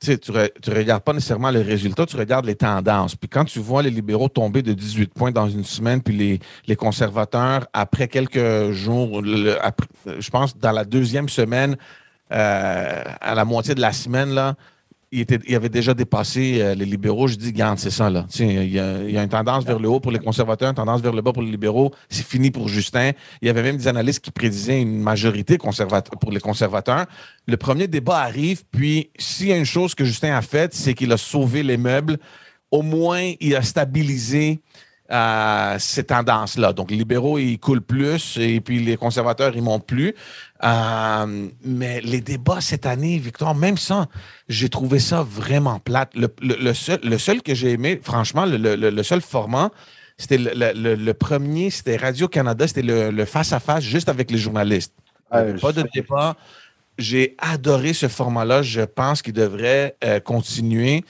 tu 0.00 0.10
ne 0.10 0.74
regardes 0.74 1.02
pas 1.02 1.12
nécessairement 1.12 1.50
les 1.50 1.62
résultats, 1.62 2.06
tu 2.06 2.16
regardes 2.16 2.46
les 2.46 2.56
tendances. 2.56 3.14
Puis 3.16 3.28
quand 3.28 3.44
tu 3.44 3.58
vois 3.58 3.82
les 3.82 3.90
libéraux 3.90 4.28
tomber 4.28 4.62
de 4.62 4.72
18 4.72 5.14
points 5.14 5.30
dans 5.30 5.48
une 5.48 5.64
semaine, 5.64 6.02
puis 6.02 6.16
les, 6.16 6.40
les 6.66 6.76
conservateurs, 6.76 7.66
après 7.72 8.08
quelques 8.08 8.72
jours, 8.72 9.22
je 9.24 10.30
pense 10.30 10.56
dans 10.56 10.72
la 10.72 10.84
deuxième 10.84 11.28
semaine, 11.28 11.76
euh, 12.32 13.02
à 13.20 13.34
la 13.34 13.44
moitié 13.44 13.74
de 13.74 13.80
la 13.80 13.92
semaine, 13.92 14.30
là, 14.30 14.54
il, 15.12 15.54
avait 15.54 15.68
déjà 15.68 15.92
dépassé 15.92 16.60
euh, 16.60 16.74
les 16.74 16.86
libéraux. 16.86 17.28
Je 17.28 17.36
dis, 17.36 17.52
garde, 17.52 17.78
c'est 17.78 17.90
ça, 17.90 18.08
là. 18.08 18.26
Il 18.38 18.72
y, 18.72 18.78
a, 18.78 19.22
une 19.22 19.28
tendance 19.28 19.64
vers 19.64 19.78
le 19.78 19.88
haut 19.88 20.00
pour 20.00 20.10
les 20.10 20.18
conservateurs, 20.18 20.70
une 20.70 20.74
tendance 20.74 21.02
vers 21.02 21.12
le 21.12 21.20
bas 21.20 21.32
pour 21.32 21.42
les 21.42 21.50
libéraux. 21.50 21.92
C'est 22.08 22.26
fini 22.26 22.50
pour 22.50 22.68
Justin. 22.68 23.12
Il 23.42 23.46
y 23.46 23.50
avait 23.50 23.62
même 23.62 23.76
des 23.76 23.88
analystes 23.88 24.24
qui 24.24 24.30
prédisaient 24.30 24.80
une 24.80 25.00
majorité 25.00 25.58
pour 25.58 26.32
les 26.32 26.40
conservateurs. 26.40 27.06
Le 27.46 27.56
premier 27.58 27.88
débat 27.88 28.20
arrive, 28.20 28.62
puis 28.70 29.10
s'il 29.18 29.48
y 29.48 29.52
a 29.52 29.56
une 29.58 29.66
chose 29.66 29.94
que 29.94 30.04
Justin 30.04 30.34
a 30.34 30.42
faite, 30.42 30.74
c'est 30.74 30.94
qu'il 30.94 31.12
a 31.12 31.18
sauvé 31.18 31.62
les 31.62 31.76
meubles. 31.76 32.18
Au 32.70 32.80
moins, 32.80 33.32
il 33.38 33.54
a 33.54 33.62
stabilisé 33.62 34.62
euh, 35.12 35.76
ces 35.78 36.04
tendances-là. 36.04 36.72
Donc, 36.72 36.90
les 36.90 36.96
libéraux, 36.96 37.38
ils 37.38 37.58
coulent 37.58 37.82
plus 37.82 38.38
et 38.38 38.60
puis 38.60 38.82
les 38.82 38.96
conservateurs, 38.96 39.54
ils 39.54 39.62
montent 39.62 39.86
plus. 39.86 40.14
Euh, 40.64 41.48
mais 41.64 42.00
les 42.00 42.20
débats 42.20 42.60
cette 42.60 42.86
année, 42.86 43.18
Victor, 43.18 43.54
même 43.54 43.76
ça, 43.76 44.06
j'ai 44.48 44.68
trouvé 44.68 44.98
ça 44.98 45.22
vraiment 45.22 45.78
plate. 45.80 46.12
Le, 46.14 46.72
seul, 46.72 47.42
que 47.42 47.54
j'ai 47.54 47.72
aimé, 47.72 48.00
franchement, 48.02 48.46
le, 48.46 49.02
seul 49.02 49.20
format, 49.20 49.70
c'était 50.16 50.38
le, 50.38 51.12
premier, 51.12 51.70
c'était 51.70 51.96
Radio-Canada, 51.96 52.66
c'était 52.66 52.82
le 52.82 53.24
face-à-face 53.24 53.84
juste 53.84 54.08
avec 54.08 54.30
les 54.30 54.38
journalistes. 54.38 54.94
pas 55.30 55.72
de 55.72 55.84
débat. 55.94 56.36
J'ai 56.98 57.36
adoré 57.38 57.92
ce 57.92 58.08
format-là. 58.08 58.62
Je 58.62 58.82
pense 58.82 59.22
qu'il 59.22 59.32
devrait 59.32 59.96
euh, 60.04 60.20
continuer 60.20 61.04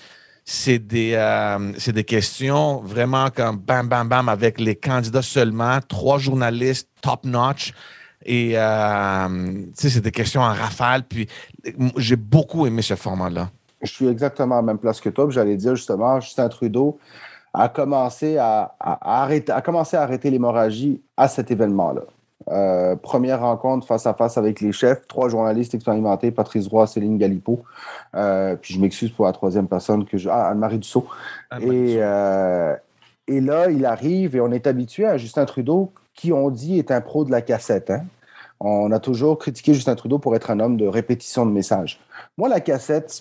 c'est 0.44 0.78
des, 0.78 1.12
euh, 1.14 2.02
questions 2.06 2.80
vraiment 2.80 3.30
comme 3.30 3.56
bam, 3.56 3.88
bam, 3.88 4.08
bam, 4.08 4.28
avec 4.28 4.60
les 4.60 4.76
candidats 4.76 5.22
seulement, 5.22 5.78
trois 5.86 6.18
journalistes 6.18 6.88
top-notch. 7.00 7.72
Et 8.24 8.52
euh, 8.54 9.64
c'est 9.74 10.00
des 10.00 10.10
questions 10.10 10.40
en 10.40 10.52
rafale. 10.52 11.04
Puis 11.04 11.28
j'ai 11.96 12.16
beaucoup 12.16 12.66
aimé 12.66 12.82
ce 12.82 12.94
format-là. 12.94 13.50
Je 13.82 13.90
suis 13.90 14.06
exactement 14.06 14.56
à 14.56 14.58
la 14.58 14.66
même 14.66 14.78
place 14.78 15.00
que 15.00 15.08
toi. 15.08 15.26
J'allais 15.30 15.56
dire 15.56 15.74
justement, 15.74 16.20
Justin 16.20 16.48
Trudeau 16.48 16.98
a 17.52 17.68
commencé 17.68 18.38
à, 18.38 18.74
arrêter, 18.80 19.52
a 19.52 19.60
commencé 19.60 19.96
à 19.96 20.02
arrêter 20.02 20.30
l'hémorragie 20.30 21.02
à 21.16 21.28
cet 21.28 21.50
événement-là. 21.50 22.02
Euh, 22.48 22.96
première 22.96 23.40
rencontre 23.40 23.86
face 23.86 24.06
à 24.06 24.14
face 24.14 24.38
avec 24.38 24.60
les 24.60 24.72
chefs, 24.72 25.06
trois 25.06 25.28
journalistes 25.28 25.74
expérimentés, 25.74 26.30
Patrice 26.30 26.66
Roy, 26.68 26.86
Céline 26.86 27.18
Galipo. 27.18 27.62
Euh, 28.14 28.56
puis 28.56 28.74
je 28.74 28.80
m'excuse 28.80 29.10
pour 29.10 29.26
la 29.26 29.32
troisième 29.32 29.68
personne 29.68 30.04
que 30.04 30.18
je. 30.18 30.28
Ah, 30.28 30.48
Anne-Marie 30.48 30.78
Dussault. 30.78 31.06
et, 31.60 31.96
euh, 31.98 32.74
et 33.28 33.40
là, 33.40 33.70
il 33.70 33.86
arrive 33.86 34.36
et 34.36 34.40
on 34.40 34.50
est 34.50 34.66
habitué 34.66 35.06
à 35.06 35.16
Justin 35.16 35.44
Trudeau, 35.44 35.92
qui 36.14 36.32
on 36.32 36.50
dit 36.50 36.78
est 36.78 36.90
un 36.90 37.00
pro 37.00 37.24
de 37.24 37.30
la 37.30 37.42
cassette. 37.42 37.90
Hein. 37.90 38.04
On 38.60 38.92
a 38.92 39.00
toujours 39.00 39.38
critiqué 39.38 39.74
Justin 39.74 39.94
Trudeau 39.96 40.18
pour 40.18 40.36
être 40.36 40.50
un 40.50 40.60
homme 40.60 40.76
de 40.76 40.86
répétition 40.86 41.46
de 41.46 41.50
messages. 41.50 42.00
Moi, 42.36 42.48
la 42.48 42.60
cassette, 42.60 43.20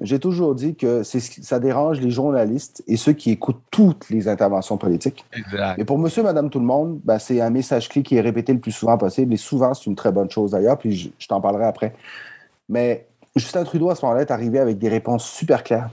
j'ai 0.00 0.18
toujours 0.18 0.54
dit 0.54 0.74
que 0.74 1.02
ça 1.02 1.60
dérange 1.60 2.00
les 2.00 2.10
journalistes 2.10 2.82
et 2.86 2.96
ceux 2.96 3.12
qui 3.12 3.30
écoutent 3.30 3.60
toutes 3.70 4.08
les 4.08 4.26
interventions 4.26 4.78
politiques. 4.78 5.24
Et 5.76 5.84
pour 5.84 5.98
monsieur, 5.98 6.22
madame, 6.22 6.48
tout 6.48 6.60
le 6.60 6.64
monde, 6.64 6.98
ben, 7.04 7.18
c'est 7.18 7.40
un 7.40 7.50
message 7.50 7.88
clé 7.88 8.02
qui 8.02 8.16
est 8.16 8.20
répété 8.20 8.54
le 8.54 8.58
plus 8.58 8.72
souvent 8.72 8.96
possible. 8.96 9.34
Et 9.34 9.36
souvent, 9.36 9.74
c'est 9.74 9.86
une 9.86 9.96
très 9.96 10.10
bonne 10.10 10.30
chose 10.30 10.52
d'ailleurs, 10.52 10.78
puis 10.78 11.12
je, 11.18 11.28
t'en 11.28 11.40
parlerai 11.40 11.66
après. 11.66 11.94
Mais 12.70 13.06
Justin 13.36 13.64
Trudeau, 13.64 13.90
à 13.90 13.94
ce 13.94 14.04
moment-là, 14.04 14.22
est 14.22 14.30
arrivé 14.30 14.58
avec 14.58 14.78
des 14.78 14.88
réponses 14.88 15.26
super 15.28 15.62
claires. 15.62 15.90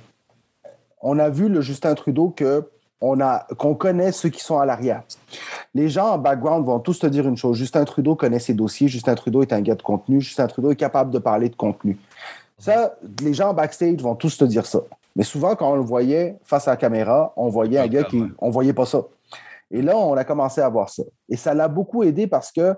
On 1.02 1.20
a 1.20 1.30
vu 1.30 1.50
le 1.50 1.60
Justin 1.60 1.94
Trudeau 1.94 2.30
que 2.30 2.70
on 3.02 3.22
a, 3.22 3.48
qu'on 3.58 3.76
connaît 3.76 4.12
ceux 4.12 4.28
qui 4.28 4.44
sont 4.44 4.60
à 4.60 4.66
l'arrière. 4.66 5.04
Les 5.74 5.88
gens 5.88 6.10
en 6.10 6.18
background 6.18 6.66
vont 6.66 6.80
tous 6.80 7.00
te 7.00 7.08
dire 7.08 7.28
une 7.28 7.38
chose. 7.38 7.58
Justin 7.58 7.86
Trudeau 7.86 8.16
connaît 8.16 8.40
ses 8.40 8.54
dossiers. 8.54 8.90
Justin 8.90 9.16
Trudeau 9.16 9.42
est 9.42 9.54
un 9.54 9.62
gars 9.62 9.76
de 9.76 9.82
contenu. 9.82 10.20
Justin 10.20 10.48
Trudeau 10.48 10.72
est 10.72 10.76
capable 10.76 11.12
de 11.12 11.20
parler 11.20 11.48
de 11.48 11.56
contenu. 11.56 11.98
Ça, 12.60 12.96
les 13.22 13.34
gens 13.34 13.54
backstage 13.54 14.02
vont 14.02 14.16
tous 14.16 14.38
te 14.38 14.46
dire 14.46 14.66
ça. 14.66 14.82
Mais 15.16 15.24
souvent, 15.24 15.56
quand 15.56 15.72
on 15.72 15.76
le 15.76 15.82
voyait 15.82 16.38
face 16.44 16.68
à 16.68 16.72
la 16.72 16.78
caméra, 16.78 17.34
on 17.36 17.50
voyait 17.50 17.80
un 17.80 17.88
gars 17.88 18.04
qui. 18.04 18.24
On 18.38 18.50
voyait 18.50 18.74
pas 18.74 18.86
ça. 18.86 19.04
Et 19.72 19.82
là, 19.82 19.98
on 19.98 20.16
a 20.16 20.24
commencé 20.24 20.62
à 20.62 20.70
voir 20.70 20.90
ça. 20.90 21.04
Et 21.30 21.38
ça 21.38 21.54
l'a 21.54 21.68
beaucoup 21.68 22.04
aidé 22.04 22.28
parce 22.28 22.52
que 22.52 22.76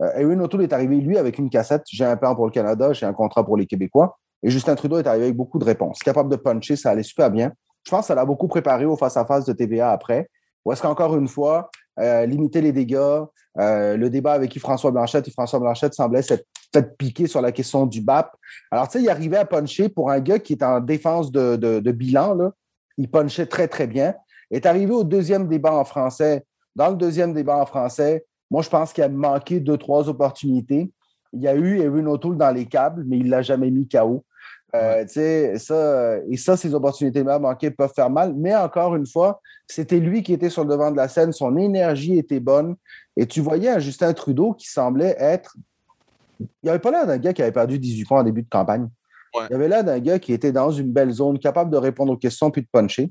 euh, 0.00 0.12
Erin 0.16 0.40
O'Toole 0.40 0.62
est 0.62 0.72
arrivé, 0.72 0.96
lui, 0.96 1.18
avec 1.18 1.38
une 1.38 1.50
cassette. 1.50 1.82
J'ai 1.90 2.04
un 2.04 2.16
plan 2.16 2.34
pour 2.34 2.46
le 2.46 2.50
Canada, 2.50 2.92
j'ai 2.92 3.06
un 3.06 3.12
contrat 3.12 3.44
pour 3.44 3.56
les 3.56 3.66
Québécois. 3.66 4.18
Et 4.42 4.50
Justin 4.50 4.74
Trudeau 4.74 4.98
est 4.98 5.06
arrivé 5.06 5.26
avec 5.26 5.36
beaucoup 5.36 5.58
de 5.58 5.64
réponses. 5.64 6.00
Capable 6.00 6.28
de 6.30 6.36
puncher, 6.36 6.76
ça 6.76 6.90
allait 6.90 7.02
super 7.04 7.30
bien. 7.30 7.52
Je 7.84 7.90
pense 7.90 8.00
que 8.00 8.06
ça 8.06 8.14
l'a 8.14 8.24
beaucoup 8.24 8.48
préparé 8.48 8.84
au 8.84 8.96
face-à-face 8.96 9.44
de 9.44 9.52
TVA 9.52 9.92
après. 9.92 10.28
Ou 10.64 10.72
est-ce 10.72 10.82
qu'encore 10.82 11.16
une 11.16 11.28
fois, 11.28 11.70
euh, 12.00 12.26
limiter 12.26 12.60
les 12.60 12.72
dégâts, 12.72 12.96
euh, 13.58 13.96
le 13.96 14.10
débat 14.10 14.32
avec 14.32 14.58
François 14.58 14.90
Blanchette, 14.90 15.30
François 15.30 15.58
Blanchette 15.58 15.94
semblait 15.94 16.22
s'être 16.22 16.46
fait 16.72 16.96
piquer 16.96 17.26
sur 17.26 17.40
la 17.40 17.52
question 17.52 17.86
du 17.86 18.00
BAP. 18.00 18.34
Alors, 18.70 18.88
tu 18.88 18.98
sais, 18.98 19.04
il 19.04 19.08
arrivait 19.08 19.36
à 19.36 19.44
puncher 19.44 19.88
pour 19.88 20.10
un 20.10 20.20
gars 20.20 20.38
qui 20.38 20.54
est 20.54 20.62
en 20.62 20.80
défense 20.80 21.30
de, 21.30 21.90
bilan, 21.90 22.34
là. 22.34 22.52
Il 22.98 23.10
punchait 23.10 23.46
très, 23.46 23.68
très 23.68 23.86
bien. 23.86 24.14
Il 24.50 24.56
est 24.56 24.66
arrivé 24.66 24.92
au 24.92 25.04
deuxième 25.04 25.48
débat 25.48 25.72
en 25.72 25.84
français. 25.84 26.44
Dans 26.76 26.90
le 26.90 26.96
deuxième 26.96 27.32
débat 27.32 27.56
en 27.56 27.66
français, 27.66 28.26
moi, 28.50 28.62
je 28.62 28.68
pense 28.68 28.92
qu'il 28.92 29.02
a 29.02 29.08
manqué 29.08 29.60
deux, 29.60 29.78
trois 29.78 30.08
opportunités. 30.08 30.90
Il 31.32 31.40
y 31.40 31.48
a 31.48 31.54
eu 31.54 31.80
Erin 31.80 32.06
O'Toole 32.06 32.36
dans 32.36 32.50
les 32.50 32.66
câbles, 32.66 33.02
mais 33.06 33.18
il 33.18 33.26
ne 33.26 33.30
l'a 33.30 33.40
jamais 33.40 33.70
mis 33.70 33.88
KO. 33.88 34.24
Euh, 34.74 35.06
ça, 35.06 36.18
et 36.28 36.36
ça, 36.36 36.56
ces 36.56 36.74
opportunités-là 36.74 37.38
manquées 37.38 37.70
peuvent 37.70 37.92
faire 37.94 38.10
mal. 38.10 38.34
Mais 38.34 38.54
encore 38.54 38.94
une 38.94 39.06
fois, 39.06 39.40
c'était 39.66 40.00
lui 40.00 40.22
qui 40.22 40.34
était 40.34 40.50
sur 40.50 40.64
le 40.64 40.70
devant 40.70 40.90
de 40.90 40.96
la 40.96 41.08
scène. 41.08 41.32
Son 41.32 41.56
énergie 41.56 42.18
était 42.18 42.40
bonne. 42.40 42.76
Et 43.16 43.26
tu 43.26 43.40
voyais 43.40 43.70
un 43.70 43.78
Justin 43.78 44.12
Trudeau 44.12 44.52
qui 44.52 44.68
semblait 44.68 45.16
être 45.18 45.56
il 46.62 46.68
avait 46.68 46.78
pas 46.78 46.90
l'air 46.90 47.06
d'un 47.06 47.18
gars 47.18 47.32
qui 47.32 47.42
avait 47.42 47.52
perdu 47.52 47.78
18 47.78 48.04
points 48.04 48.20
en 48.20 48.24
début 48.24 48.42
de 48.42 48.48
campagne. 48.48 48.88
Il 49.48 49.54
avait 49.54 49.68
l'air 49.68 49.82
d'un 49.82 49.98
gars 49.98 50.18
qui 50.18 50.32
était 50.32 50.52
dans 50.52 50.70
une 50.70 50.92
belle 50.92 51.10
zone, 51.10 51.38
capable 51.38 51.70
de 51.70 51.78
répondre 51.78 52.12
aux 52.12 52.18
questions 52.18 52.50
puis 52.50 52.62
de 52.62 52.68
puncher. 52.70 53.10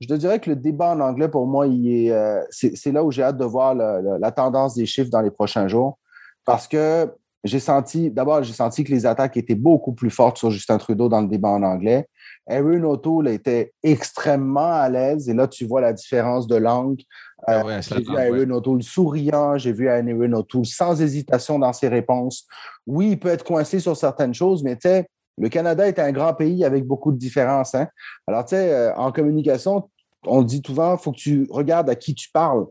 Je 0.00 0.08
te 0.08 0.14
dirais 0.14 0.40
que 0.40 0.50
le 0.50 0.56
débat 0.56 0.90
en 0.90 1.00
anglais, 1.00 1.28
pour 1.28 1.46
moi, 1.46 1.66
euh, 1.66 2.42
c'est 2.50 2.92
là 2.92 3.04
où 3.04 3.10
j'ai 3.10 3.22
hâte 3.22 3.36
de 3.36 3.44
voir 3.44 3.74
la 3.74 4.32
tendance 4.32 4.74
des 4.74 4.86
chiffres 4.86 5.10
dans 5.10 5.20
les 5.20 5.30
prochains 5.30 5.68
jours. 5.68 5.98
Parce 6.44 6.66
que 6.66 7.08
j'ai 7.44 7.60
senti, 7.60 8.10
d'abord, 8.10 8.42
j'ai 8.42 8.52
senti 8.52 8.84
que 8.84 8.90
les 8.90 9.06
attaques 9.06 9.36
étaient 9.36 9.54
beaucoup 9.54 9.92
plus 9.92 10.10
fortes 10.10 10.36
sur 10.36 10.50
Justin 10.50 10.78
Trudeau 10.78 11.08
dans 11.08 11.20
le 11.20 11.28
débat 11.28 11.48
en 11.48 11.62
anglais. 11.62 12.06
Erin 12.48 12.82
O'Toole 12.84 13.28
était 13.28 13.72
extrêmement 13.82 14.72
à 14.72 14.88
l'aise. 14.88 15.28
Et 15.28 15.34
là, 15.34 15.48
tu 15.48 15.66
vois 15.66 15.80
la 15.80 15.92
différence 15.92 16.46
de 16.46 16.56
langue. 16.56 17.00
Ah 17.46 17.62
euh, 17.64 17.80
j'ai 17.82 18.00
vu 18.00 18.16
Erin 18.16 18.50
O'Toole 18.50 18.82
souriant, 18.82 19.56
j'ai 19.56 19.72
vu 19.72 19.86
Erin 19.86 20.32
O'Toole 20.32 20.66
sans 20.66 21.00
hésitation 21.00 21.58
dans 21.58 21.72
ses 21.72 21.88
réponses. 21.88 22.46
Oui, 22.86 23.10
il 23.12 23.18
peut 23.18 23.28
être 23.28 23.44
coincé 23.44 23.80
sur 23.80 23.96
certaines 23.96 24.34
choses, 24.34 24.62
mais 24.62 24.76
tu 24.76 24.88
sais, 24.88 25.06
le 25.38 25.48
Canada 25.48 25.86
est 25.88 25.98
un 25.98 26.12
grand 26.12 26.34
pays 26.34 26.64
avec 26.64 26.86
beaucoup 26.86 27.12
de 27.12 27.16
différences. 27.16 27.74
Hein. 27.74 27.88
Alors, 28.26 28.44
tu 28.44 28.50
sais, 28.50 28.72
euh, 28.72 28.94
en 28.96 29.10
communication, 29.10 29.88
on 30.26 30.42
dit 30.42 30.62
souvent, 30.64 30.96
il 30.96 31.02
faut 31.02 31.12
que 31.12 31.18
tu 31.18 31.46
regardes 31.50 31.88
à 31.88 31.94
qui 31.94 32.14
tu 32.14 32.30
parles. 32.30 32.66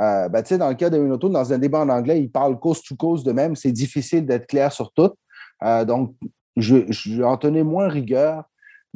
Euh, 0.00 0.28
ben, 0.28 0.42
dans 0.58 0.68
le 0.68 0.74
cas 0.74 0.90
d'Erin 0.90 1.10
O'Toole, 1.10 1.32
dans 1.32 1.52
un 1.52 1.58
débat 1.58 1.80
en 1.80 1.88
anglais, 1.88 2.20
il 2.20 2.30
parle 2.30 2.58
cause 2.58 2.82
to 2.82 2.96
cause 2.96 3.24
de 3.24 3.32
même. 3.32 3.56
C'est 3.56 3.72
difficile 3.72 4.24
d'être 4.26 4.46
clair 4.46 4.72
sur 4.72 4.92
tout. 4.92 5.10
donc, 5.86 6.14
je, 6.56 6.84
je 6.88 7.22
en 7.22 7.36
tenais 7.36 7.62
moins 7.62 7.88
rigueur. 7.88 8.44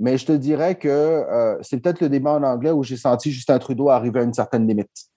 Mais 0.00 0.16
je 0.16 0.26
te 0.26 0.32
dirais 0.32 0.76
que 0.76 1.58
c'est 1.60 1.82
peut-être 1.82 2.00
le 2.00 2.08
débat 2.08 2.30
en 2.30 2.44
anglais 2.44 2.70
où 2.70 2.84
j'ai 2.84 2.96
senti 2.96 3.32
Justin 3.32 3.58
Trudeau 3.58 3.88
arriver 3.88 4.20
à 4.20 4.22
une 4.22 4.32
certaine 4.32 4.64
limite. 4.64 5.08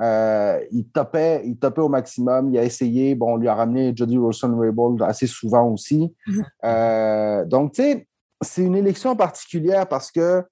Euh, 0.00 0.60
il, 0.70 0.86
topait, 0.88 1.42
il 1.44 1.56
topait 1.56 1.80
au 1.80 1.88
maximum. 1.88 2.52
Il 2.52 2.58
a 2.58 2.64
essayé. 2.64 3.14
Bon, 3.14 3.34
on 3.34 3.36
lui 3.36 3.48
a 3.48 3.54
ramené 3.54 3.92
Jody 3.94 4.18
Wilson-Raybould 4.18 5.02
assez 5.02 5.26
souvent 5.26 5.68
aussi. 5.68 6.14
Mhm. 6.26 6.44
Euh, 6.64 7.44
donc, 7.44 7.72
tu 7.72 7.82
sais, 7.82 8.06
c'est 8.40 8.62
une 8.62 8.76
élection 8.76 9.16
particulière 9.16 9.88
parce 9.88 10.12
que 10.12 10.44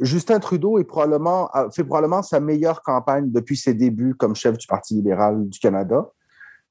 Justin 0.00 0.40
Trudeau 0.40 0.78
est 0.78 0.84
probablement, 0.84 1.50
fait 1.72 1.84
probablement 1.84 2.22
sa 2.22 2.40
meilleure 2.40 2.82
campagne 2.82 3.30
depuis 3.30 3.56
ses 3.56 3.74
débuts 3.74 4.14
comme 4.14 4.34
chef 4.34 4.56
du 4.56 4.66
Parti 4.66 4.94
libéral 4.94 5.48
du 5.48 5.58
Canada, 5.58 6.08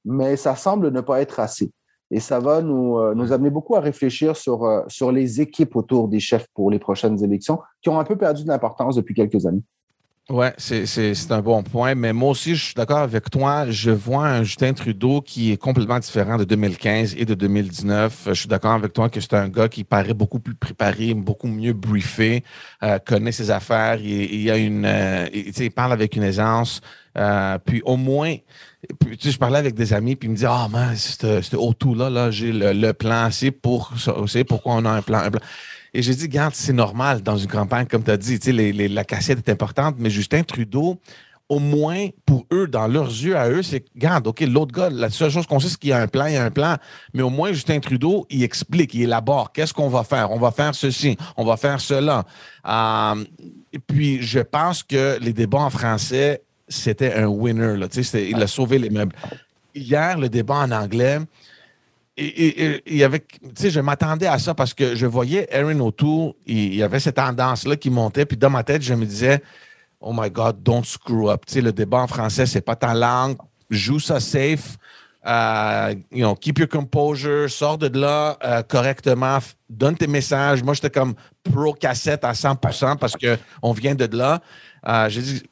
mais 0.03 0.35
ça 0.35 0.55
semble 0.55 0.91
ne 0.91 1.01
pas 1.01 1.21
être 1.21 1.39
assez. 1.39 1.71
Et 2.09 2.19
ça 2.19 2.39
va 2.39 2.61
nous, 2.61 2.97
euh, 2.97 3.13
nous 3.15 3.33
amener 3.33 3.49
beaucoup 3.49 3.75
à 3.75 3.81
réfléchir 3.81 4.37
sur, 4.37 4.63
euh, 4.63 4.81
sur 4.87 5.11
les 5.11 5.41
équipes 5.41 5.75
autour 5.75 6.07
des 6.07 6.19
chefs 6.19 6.47
pour 6.53 6.71
les 6.71 6.79
prochaines 6.79 7.21
élections 7.23 7.59
qui 7.81 7.89
ont 7.89 7.99
un 7.99 8.05
peu 8.05 8.15
perdu 8.15 8.43
de 8.43 8.47
l'importance 8.47 8.95
depuis 8.95 9.13
quelques 9.13 9.45
années. 9.45 9.63
Oui, 10.29 10.47
c'est 10.57 11.31
un 11.31 11.41
bon 11.41 11.63
point. 11.63 11.95
Mais 11.95 12.11
moi 12.11 12.31
aussi, 12.31 12.53
je 12.53 12.65
suis 12.65 12.73
d'accord 12.73 12.97
avec 12.97 13.29
toi. 13.29 13.71
Je 13.71 13.91
vois 13.91 14.27
un 14.27 14.43
Justin 14.43 14.73
Trudeau 14.73 15.21
qui 15.21 15.53
est 15.53 15.57
complètement 15.57 15.99
différent 15.99 16.35
de 16.35 16.43
2015 16.43 17.15
et 17.17 17.23
de 17.23 17.33
2019. 17.33 18.23
Je 18.27 18.33
suis 18.33 18.49
d'accord 18.49 18.73
avec 18.73 18.91
toi 18.91 19.07
que 19.07 19.21
c'est 19.21 19.35
un 19.35 19.47
gars 19.47 19.69
qui 19.69 19.85
paraît 19.85 20.13
beaucoup 20.13 20.39
plus 20.39 20.53
préparé, 20.53 21.13
beaucoup 21.13 21.47
mieux 21.47 21.71
briefé, 21.71 22.43
euh, 22.83 22.99
connaît 22.99 23.31
ses 23.31 23.51
affaires. 23.51 24.01
Il, 24.01 24.33
il 24.33 24.51
a 24.51 24.57
une, 24.57 24.83
euh, 24.85 25.29
il, 25.31 25.71
parle 25.71 25.93
avec 25.93 26.17
une 26.17 26.23
aisance. 26.23 26.81
Euh, 27.17 27.57
puis 27.65 27.81
au 27.85 27.95
moins, 27.95 28.35
tu 28.99 29.17
sais, 29.21 29.31
je 29.31 29.39
parlais 29.39 29.57
avec 29.59 29.75
des 29.75 29.93
amis, 29.93 30.17
puis 30.17 30.27
ils 30.27 30.31
me 30.31 30.35
disaient 30.35 30.47
Ah, 30.49 30.67
mais 30.69 30.97
c'est 30.97 31.55
au 31.55 31.73
tout 31.73 31.95
là, 31.95 32.09
là 32.09 32.31
j'ai 32.31 32.51
le, 32.51 32.91
plan, 32.91 33.29
c'est 33.31 33.51
pour, 33.51 33.93
pourquoi 34.47 34.73
on 34.75 34.83
a 34.83 34.89
un 34.89 35.01
plan. 35.01 35.19
Un 35.19 35.31
plan. 35.31 35.41
Et 35.97 36.03
j'ai 36.03 36.13
dit, 36.13 36.29
garde, 36.29 36.53
c'est 36.53 36.73
normal 36.73 37.23
dans 37.23 37.37
une 37.37 37.47
campagne, 37.47 37.87
comme 37.87 38.03
tu 38.03 38.11
as 38.11 38.17
dit, 38.17 38.37
la 38.87 39.03
cassette 39.03 39.39
est 39.39 39.51
importante, 39.51 39.95
mais 39.97 40.11
Justin 40.11 40.43
Trudeau, 40.43 40.99
au 41.49 41.57
moins 41.57 42.09
pour 42.23 42.45
eux, 42.53 42.67
dans 42.67 42.87
leurs 42.87 43.07
yeux 43.07 43.35
à 43.35 43.49
eux, 43.49 43.63
c'est 43.63 43.83
garde, 43.95 44.27
OK, 44.27 44.41
l'autre 44.41 44.71
gars, 44.71 44.91
la 44.91 45.09
seule 45.09 45.31
chose 45.31 45.47
qu'on 45.47 45.59
sait, 45.59 45.69
c'est 45.69 45.79
qu'il 45.79 45.89
y 45.89 45.93
a 45.93 45.99
un 45.99 46.07
plan, 46.07 46.27
il 46.27 46.33
y 46.33 46.37
a 46.37 46.45
un 46.45 46.51
plan, 46.51 46.75
mais 47.15 47.23
au 47.23 47.31
moins 47.31 47.51
Justin 47.51 47.79
Trudeau, 47.79 48.27
il 48.29 48.43
explique, 48.43 48.93
il 48.93 49.01
élabore 49.01 49.51
qu'est-ce 49.51 49.73
qu'on 49.73 49.89
va 49.89 50.03
faire? 50.03 50.29
On 50.29 50.37
va 50.37 50.51
faire 50.51 50.75
ceci, 50.75 51.17
on 51.35 51.43
va 51.43 51.57
faire 51.57 51.81
cela. 51.81 52.25
Euh, 52.67 53.25
et 53.73 53.79
puis, 53.79 54.21
je 54.21 54.41
pense 54.41 54.83
que 54.83 55.17
les 55.19 55.33
débats 55.33 55.61
en 55.61 55.71
français, 55.71 56.43
c'était 56.67 57.15
un 57.15 57.25
winner. 57.25 57.75
Là, 57.75 57.87
il 58.13 58.43
a 58.43 58.45
sauvé 58.45 58.77
les 58.77 58.91
meubles. 58.91 59.15
Hier, 59.73 60.15
le 60.19 60.29
débat 60.29 60.57
en 60.57 60.71
anglais, 60.71 61.17
et, 62.17 62.81
et, 62.97 63.03
avec, 63.03 63.39
tu 63.39 63.49
sais, 63.55 63.69
je 63.69 63.79
m'attendais 63.79 64.25
à 64.25 64.39
ça 64.39 64.55
parce 64.55 64.73
que 64.73 64.95
je 64.95 65.05
voyais 65.05 65.47
Aaron 65.53 65.79
O'Toole, 65.79 66.33
il, 66.47 66.73
y 66.73 66.81
avait 66.81 66.99
cette 66.99 67.15
tendance-là 67.15 67.75
qui 67.75 67.91
montait, 67.91 68.25
puis 68.25 68.37
dans 68.37 68.49
ma 68.49 68.63
tête, 68.63 68.81
je 68.81 68.93
me 68.95 69.05
disais, 69.05 69.41
oh 70.01 70.11
my 70.15 70.31
God, 70.31 70.63
don't 70.63 70.83
screw 70.83 71.29
up. 71.29 71.45
Tu 71.45 71.55
sais, 71.55 71.61
le 71.61 71.71
débat 71.71 71.99
en 71.99 72.07
français, 72.07 72.47
c'est 72.47 72.61
pas 72.61 72.75
ta 72.75 72.95
langue, 72.95 73.37
joue 73.69 73.99
ça 73.99 74.19
safe, 74.19 74.77
uh, 75.25 75.93
you 76.11 76.23
know, 76.23 76.33
keep 76.35 76.57
your 76.57 76.67
composure, 76.67 77.49
sors 77.49 77.77
de 77.77 77.87
là 77.87 78.37
euh, 78.43 78.63
correctement, 78.63 79.39
donne 79.69 79.95
tes 79.95 80.07
messages. 80.07 80.63
Moi, 80.63 80.73
j'étais 80.73 80.89
comme 80.89 81.13
pro 81.43 81.73
cassette 81.73 82.23
à 82.23 82.31
100% 82.31 82.97
parce 82.97 83.13
qu'on 83.13 83.71
vient 83.73 83.93
de 83.93 84.07
là. 84.17 84.41
Euh, 84.87 85.09
j'ai 85.09 85.21
dit, 85.21 85.43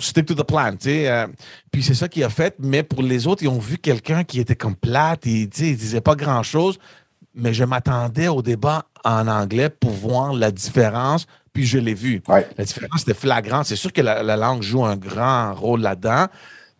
stick 0.00 0.26
to 0.26 0.34
the 0.34 0.44
plan. 0.44 0.74
Euh, 0.86 1.26
puis 1.70 1.82
c'est 1.82 1.94
ça 1.94 2.08
qu'il 2.08 2.24
a 2.24 2.30
fait. 2.30 2.54
Mais 2.58 2.82
pour 2.82 3.02
les 3.02 3.26
autres, 3.26 3.42
ils 3.42 3.48
ont 3.48 3.58
vu 3.58 3.78
quelqu'un 3.78 4.24
qui 4.24 4.40
était 4.40 4.56
comme 4.56 4.76
plate. 4.76 5.26
Il, 5.26 5.42
il 5.42 5.76
disait 5.76 6.00
pas 6.00 6.14
grand-chose. 6.14 6.78
Mais 7.34 7.54
je 7.54 7.64
m'attendais 7.64 8.28
au 8.28 8.42
débat 8.42 8.86
en 9.04 9.28
anglais 9.28 9.70
pour 9.70 9.92
voir 9.92 10.32
la 10.32 10.50
différence. 10.50 11.26
Puis 11.52 11.64
je 11.64 11.78
l'ai 11.78 11.94
vu. 11.94 12.22
La 12.28 12.64
différence 12.64 13.02
était 13.02 13.14
flagrante. 13.14 13.66
C'est 13.66 13.76
sûr 13.76 13.92
que 13.92 14.00
la, 14.02 14.36
langue 14.36 14.62
joue 14.62 14.84
un 14.84 14.96
grand 14.96 15.54
rôle 15.54 15.80
là-dedans. 15.80 16.26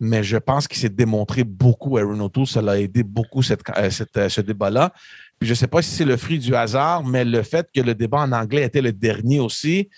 Mais 0.03 0.23
je 0.23 0.39
pense 0.39 0.67
qu'il 0.67 0.79
s'est 0.79 0.89
démontré 0.89 1.45
beaucoup, 1.45 1.99
Aaron 1.99 2.21
O'Toole. 2.21 2.47
Ça 2.47 2.63
l'a 2.63 2.81
aidé 2.81 3.03
beaucoup, 3.03 3.43
cette, 3.43 3.61
euh, 3.77 3.91
euh, 4.17 4.29
ce 4.29 4.41
débat-là 4.41 4.93
je 5.41 5.49
ne 5.49 5.55
sais 5.55 5.67
pas 5.67 5.81
si 5.81 5.91
c'est 5.91 6.05
le 6.05 6.19
fruit 6.19 6.39
du 6.39 6.55
hasard, 6.55 7.03
mais 7.03 7.25
le 7.25 7.43
fait 7.43 7.67
que 7.75 7.81
le 7.81 7.95
débat 7.95 8.19
en 8.19 8.33
anglais 8.33 8.63
était 8.63 8.83
le 8.83 8.93
dernier 8.93 9.41
aussi, 9.41 9.89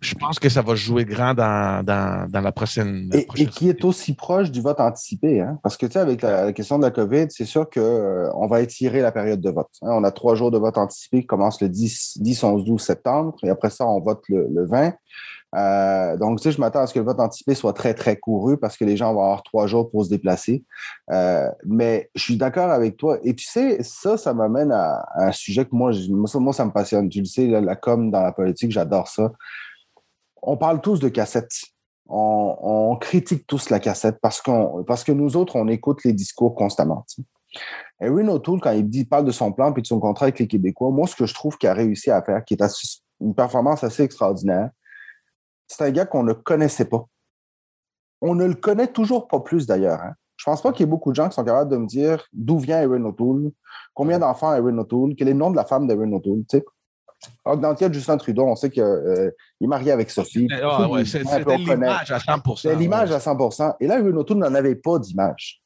je 0.00 0.14
pense 0.14 0.38
que 0.38 0.50
ça 0.50 0.60
va 0.60 0.74
jouer 0.74 1.06
grand 1.06 1.32
dans, 1.32 1.82
la 1.86 2.52
prochaine. 2.52 3.08
Et, 3.14 3.46
qui 3.46 3.70
est 3.70 3.82
aussi 3.82 4.14
proche 4.14 4.50
du 4.50 4.60
vote 4.60 4.80
anticipé. 4.80 5.40
Hein? 5.40 5.58
Parce 5.62 5.78
que, 5.78 5.86
tu 5.86 5.92
sais, 5.92 6.00
avec 6.00 6.20
la, 6.20 6.52
question 6.52 6.78
de 6.78 6.82
la 6.82 6.90
COVID, 6.90 7.26
c'est 7.30 7.46
sûr 7.46 7.68
qu'on 7.70 7.80
euh, 7.80 8.46
va 8.46 8.60
étirer 8.60 9.00
la 9.00 9.10
période 9.10 9.40
de 9.40 9.50
vote. 9.50 9.70
Hein? 9.80 9.88
On 9.92 10.04
a 10.04 10.10
trois 10.10 10.34
jours 10.34 10.50
de 10.50 10.58
vote 10.58 10.76
anticipé 10.76 11.22
qui 11.22 11.26
commencent 11.26 11.62
le 11.62 11.70
10, 11.70 12.18
10 12.20 12.44
11, 12.44 12.64
12 12.64 12.82
septembre. 12.82 13.36
Et 13.42 13.48
après 13.48 13.70
ça, 13.70 13.86
on 13.86 14.00
vote 14.00 14.22
le, 14.28 14.48
le 14.52 14.66
20. 14.66 14.92
Euh, 15.54 16.16
donc, 16.16 16.38
tu 16.38 16.44
sais, 16.44 16.52
je 16.52 16.60
m'attends 16.60 16.80
à 16.80 16.86
ce 16.86 16.94
que 16.94 16.98
le 16.98 17.04
vote 17.04 17.20
anticipé 17.20 17.54
soit 17.54 17.72
très, 17.72 17.94
très 17.94 18.16
couru 18.16 18.56
parce 18.56 18.76
que 18.76 18.84
les 18.84 18.96
gens 18.96 19.12
vont 19.14 19.22
avoir 19.22 19.42
trois 19.42 19.66
jours 19.66 19.90
pour 19.90 20.04
se 20.04 20.10
déplacer. 20.10 20.64
Euh, 21.10 21.48
mais 21.64 22.10
je 22.14 22.22
suis 22.22 22.36
d'accord 22.36 22.70
avec 22.70 22.96
toi. 22.96 23.18
Et 23.22 23.34
tu 23.34 23.44
sais, 23.46 23.82
ça, 23.82 24.16
ça 24.16 24.34
m'amène 24.34 24.72
à, 24.72 25.04
un 25.16 25.32
sujet 25.32 25.64
que 25.64 25.74
moi, 25.74 25.92
moi, 26.08 26.52
ça, 26.52 26.64
me 26.64 26.72
passionne. 26.72 27.08
Tu 27.08 27.20
le 27.20 27.26
sais, 27.26 27.46
la, 27.46 27.76
com 27.76 28.10
dans 28.10 28.22
la 28.22 28.32
politique, 28.32 28.72
j'adore 28.72 29.08
ça. 29.08 29.32
On 30.42 30.56
parle 30.56 30.80
tous 30.80 30.98
de 31.00 31.08
cassettes. 31.08 31.60
On, 32.06 32.96
critique 33.00 33.46
tous 33.46 33.70
la 33.70 33.80
cassette 33.80 34.18
parce, 34.20 34.40
qu'on, 34.40 34.84
parce 34.84 35.04
que 35.04 35.12
nous 35.12 35.36
autres, 35.36 35.56
on 35.56 35.68
écoute 35.68 36.04
les 36.04 36.12
discours 36.12 36.54
constamment. 36.54 37.04
Et 38.00 38.06
Erin 38.06 38.28
O'Toole, 38.28 38.60
quand 38.60 38.72
il 38.72 38.88
dit, 38.88 39.04
parle 39.04 39.24
de 39.24 39.30
son 39.30 39.52
plan 39.52 39.74
et 39.74 39.80
de 39.80 39.86
son 39.86 40.00
contrat 40.00 40.26
avec 40.26 40.38
les 40.38 40.46
Québécois, 40.46 40.90
moi, 40.90 41.06
ce 41.06 41.16
que 41.16 41.26
je 41.26 41.34
trouve 41.34 41.56
qu'il 41.56 41.68
a 41.68 41.74
réussi 41.74 42.10
à 42.10 42.22
faire, 42.22 42.44
qui 42.44 42.54
est 42.54 42.62
une 43.20 43.34
performance 43.34 43.82
assez 43.84 44.02
extraordinaire, 44.02 44.70
c'est 45.76 45.84
un 45.84 45.90
gars 45.90 46.06
qu'on 46.06 46.22
ne 46.22 46.32
connaissait 46.32 46.84
pas. 46.84 47.04
On 48.20 48.34
ne 48.34 48.44
le 48.44 48.54
connaît 48.54 48.86
toujours 48.86 49.28
pas 49.28 49.40
plus 49.40 49.66
d'ailleurs. 49.66 50.00
Hein. 50.00 50.14
Je 50.36 50.44
pense 50.44 50.62
pas 50.62 50.72
qu'il 50.72 50.80
y 50.80 50.88
ait 50.88 50.90
beaucoup 50.90 51.10
de 51.10 51.16
gens 51.16 51.28
qui 51.28 51.34
sont 51.34 51.44
capables 51.44 51.70
de 51.70 51.76
me 51.76 51.86
dire 51.86 52.26
d'où 52.32 52.58
vient 52.58 52.80
Erin 52.80 53.04
O'Toole, 53.04 53.50
combien 53.92 54.18
d'enfants 54.18 54.50
a 54.50 54.58
Erin 54.58 54.78
O'Toole, 54.78 55.14
quel 55.16 55.28
est 55.28 55.32
le 55.32 55.38
nom 55.38 55.50
de 55.50 55.56
la 55.56 55.64
femme 55.64 55.86
d'Erin 55.86 56.12
O'Toole. 56.12 56.42
dans 57.44 57.70
le 57.70 57.74
cas 57.74 57.88
de 57.88 57.94
Justin 57.94 58.16
Trudeau, 58.16 58.44
on 58.44 58.56
sait 58.56 58.70
qu'il 58.70 58.82
euh, 58.82 59.30
est 59.60 59.66
marié 59.66 59.92
avec 59.92 60.10
Sophie. 60.10 60.48
C'est 61.04 61.24
l'image 61.56 62.10
à 62.10 62.20
100 62.20 62.56
C'est 62.56 62.76
l'image 62.76 63.12
à 63.12 63.20
100 63.20 63.76
Et 63.80 63.86
là, 63.86 63.98
Erin 63.98 64.16
O'Toole 64.16 64.38
n'en 64.38 64.54
avait 64.54 64.76
pas 64.76 64.98
d'image. 64.98 65.62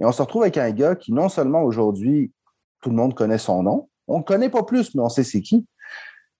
Et 0.00 0.04
on 0.04 0.12
se 0.12 0.22
retrouve 0.22 0.42
avec 0.42 0.56
un 0.56 0.70
gars 0.70 0.94
qui, 0.94 1.12
non 1.12 1.28
seulement 1.28 1.62
aujourd'hui, 1.62 2.32
tout 2.80 2.90
le 2.90 2.96
monde 2.96 3.14
connaît 3.14 3.38
son 3.38 3.62
nom, 3.62 3.88
on 4.08 4.18
ne 4.18 4.22
connaît 4.22 4.50
pas 4.50 4.62
plus, 4.62 4.94
mais 4.94 5.02
on 5.02 5.08
sait 5.08 5.24
c'est 5.24 5.42
qui. 5.42 5.66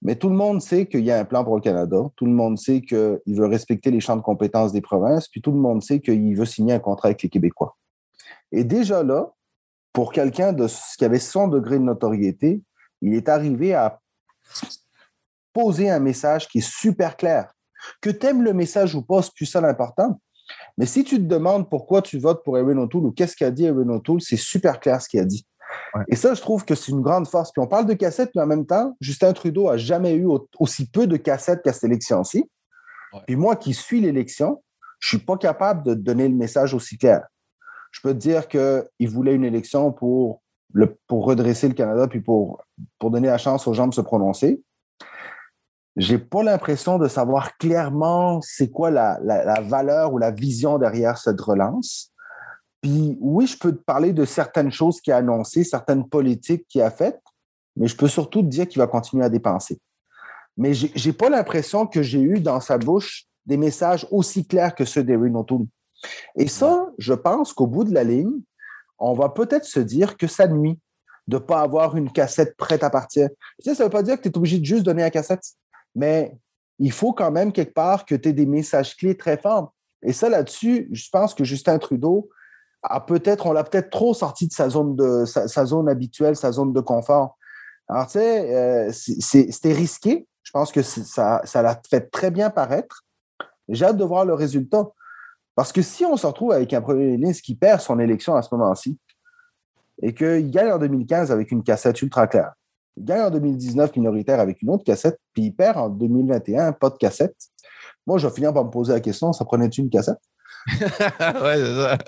Mais 0.02 0.16
tout 0.16 0.28
le 0.28 0.34
monde 0.34 0.60
sait 0.60 0.86
qu'il 0.86 1.04
y 1.04 1.12
a 1.12 1.18
un 1.18 1.24
plan 1.24 1.44
pour 1.44 1.54
le 1.54 1.60
Canada. 1.60 2.10
Tout 2.16 2.26
le 2.26 2.32
monde 2.32 2.58
sait 2.58 2.80
qu'il 2.80 3.20
veut 3.26 3.46
respecter 3.46 3.90
les 3.90 4.00
champs 4.00 4.16
de 4.16 4.22
compétences 4.22 4.72
des 4.72 4.80
provinces. 4.80 5.28
Puis 5.28 5.40
tout 5.40 5.52
le 5.52 5.58
monde 5.58 5.82
sait 5.82 6.00
qu'il 6.00 6.36
veut 6.36 6.44
signer 6.44 6.74
un 6.74 6.80
contrat 6.80 7.08
avec 7.08 7.22
les 7.22 7.28
Québécois. 7.28 7.76
Et 8.50 8.64
déjà 8.64 9.04
là, 9.04 9.32
pour 9.92 10.12
quelqu'un 10.12 10.54
qui 10.54 11.04
avait 11.04 11.20
son 11.20 11.46
degré 11.48 11.78
de 11.78 11.84
notoriété, 11.84 12.62
il 13.00 13.14
est 13.14 13.28
arrivé 13.28 13.74
à 13.74 14.00
poser 15.52 15.88
un 15.88 16.00
message 16.00 16.48
qui 16.48 16.58
est 16.58 16.68
super 16.68 17.16
clair. 17.16 17.52
Que 18.00 18.10
tu 18.10 18.26
aimes 18.26 18.42
le 18.42 18.52
message 18.52 18.94
ou 18.94 19.02
pas, 19.02 19.22
c'est 19.22 19.34
plus 19.34 19.46
ça 19.46 19.60
l'important. 19.60 20.20
Mais 20.76 20.86
si 20.86 21.04
tu 21.04 21.16
te 21.16 21.24
demandes 21.24 21.68
pourquoi 21.68 22.02
tu 22.02 22.18
votes 22.18 22.42
pour 22.44 22.58
Erin 22.58 22.78
O'Toole 22.78 23.06
ou 23.06 23.12
qu'est-ce 23.12 23.36
qu'a 23.36 23.50
dit 23.50 23.64
Erin 23.64 23.88
O'Toole, 23.88 24.20
c'est 24.20 24.36
super 24.36 24.80
clair 24.80 25.00
ce 25.00 25.08
qu'il 25.08 25.20
a 25.20 25.24
dit. 25.24 25.46
Et 26.08 26.16
ça, 26.16 26.34
je 26.34 26.40
trouve 26.40 26.64
que 26.64 26.74
c'est 26.74 26.92
une 26.92 27.02
grande 27.02 27.28
force. 27.28 27.52
Puis 27.52 27.62
on 27.62 27.66
parle 27.66 27.86
de 27.86 27.94
cassettes, 27.94 28.30
mais 28.34 28.42
en 28.42 28.46
même 28.46 28.66
temps, 28.66 28.96
Justin 29.00 29.32
Trudeau 29.32 29.68
a 29.68 29.76
jamais 29.76 30.14
eu 30.14 30.26
aussi 30.58 30.88
peu 30.88 31.06
de 31.06 31.16
cassettes 31.16 31.62
qu'à 31.62 31.72
cette 31.72 31.84
élection-ci. 31.84 32.50
Puis 33.26 33.36
moi 33.36 33.56
qui 33.56 33.74
suis 33.74 34.00
l'élection, 34.00 34.62
je 35.00 35.08
suis 35.08 35.18
pas 35.18 35.36
capable 35.36 35.82
de 35.82 35.94
donner 35.94 36.28
le 36.28 36.34
message 36.34 36.74
aussi 36.74 36.96
clair. 36.96 37.22
Je 37.90 38.00
peux 38.00 38.14
te 38.14 38.18
dire 38.18 38.48
qu'il 38.48 39.08
voulait 39.08 39.34
une 39.34 39.44
élection 39.44 39.92
pour, 39.92 40.42
le, 40.72 40.96
pour 41.06 41.26
redresser 41.26 41.68
le 41.68 41.74
Canada, 41.74 42.08
puis 42.08 42.20
pour, 42.20 42.62
pour 42.98 43.10
donner 43.10 43.28
la 43.28 43.38
chance 43.38 43.66
aux 43.66 43.74
gens 43.74 43.86
de 43.86 43.94
se 43.94 44.00
prononcer. 44.00 44.62
J'ai 45.96 46.18
pas 46.18 46.42
l'impression 46.42 46.98
de 46.98 47.06
savoir 47.06 47.58
clairement 47.58 48.40
c'est 48.40 48.70
quoi 48.70 48.90
la, 48.90 49.18
la 49.20 49.60
valeur 49.60 50.14
ou 50.14 50.18
la 50.18 50.30
vision 50.30 50.78
derrière 50.78 51.18
cette 51.18 51.40
relance. 51.40 52.11
Puis 52.82 53.16
oui, 53.20 53.46
je 53.46 53.56
peux 53.56 53.72
te 53.72 53.82
parler 53.82 54.12
de 54.12 54.24
certaines 54.24 54.72
choses 54.72 55.00
qu'il 55.00 55.12
a 55.12 55.18
annoncées, 55.18 55.64
certaines 55.64 56.08
politiques 56.08 56.66
qu'il 56.68 56.82
a 56.82 56.90
faites, 56.90 57.22
mais 57.76 57.86
je 57.86 57.96
peux 57.96 58.08
surtout 58.08 58.42
te 58.42 58.48
dire 58.48 58.68
qu'il 58.68 58.80
va 58.80 58.88
continuer 58.88 59.24
à 59.24 59.28
dépenser. 59.30 59.80
Mais 60.56 60.74
je 60.74 61.08
n'ai 61.08 61.12
pas 61.14 61.30
l'impression 61.30 61.86
que 61.86 62.02
j'ai 62.02 62.20
eu 62.20 62.40
dans 62.40 62.60
sa 62.60 62.76
bouche 62.78 63.24
des 63.46 63.56
messages 63.56 64.06
aussi 64.10 64.46
clairs 64.46 64.74
que 64.74 64.84
ceux 64.84 65.02
d'Erin 65.02 65.34
O'Toole. 65.34 65.66
Et 66.36 66.48
ça, 66.48 66.90
je 66.98 67.14
pense 67.14 67.52
qu'au 67.52 67.66
bout 67.66 67.84
de 67.84 67.94
la 67.94 68.04
ligne, 68.04 68.40
on 68.98 69.14
va 69.14 69.28
peut-être 69.28 69.64
se 69.64 69.80
dire 69.80 70.16
que 70.16 70.26
ça 70.26 70.46
nuit 70.46 70.78
de 71.28 71.36
ne 71.36 71.40
pas 71.40 71.60
avoir 71.60 71.96
une 71.96 72.10
cassette 72.10 72.56
prête 72.56 72.82
à 72.82 72.90
partir. 72.90 73.28
Ça 73.60 73.72
ne 73.72 73.76
veut 73.76 73.90
pas 73.90 74.02
dire 74.02 74.16
que 74.16 74.22
tu 74.22 74.28
es 74.28 74.36
obligé 74.36 74.58
de 74.58 74.64
juste 74.64 74.82
donner 74.82 75.02
la 75.02 75.10
cassette, 75.10 75.44
mais 75.94 76.36
il 76.78 76.92
faut 76.92 77.12
quand 77.12 77.30
même 77.30 77.52
quelque 77.52 77.72
part 77.72 78.04
que 78.04 78.14
tu 78.14 78.28
aies 78.28 78.32
des 78.32 78.46
messages 78.46 78.96
clés 78.96 79.16
très 79.16 79.38
forts. 79.38 79.72
Et 80.02 80.12
ça, 80.12 80.28
là-dessus, 80.28 80.88
je 80.90 81.08
pense 81.10 81.32
que 81.32 81.44
Justin 81.44 81.78
Trudeau 81.78 82.28
peut-être, 83.06 83.46
on 83.46 83.52
l'a 83.52 83.64
peut-être 83.64 83.90
trop 83.90 84.14
sorti 84.14 84.48
de 84.48 84.52
sa 84.52 84.68
zone 84.68 84.96
de 84.96 85.24
sa, 85.24 85.64
zone 85.64 85.88
habituelle, 85.88 86.36
sa 86.36 86.52
zone 86.52 86.72
de 86.72 86.80
confort. 86.80 87.38
Alors, 87.88 88.06
tu 88.06 88.12
sais, 88.12 88.54
euh, 88.54 88.90
c'était 88.92 89.72
risqué. 89.72 90.26
Je 90.42 90.50
pense 90.50 90.72
que 90.72 90.82
ça, 90.82 91.40
ça 91.44 91.62
l'a 91.62 91.80
fait 91.88 92.10
très 92.10 92.30
bien 92.30 92.50
paraître. 92.50 93.04
J'ai 93.68 93.84
hâte 93.84 93.96
de 93.96 94.04
voir 94.04 94.24
le 94.24 94.34
résultat. 94.34 94.88
Parce 95.54 95.72
que 95.72 95.82
si 95.82 96.04
on 96.04 96.16
se 96.16 96.26
retrouve 96.26 96.52
avec 96.52 96.72
un 96.72 96.80
premier 96.80 97.16
ministre 97.16 97.42
qui 97.42 97.54
perd 97.54 97.80
son 97.80 97.98
élection 97.98 98.34
à 98.34 98.42
ce 98.42 98.48
moment-ci 98.54 98.98
et 100.00 100.14
qu'il 100.14 100.50
gagne 100.50 100.72
en 100.72 100.78
2015 100.78 101.30
avec 101.30 101.50
une 101.50 101.62
cassette 101.62 102.00
ultra 102.00 102.26
claire, 102.26 102.52
il 102.96 103.04
gagne 103.04 103.22
en 103.22 103.30
2019 103.30 103.94
minoritaire 103.96 104.40
avec 104.40 104.62
une 104.62 104.70
autre 104.70 104.84
cassette, 104.84 105.18
puis 105.34 105.44
il 105.44 105.52
perd 105.52 105.76
en 105.76 105.88
2021 105.90 106.72
pas 106.72 106.90
de 106.90 106.96
cassette, 106.96 107.36
moi, 108.06 108.18
je 108.18 108.26
vais 108.26 108.34
finir 108.34 108.52
par 108.52 108.64
me 108.64 108.70
poser 108.70 108.92
la 108.92 109.00
question, 109.00 109.32
ça 109.32 109.44
prenait-tu 109.44 109.80
une 109.80 109.90
cassette? 109.90 110.18
c'est 110.78 111.18
ça. 111.18 111.98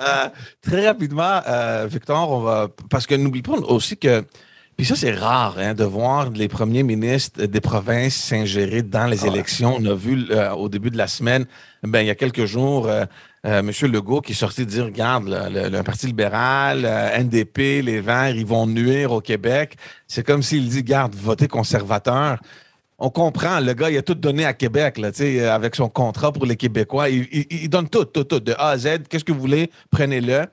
Euh, 0.00 0.28
très 0.62 0.86
rapidement, 0.86 1.40
euh, 1.46 1.86
Victor, 1.90 2.30
on 2.30 2.40
va. 2.40 2.68
Parce 2.90 3.06
que 3.06 3.14
n'oublie 3.14 3.42
pas 3.42 3.54
aussi 3.54 3.96
que 3.96 4.24
Puis 4.76 4.86
ça, 4.86 4.94
c'est 4.94 5.14
rare 5.14 5.56
hein, 5.58 5.74
de 5.74 5.84
voir 5.84 6.30
les 6.30 6.48
premiers 6.48 6.82
ministres 6.82 7.44
des 7.44 7.60
provinces 7.60 8.14
s'ingérer 8.14 8.82
dans 8.82 9.06
les 9.06 9.24
ah 9.24 9.28
élections. 9.28 9.76
On 9.78 9.84
a 9.86 9.94
vu 9.94 10.26
euh, 10.30 10.50
au 10.52 10.68
début 10.68 10.90
de 10.90 10.98
la 10.98 11.08
semaine, 11.08 11.46
ben, 11.82 12.00
il 12.00 12.06
y 12.06 12.10
a 12.10 12.14
quelques 12.14 12.44
jours, 12.44 12.88
M. 13.44 13.70
Legault 13.82 14.20
qui 14.20 14.32
est 14.32 14.36
sorti 14.36 14.66
dire, 14.66 14.84
regarde, 14.84 15.24
le, 15.28 15.82
Parti 15.82 16.06
libéral, 16.06 16.88
NDP, 17.18 17.82
les 17.82 18.00
Verts, 18.00 18.36
ils 18.36 18.46
vont 18.46 18.66
nuire 18.66 19.12
au 19.12 19.20
Québec. 19.20 19.76
C'est 20.06 20.24
comme 20.24 20.42
s'il 20.42 20.68
dit, 20.68 20.82
garde, 20.82 21.14
votez 21.14 21.48
conservateur 21.48 22.38
on 22.98 23.10
comprend, 23.10 23.60
le 23.60 23.74
gars, 23.74 23.90
il 23.90 23.96
a 23.96 24.02
tout 24.02 24.14
donné 24.14 24.44
à 24.44 24.52
Québec, 24.52 24.98
là, 24.98 25.10
avec 25.54 25.76
son 25.76 25.88
contrat 25.88 26.32
pour 26.32 26.46
les 26.46 26.56
Québécois. 26.56 27.08
Il, 27.08 27.68
donne 27.68 27.88
tout, 27.88 28.04
tout, 28.04 28.24
tout, 28.24 28.40
de 28.40 28.52
A 28.58 28.70
à 28.70 28.78
Z. 28.78 29.04
Qu'est-ce 29.08 29.24
que 29.24 29.32
vous 29.32 29.40
voulez, 29.40 29.70
prenez-le. 29.90 30.46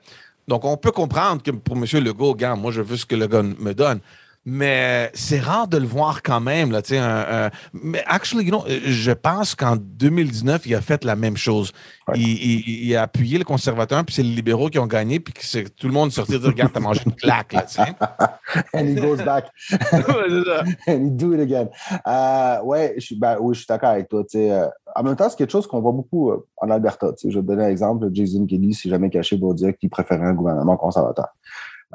Donc, 0.46 0.64
on 0.64 0.76
peut 0.76 0.92
comprendre 0.92 1.42
que 1.42 1.50
pour 1.50 1.76
M. 1.76 1.84
Legault, 2.04 2.34
gars, 2.34 2.54
moi, 2.54 2.70
je 2.70 2.80
veux 2.80 2.96
ce 2.96 3.04
que 3.04 3.16
le 3.16 3.26
gars 3.26 3.42
me 3.42 3.74
donne 3.74 4.00
mais 4.48 5.10
c'est 5.12 5.40
rare 5.40 5.66
de 5.66 5.76
le 5.76 5.86
voir 5.86 6.22
quand 6.22 6.40
même. 6.40 6.70
Là, 6.70 6.80
un, 6.92 7.46
un, 7.46 7.50
mais 7.72 8.02
actually, 8.06 8.44
you 8.44 8.50
know, 8.50 8.64
je 8.68 9.10
pense 9.10 9.56
qu'en 9.56 9.74
2019, 9.76 10.66
il 10.66 10.74
a 10.76 10.80
fait 10.80 11.04
la 11.04 11.16
même 11.16 11.36
chose. 11.36 11.72
Il, 12.14 12.62
il, 12.68 12.94
a 12.94 13.02
appuyé 13.02 13.38
le 13.38 13.44
conservateur, 13.44 14.04
puis 14.04 14.14
c'est 14.14 14.22
les 14.22 14.34
libéraux 14.34 14.68
qui 14.68 14.78
ont 14.78 14.86
gagné, 14.86 15.18
puis 15.18 15.34
c'est 15.40 15.74
tout 15.74 15.88
le 15.88 15.92
monde 15.92 16.12
sorti 16.12 16.32
de 16.32 16.38
dire 16.38 16.50
Regarde, 16.50 16.72
t'as 16.72 16.78
mangé 16.78 17.00
une 17.04 17.14
claque. 17.14 17.54
Là, 17.54 17.66
And 18.72 18.86
he 18.86 18.94
goes 18.94 19.16
back. 19.16 19.46
And 20.86 21.06
he 21.06 21.10
do 21.10 21.34
it 21.34 21.40
again. 21.40 21.68
Euh, 22.06 22.62
ouais, 22.62 22.94
je, 22.98 23.16
ben, 23.16 23.38
oui, 23.40 23.54
je 23.54 23.60
suis 23.60 23.66
d'accord 23.66 23.90
avec 23.90 24.08
toi. 24.08 24.22
Euh, 24.36 24.68
en 24.94 25.02
même 25.02 25.16
temps, 25.16 25.28
c'est 25.28 25.36
quelque 25.36 25.50
chose 25.50 25.66
qu'on 25.66 25.80
voit 25.80 25.90
beaucoup 25.90 26.30
euh, 26.30 26.46
en 26.58 26.70
Alberta. 26.70 27.08
Je 27.20 27.28
vais 27.28 27.34
te 27.34 27.40
donner 27.40 27.64
un 27.64 27.68
exemple. 27.68 28.08
Jason 28.12 28.46
Kelly 28.46 28.74
s'est 28.74 28.88
jamais 28.88 29.10
caché 29.10 29.36
pour 29.36 29.54
dire 29.54 29.76
qu'il 29.76 29.90
préférait 29.90 30.26
un 30.26 30.34
gouvernement 30.34 30.76
conservateur. 30.76 31.28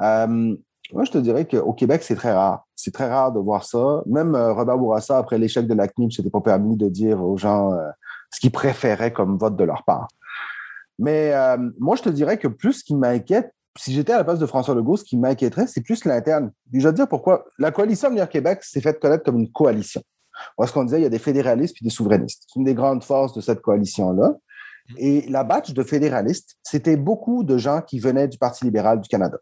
Euh, 0.02 0.54
moi, 0.92 1.04
je 1.04 1.10
te 1.10 1.18
dirais 1.18 1.46
qu'au 1.46 1.72
Québec, 1.72 2.02
c'est 2.02 2.14
très 2.14 2.32
rare. 2.32 2.66
C'est 2.76 2.92
très 2.92 3.08
rare 3.08 3.32
de 3.32 3.38
voir 3.38 3.64
ça. 3.64 4.02
Même 4.06 4.34
euh, 4.34 4.52
Robert 4.52 4.78
Bourassa, 4.78 5.18
après 5.18 5.38
l'échec 5.38 5.66
de 5.66 5.74
la 5.74 5.88
CNIL, 5.88 6.12
s'était 6.12 6.30
pas 6.30 6.40
permis 6.40 6.76
de 6.76 6.88
dire 6.88 7.22
aux 7.22 7.36
gens 7.36 7.72
euh, 7.72 7.88
ce 8.30 8.40
qu'ils 8.40 8.50
préféraient 8.50 9.12
comme 9.12 9.38
vote 9.38 9.56
de 9.56 9.64
leur 9.64 9.84
part. 9.84 10.08
Mais 10.98 11.32
euh, 11.34 11.56
moi, 11.78 11.96
je 11.96 12.02
te 12.02 12.08
dirais 12.08 12.38
que 12.38 12.48
plus 12.48 12.74
ce 12.74 12.84
qui 12.84 12.94
m'inquiète, 12.94 13.52
si 13.78 13.94
j'étais 13.94 14.12
à 14.12 14.18
la 14.18 14.24
place 14.24 14.38
de 14.38 14.46
François 14.46 14.74
Legault, 14.74 14.96
ce 14.96 15.04
qui 15.04 15.16
m'inquiéterait, 15.16 15.66
c'est 15.66 15.80
plus 15.80 16.04
l'interne. 16.04 16.52
Te 16.70 16.90
dire 16.90 17.08
pourquoi. 17.08 17.44
La 17.58 17.70
coalition 17.70 18.08
Avenir 18.08 18.28
Québec 18.28 18.62
s'est 18.62 18.82
faite 18.82 19.00
connaître 19.00 19.24
comme 19.24 19.38
une 19.38 19.50
coalition. 19.50 20.02
Parce 20.56 20.72
qu'on 20.72 20.84
disait, 20.84 21.00
il 21.00 21.02
y 21.04 21.06
a 21.06 21.10
des 21.10 21.18
fédéralistes 21.18 21.76
et 21.80 21.84
des 21.84 21.90
souverainistes. 21.90 22.44
C'est 22.46 22.58
une 22.58 22.64
des 22.64 22.74
grandes 22.74 23.02
forces 23.02 23.34
de 23.34 23.40
cette 23.40 23.62
coalition-là. 23.62 24.34
Et 24.98 25.26
la 25.28 25.44
batch 25.44 25.72
de 25.72 25.82
fédéralistes, 25.82 26.56
c'était 26.62 26.96
beaucoup 26.96 27.44
de 27.44 27.56
gens 27.56 27.80
qui 27.80 27.98
venaient 27.98 28.28
du 28.28 28.36
Parti 28.36 28.64
libéral 28.64 29.00
du 29.00 29.08
Canada. 29.08 29.38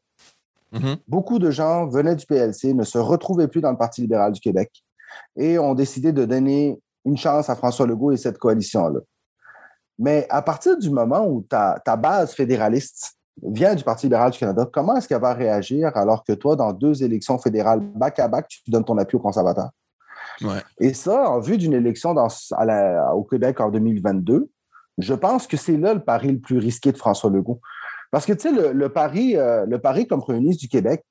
Mm-hmm. 0.72 0.96
Beaucoup 1.08 1.38
de 1.38 1.50
gens 1.50 1.86
venaient 1.86 2.16
du 2.16 2.26
PLC, 2.26 2.74
ne 2.74 2.84
se 2.84 2.98
retrouvaient 2.98 3.48
plus 3.48 3.60
dans 3.60 3.70
le 3.70 3.78
Parti 3.78 4.00
libéral 4.02 4.32
du 4.32 4.40
Québec 4.40 4.84
et 5.36 5.58
ont 5.58 5.74
décidé 5.74 6.12
de 6.12 6.24
donner 6.24 6.78
une 7.04 7.16
chance 7.16 7.50
à 7.50 7.56
François 7.56 7.86
Legault 7.86 8.12
et 8.12 8.16
cette 8.16 8.38
coalition-là. 8.38 9.00
Mais 9.98 10.26
à 10.30 10.42
partir 10.42 10.78
du 10.78 10.90
moment 10.90 11.26
où 11.26 11.42
ta, 11.42 11.78
base 11.96 12.32
fédéraliste 12.32 13.16
vient 13.42 13.74
du 13.74 13.84
Parti 13.84 14.06
libéral 14.06 14.30
du 14.30 14.38
Canada, 14.38 14.68
comment 14.72 14.96
est-ce 14.96 15.08
qu'elle 15.08 15.20
va 15.20 15.34
réagir 15.34 15.90
alors 15.94 16.24
que 16.24 16.32
toi, 16.32 16.56
dans 16.56 16.72
deux 16.72 17.02
élections 17.02 17.38
fédérales 17.38 17.80
back-à-back, 17.80 18.48
tu 18.48 18.70
donnes 18.70 18.84
ton 18.84 18.96
appui 18.98 19.16
aux 19.16 19.20
conservateurs? 19.20 19.70
Et 20.78 20.94
ça, 20.94 21.28
en 21.28 21.40
vue 21.40 21.58
d'une 21.58 21.74
élection 21.74 22.14
au 22.16 23.24
Québec 23.24 23.60
en 23.60 23.70
2022, 23.70 24.48
je 24.96 25.14
pense 25.14 25.46
que 25.46 25.56
c'est 25.56 25.76
là 25.76 25.94
le 25.94 26.00
pari 26.00 26.32
le 26.32 26.40
plus 26.40 26.58
risqué 26.58 26.92
de 26.92 26.96
François 26.96 27.30
Legault. 27.30 27.60
Parce 28.10 28.26
que, 28.26 28.32
tu 28.32 28.54
sais, 28.54 28.72
le, 28.72 28.88
pari, 28.88 29.36
euh, 29.36 29.64
le 29.66 29.78
pari 29.78 30.06
comme 30.06 30.20
premier 30.20 30.40
ministre 30.40 30.62
du 30.62 30.68
Québec, 30.68 31.04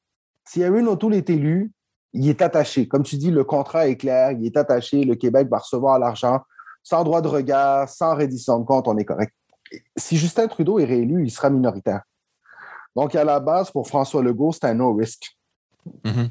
si 0.45 0.61
Erin 0.61 0.85
O'Toole 0.87 1.15
est 1.15 1.29
élu, 1.29 1.71
il 2.13 2.27
est 2.27 2.41
attaché. 2.41 2.87
Comme 2.87 3.03
tu 3.03 3.17
dis, 3.17 3.31
le 3.31 3.43
contrat 3.43 3.87
est 3.87 3.95
clair, 3.95 4.31
il 4.31 4.45
est 4.45 4.57
attaché, 4.57 5.03
le 5.03 5.15
Québec 5.15 5.47
va 5.49 5.59
recevoir 5.59 5.99
l'argent 5.99 6.41
sans 6.83 7.03
droit 7.03 7.21
de 7.21 7.27
regard, 7.27 7.87
sans 7.87 8.15
reddition 8.15 8.59
de 8.59 8.65
compte, 8.65 8.87
on 8.87 8.97
est 8.97 9.05
correct. 9.05 9.33
Si 9.95 10.17
Justin 10.17 10.47
Trudeau 10.47 10.79
est 10.79 10.85
réélu, 10.85 11.23
il 11.23 11.29
sera 11.29 11.49
minoritaire. 11.49 12.01
Donc, 12.95 13.15
à 13.15 13.23
la 13.23 13.39
base, 13.39 13.69
pour 13.69 13.87
François 13.87 14.23
Legault, 14.23 14.51
c'est 14.51 14.65
un 14.65 14.73
no-risk. 14.73 15.37
Mm-hmm. 16.03 16.29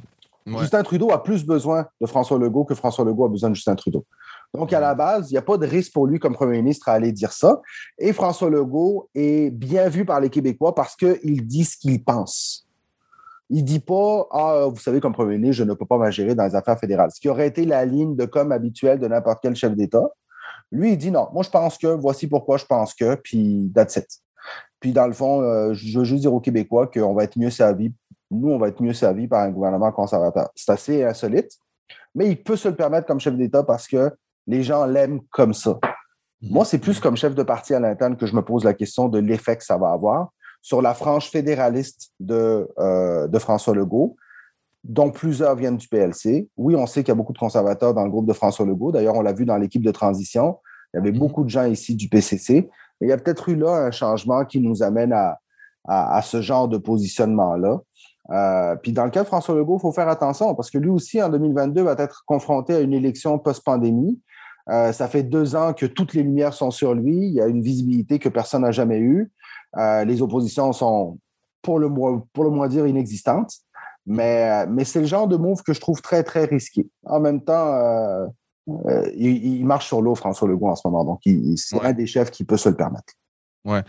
Justin 0.59 0.83
Trudeau 0.83 1.13
a 1.13 1.23
plus 1.23 1.45
besoin 1.45 1.87
de 2.01 2.07
François 2.07 2.39
Legault 2.39 2.65
que 2.65 2.75
François 2.75 3.05
Legault 3.05 3.27
a 3.27 3.29
besoin 3.29 3.51
de 3.51 3.55
Justin 3.55 3.77
Trudeau. 3.77 4.05
Donc, 4.55 4.73
à 4.73 4.81
la 4.81 4.95
base, 4.95 5.31
il 5.31 5.35
n'y 5.35 5.39
a 5.39 5.43
pas 5.43 5.59
de 5.59 5.67
risque 5.67 5.93
pour 5.93 6.07
lui 6.07 6.19
comme 6.19 6.35
premier 6.35 6.57
ministre 6.57 6.89
à 6.89 6.93
aller 6.93 7.13
dire 7.13 7.33
ça. 7.33 7.61
Et 7.99 8.13
François 8.13 8.49
Legault 8.49 9.11
est 9.15 9.51
bien 9.51 9.89
vu 9.89 10.05
par 10.05 10.21
les 10.21 10.31
Québécois 10.31 10.75
parce 10.75 10.97
qu'il 10.97 11.47
dit 11.47 11.65
ce 11.65 11.77
qu'il 11.77 12.03
pense. 12.03 12.67
Il 13.51 13.65
dit 13.65 13.81
pas 13.81 14.27
Ah, 14.31 14.67
vous 14.69 14.79
savez, 14.79 15.01
comme 15.01 15.13
premier 15.13 15.37
ministre, 15.37 15.57
je 15.57 15.65
ne 15.65 15.75
peux 15.75 15.87
pas 15.87 15.99
m'agérer 15.99 16.35
dans 16.35 16.45
les 16.45 16.55
affaires 16.55 16.79
fédérales. 16.79 17.11
Ce 17.13 17.21
qui 17.21 17.29
aurait 17.29 17.47
été 17.47 17.65
la 17.65 17.85
ligne 17.85 18.17
de 18.17 18.25
com 18.25 18.53
habituelle 18.53 18.99
de 18.99 19.07
n'importe 19.07 19.41
quel 19.43 19.55
chef 19.55 19.75
d'État. 19.75 20.09
Lui, 20.71 20.93
il 20.93 20.99
dit 20.99 21.11
non, 21.11 21.29
moi 21.33 21.43
je 21.43 21.51
pense 21.51 21.79
que, 21.79 21.87
voici 21.87 22.27
pourquoi 22.27 22.59
je 22.59 22.67
pense 22.67 22.95
que, 22.95 23.15
puis 23.17 23.71
that's 23.75 23.97
it. 23.97 24.07
Puis 24.81 24.93
dans 24.93 25.07
le 25.07 25.13
fond, 25.13 25.43
euh, 25.43 25.73
je 25.73 25.99
veux 25.99 26.05
juste 26.05 26.21
dire 26.21 26.33
aux 26.33 26.41
Québécois 26.41 26.87
qu'on 26.87 27.15
va 27.15 27.25
être 27.25 27.39
mieux 27.39 27.51
servis. 27.51 27.93
Nous, 28.31 28.51
on 28.51 28.59
va 28.59 28.69
être 28.69 28.83
mieux 28.83 28.93
servis 28.93 29.27
par 29.29 29.41
un 29.41 29.51
gouvernement 29.51 29.91
conservateur. 29.93 30.51
C'est 30.55 30.73
assez 30.73 31.05
insolite, 31.05 31.53
mais 32.15 32.29
il 32.29 32.43
peut 32.43 32.57
se 32.57 32.69
le 32.69 32.77
permettre 32.77 33.07
comme 33.07 33.21
chef 33.21 33.35
d'État 33.35 33.63
parce 33.63 33.89
que 33.89 34.11
les 34.49 34.65
gens 34.65 34.85
l'aiment 34.87 35.21
comme 35.31 35.55
ça. 35.55 35.79
Mhm. 36.43 36.51
Moi, 36.51 36.65
c'est 36.65 36.79
plus 36.79 36.99
comme 36.99 37.17
chef 37.17 37.35
de 37.37 37.43
parti 37.45 37.75
à 37.75 37.81
l'interne 37.81 38.17
que 38.17 38.27
je 38.27 38.35
me 38.35 38.43
pose 38.43 38.65
la 38.65 38.75
question 38.75 39.09
de 39.09 39.21
l'effet 39.21 39.57
que 39.57 39.65
ça 39.65 39.79
va 39.79 39.93
avoir 39.93 40.31
sur 40.61 40.83
la 40.83 40.93
frange 40.95 41.31
fédéraliste 41.31 42.11
de, 42.19 42.69
euh, 42.79 43.29
de 43.29 43.39
François 43.39 43.75
Legault, 43.75 44.17
dont 44.83 45.11
plusieurs 45.11 45.55
viennent 45.55 45.77
du 45.77 45.87
PLC. 45.87 46.49
Oui, 46.57 46.75
on 46.75 46.87
sait 46.87 47.05
qu'il 47.05 47.13
y 47.13 47.13
a 47.13 47.15
beaucoup 47.15 47.33
de 47.33 47.39
conservateurs 47.39 47.95
dans 47.95 48.05
le 48.05 48.11
groupe 48.11 48.27
de 48.27 48.33
François 48.33 48.67
Legault. 48.67 48.91
D'ailleurs, 48.91 49.15
on 49.15 49.23
l'a 49.23 49.33
vu 49.33 49.45
dans 49.45 49.57
l'équipe 49.57 49.83
de 49.83 49.93
transition. 49.93 50.59
Il 50.93 50.97
y 50.97 51.01
avait 51.01 51.13
mhm. 51.13 51.19
beaucoup 51.19 51.45
de 51.45 51.51
gens 51.51 51.65
ici 51.65 51.95
du 51.95 52.09
PCC. 52.09 52.69
Mais 53.01 53.07
il 53.07 53.11
y 53.11 53.13
a 53.13 53.19
peut-être 53.19 53.49
eu 53.51 53.55
là 53.55 53.87
un 53.87 53.91
changement 53.93 54.45
qui 54.45 54.61
nous 54.61 54.83
amène 54.83 55.13
à, 55.13 55.39
à, 55.85 56.23
ce 56.23 56.41
genre 56.41 56.69
de 56.69 56.79
positionnement-là. 56.79 57.81
Euh, 58.31 58.77
puis 58.77 58.93
dans 58.93 59.05
le 59.05 59.11
cas 59.11 59.23
de 59.23 59.27
François 59.27 59.55
Legault, 59.55 59.79
il 59.79 59.81
faut 59.81 59.93
faire 59.93 60.09
attention 60.09 60.55
parce 60.55 60.71
que 60.71 60.79
lui 60.79 60.91
aussi, 60.91 61.23
en 61.23 61.29
2022, 61.29 61.83
va 61.83 61.95
être 61.99 62.25
confronté 62.27 62.75
à 62.75 62.81
une 62.81 62.93
élection 62.93 63.39
post-pandémie. 63.39 64.21
Euh, 64.69 64.93
ça 64.93 65.09
fait 65.09 65.23
deux 65.23 65.57
ans 65.57 65.73
que 65.73 65.87
toutes 65.87 66.13
les 66.13 66.23
lumières 66.23 66.53
sont 66.53 66.71
sur 66.71 66.95
lui. 66.95 67.17
Il 67.17 67.33
y 67.33 67.41
a 67.41 67.47
une 67.47 67.63
visibilité 67.63 68.19
que 68.19 68.29
personne 68.29 68.63
n'a 68.63 68.71
jamais 68.71 68.99
eue. 68.99 69.33
Euh, 69.79 70.05
les 70.05 70.21
oppositions 70.21 70.73
sont, 70.73 71.19
pour 71.63 71.79
le, 71.79 71.89
moins, 71.89 72.23
pour 72.35 72.45
le 72.45 72.51
moins 72.51 72.69
dire, 72.69 72.87
inexistantes. 72.87 73.53
Mais, 74.05 74.67
mais 74.67 74.85
c'est 74.85 75.01
le 75.01 75.07
genre 75.07 75.29
de 75.29 75.37
move 75.37 75.63
que 75.63 75.73
je 75.73 75.81
trouve 75.81 76.01
très, 76.01 76.23
très 76.23 76.45
risqué. 76.45 76.87
En 77.05 77.21
même 77.21 77.43
temps, 77.43 78.27
il, 79.15 79.65
marche 79.67 79.87
sur 79.87 80.01
l'eau, 80.01 80.15
François 80.15 80.49
Legault, 80.49 80.69
en 80.69 80.77
ce 80.77 80.89
moment. 80.89 81.05
Donc, 81.05 81.21
c'est 81.57 81.81
un 81.83 81.93
des 81.93 82.07
chefs 82.07 82.31
qui 82.31 82.45
peut 82.45 82.57
se 82.57 82.71
le 82.71 82.75
permettre. 82.75 83.13
Ouais. 83.65 83.83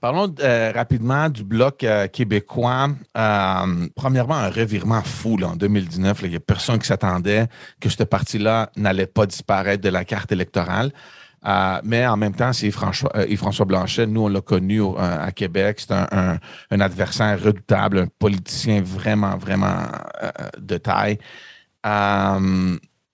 Parlons 0.00 0.32
euh, 0.40 0.72
rapidement 0.72 1.28
du 1.28 1.44
bloc 1.44 1.82
euh, 1.82 2.06
québécois. 2.08 2.90
Euh, 3.16 3.88
premièrement, 3.96 4.34
un 4.34 4.50
revirement 4.50 5.02
fou 5.02 5.38
en 5.42 5.56
2019. 5.56 6.20
Il 6.22 6.30
n'y 6.30 6.36
a 6.36 6.40
personne 6.40 6.78
qui 6.78 6.86
s'attendait 6.86 7.46
que 7.80 7.88
ce 7.88 8.02
parti-là 8.04 8.70
n'allait 8.76 9.06
pas 9.06 9.26
disparaître 9.26 9.82
de 9.82 9.88
la 9.88 10.04
carte 10.04 10.30
électorale. 10.30 10.92
mais 11.82 12.06
en 12.06 12.16
même 12.16 12.34
temps, 12.34 12.52
c'est 12.52 12.70
François, 12.70 13.12
François 13.36 13.66
Blanchet. 13.66 14.06
Nous, 14.06 14.22
on 14.22 14.28
l'a 14.28 14.40
connu 14.40 14.80
à 14.98 15.32
Québec. 15.32 15.80
C'est 15.80 15.92
un, 15.92 16.38
adversaire 16.70 17.42
redoutable, 17.42 17.98
un 17.98 18.06
politicien 18.18 18.82
vraiment, 18.82 19.36
vraiment 19.36 19.82
de 20.58 20.76
taille 20.78 21.18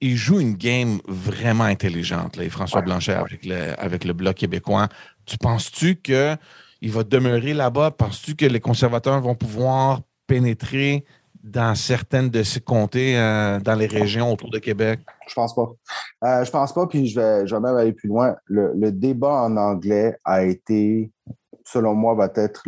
il 0.00 0.16
joue 0.16 0.40
une 0.40 0.54
game 0.54 0.98
vraiment 1.06 1.64
intelligente, 1.64 2.36
là, 2.36 2.48
François 2.48 2.80
Blanchet, 2.80 3.12
avec 3.12 3.44
le, 3.44 3.78
avec 3.78 4.04
le 4.04 4.12
Bloc 4.12 4.36
québécois. 4.36 4.88
Tu 5.30 5.38
penses-tu 5.38 5.94
qu'il 5.94 6.90
va 6.90 7.04
demeurer 7.04 7.54
là-bas? 7.54 7.92
Penses-tu 7.92 8.34
que 8.34 8.46
les 8.46 8.58
conservateurs 8.58 9.20
vont 9.20 9.36
pouvoir 9.36 10.00
pénétrer 10.26 11.04
dans 11.44 11.76
certaines 11.76 12.30
de 12.30 12.42
ces 12.42 12.60
comtés, 12.60 13.16
euh, 13.16 13.60
dans 13.60 13.76
les 13.76 13.86
régions 13.86 14.32
autour 14.32 14.50
de 14.50 14.58
Québec? 14.58 14.98
Je 15.28 15.34
pense 15.34 15.54
pas. 15.54 15.70
Euh, 16.24 16.44
je 16.44 16.50
pense 16.50 16.72
pas, 16.72 16.84
puis 16.88 17.06
je 17.06 17.20
vais, 17.20 17.46
je 17.46 17.54
vais 17.54 17.60
même 17.60 17.76
aller 17.76 17.92
plus 17.92 18.08
loin. 18.08 18.34
Le, 18.46 18.72
le, 18.74 18.90
débat 18.90 19.44
en 19.44 19.56
anglais 19.56 20.18
a 20.24 20.42
été, 20.42 21.12
selon 21.64 21.94
moi, 21.94 22.16
va 22.16 22.28
être 22.34 22.64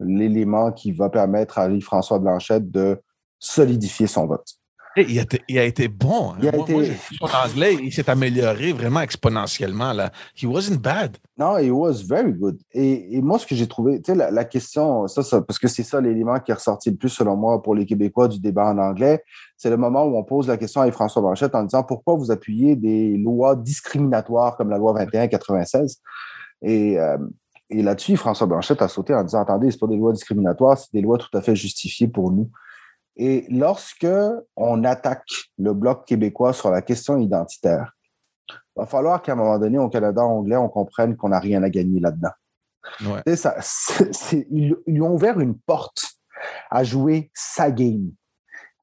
l'élément 0.00 0.72
qui 0.72 0.92
va 0.92 1.10
permettre 1.10 1.58
à 1.58 1.68
François 1.80 2.18
Blanchette 2.18 2.70
de 2.70 2.98
solidifier 3.38 4.06
son 4.06 4.26
vote. 4.26 4.48
Il 4.96 5.58
a, 5.58 5.64
été 5.64 5.88
bon. 5.88 6.32
Hein. 6.32 6.38
Il 6.42 6.48
a 6.48 6.56
été... 6.56 6.92
son 7.18 7.26
anglais, 7.26 7.76
il 7.82 7.92
s'est 7.92 8.08
amélioré 8.08 8.72
vraiment 8.72 9.00
exponentiellement. 9.00 9.92
Là. 9.92 10.10
He 10.34 10.46
wasn't 10.46 10.78
bad. 10.78 11.18
Non, 11.38 11.58
he 11.58 11.70
was 11.70 12.02
very 12.02 12.32
good. 12.32 12.58
Et, 12.72 13.20
moi, 13.20 13.38
ce 13.38 13.46
que 13.46 13.54
j'ai 13.54 13.66
trouvé, 13.66 14.00
tu 14.00 14.12
sais, 14.12 14.30
la, 14.30 14.44
question, 14.44 15.06
ça, 15.06 15.22
ça, 15.22 15.42
parce 15.42 15.58
que 15.58 15.68
c'est 15.68 15.82
ça 15.82 16.00
l'élément 16.00 16.38
qui 16.40 16.50
est 16.50 16.54
ressorti 16.54 16.90
le 16.90 16.96
plus, 16.96 17.10
selon 17.10 17.36
moi, 17.36 17.62
pour 17.62 17.74
les 17.74 17.84
Québécois 17.84 18.28
du 18.28 18.40
débat 18.40 18.66
en 18.66 18.78
anglais, 18.78 19.22
c'est 19.56 19.70
le 19.70 19.76
moment 19.76 20.04
où 20.04 20.16
on 20.16 20.24
pose 20.24 20.48
la 20.48 20.56
question 20.56 20.80
à 20.80 20.90
François 20.90 21.20
Blanchette 21.20 21.54
en 21.54 21.64
disant 21.64 21.82
pourquoi 21.82 22.14
vous 22.14 22.30
appuyez 22.30 22.76
des 22.76 23.16
lois 23.16 23.54
discriminatoires 23.56 24.56
comme 24.56 24.70
la 24.70 24.78
loi 24.78 24.94
2196 24.94 26.00
et, 26.62 26.98
euh, 26.98 27.18
et 27.68 27.82
là-dessus, 27.82 28.16
François 28.16 28.46
Blanchette 28.46 28.80
a 28.82 28.88
sauté 28.88 29.14
en 29.14 29.24
disant 29.24 29.42
attendez, 29.42 29.70
ce 29.70 29.78
pas 29.78 29.86
des 29.86 29.96
lois 29.96 30.12
discriminatoires, 30.12 30.78
c'est 30.78 30.92
des 30.92 31.02
lois 31.02 31.18
tout 31.18 31.36
à 31.36 31.42
fait 31.42 31.56
justifiées 31.56 32.08
pour 32.08 32.30
nous. 32.30 32.50
Et 33.16 33.46
lorsque 33.48 34.06
on 34.56 34.84
attaque 34.84 35.28
le 35.58 35.72
Bloc 35.72 36.06
québécois 36.06 36.52
sur 36.52 36.70
la 36.70 36.82
question 36.82 37.18
identitaire, 37.18 37.92
il 38.50 38.80
va 38.80 38.86
falloir 38.86 39.22
qu'à 39.22 39.32
un 39.32 39.36
moment 39.36 39.58
donné, 39.58 39.78
au 39.78 39.88
Canada 39.88 40.22
anglais, 40.22 40.56
on 40.56 40.68
comprenne 40.68 41.16
qu'on 41.16 41.30
n'a 41.30 41.38
rien 41.38 41.62
à 41.62 41.70
gagner 41.70 41.98
là-dedans. 42.00 42.30
Ça, 43.34 43.56
ils, 44.32 44.76
ils 44.86 45.02
ont 45.02 45.14
ouvert 45.14 45.40
une 45.40 45.58
porte 45.58 46.02
à 46.70 46.84
jouer 46.84 47.30
sa 47.34 47.70
game 47.70 48.12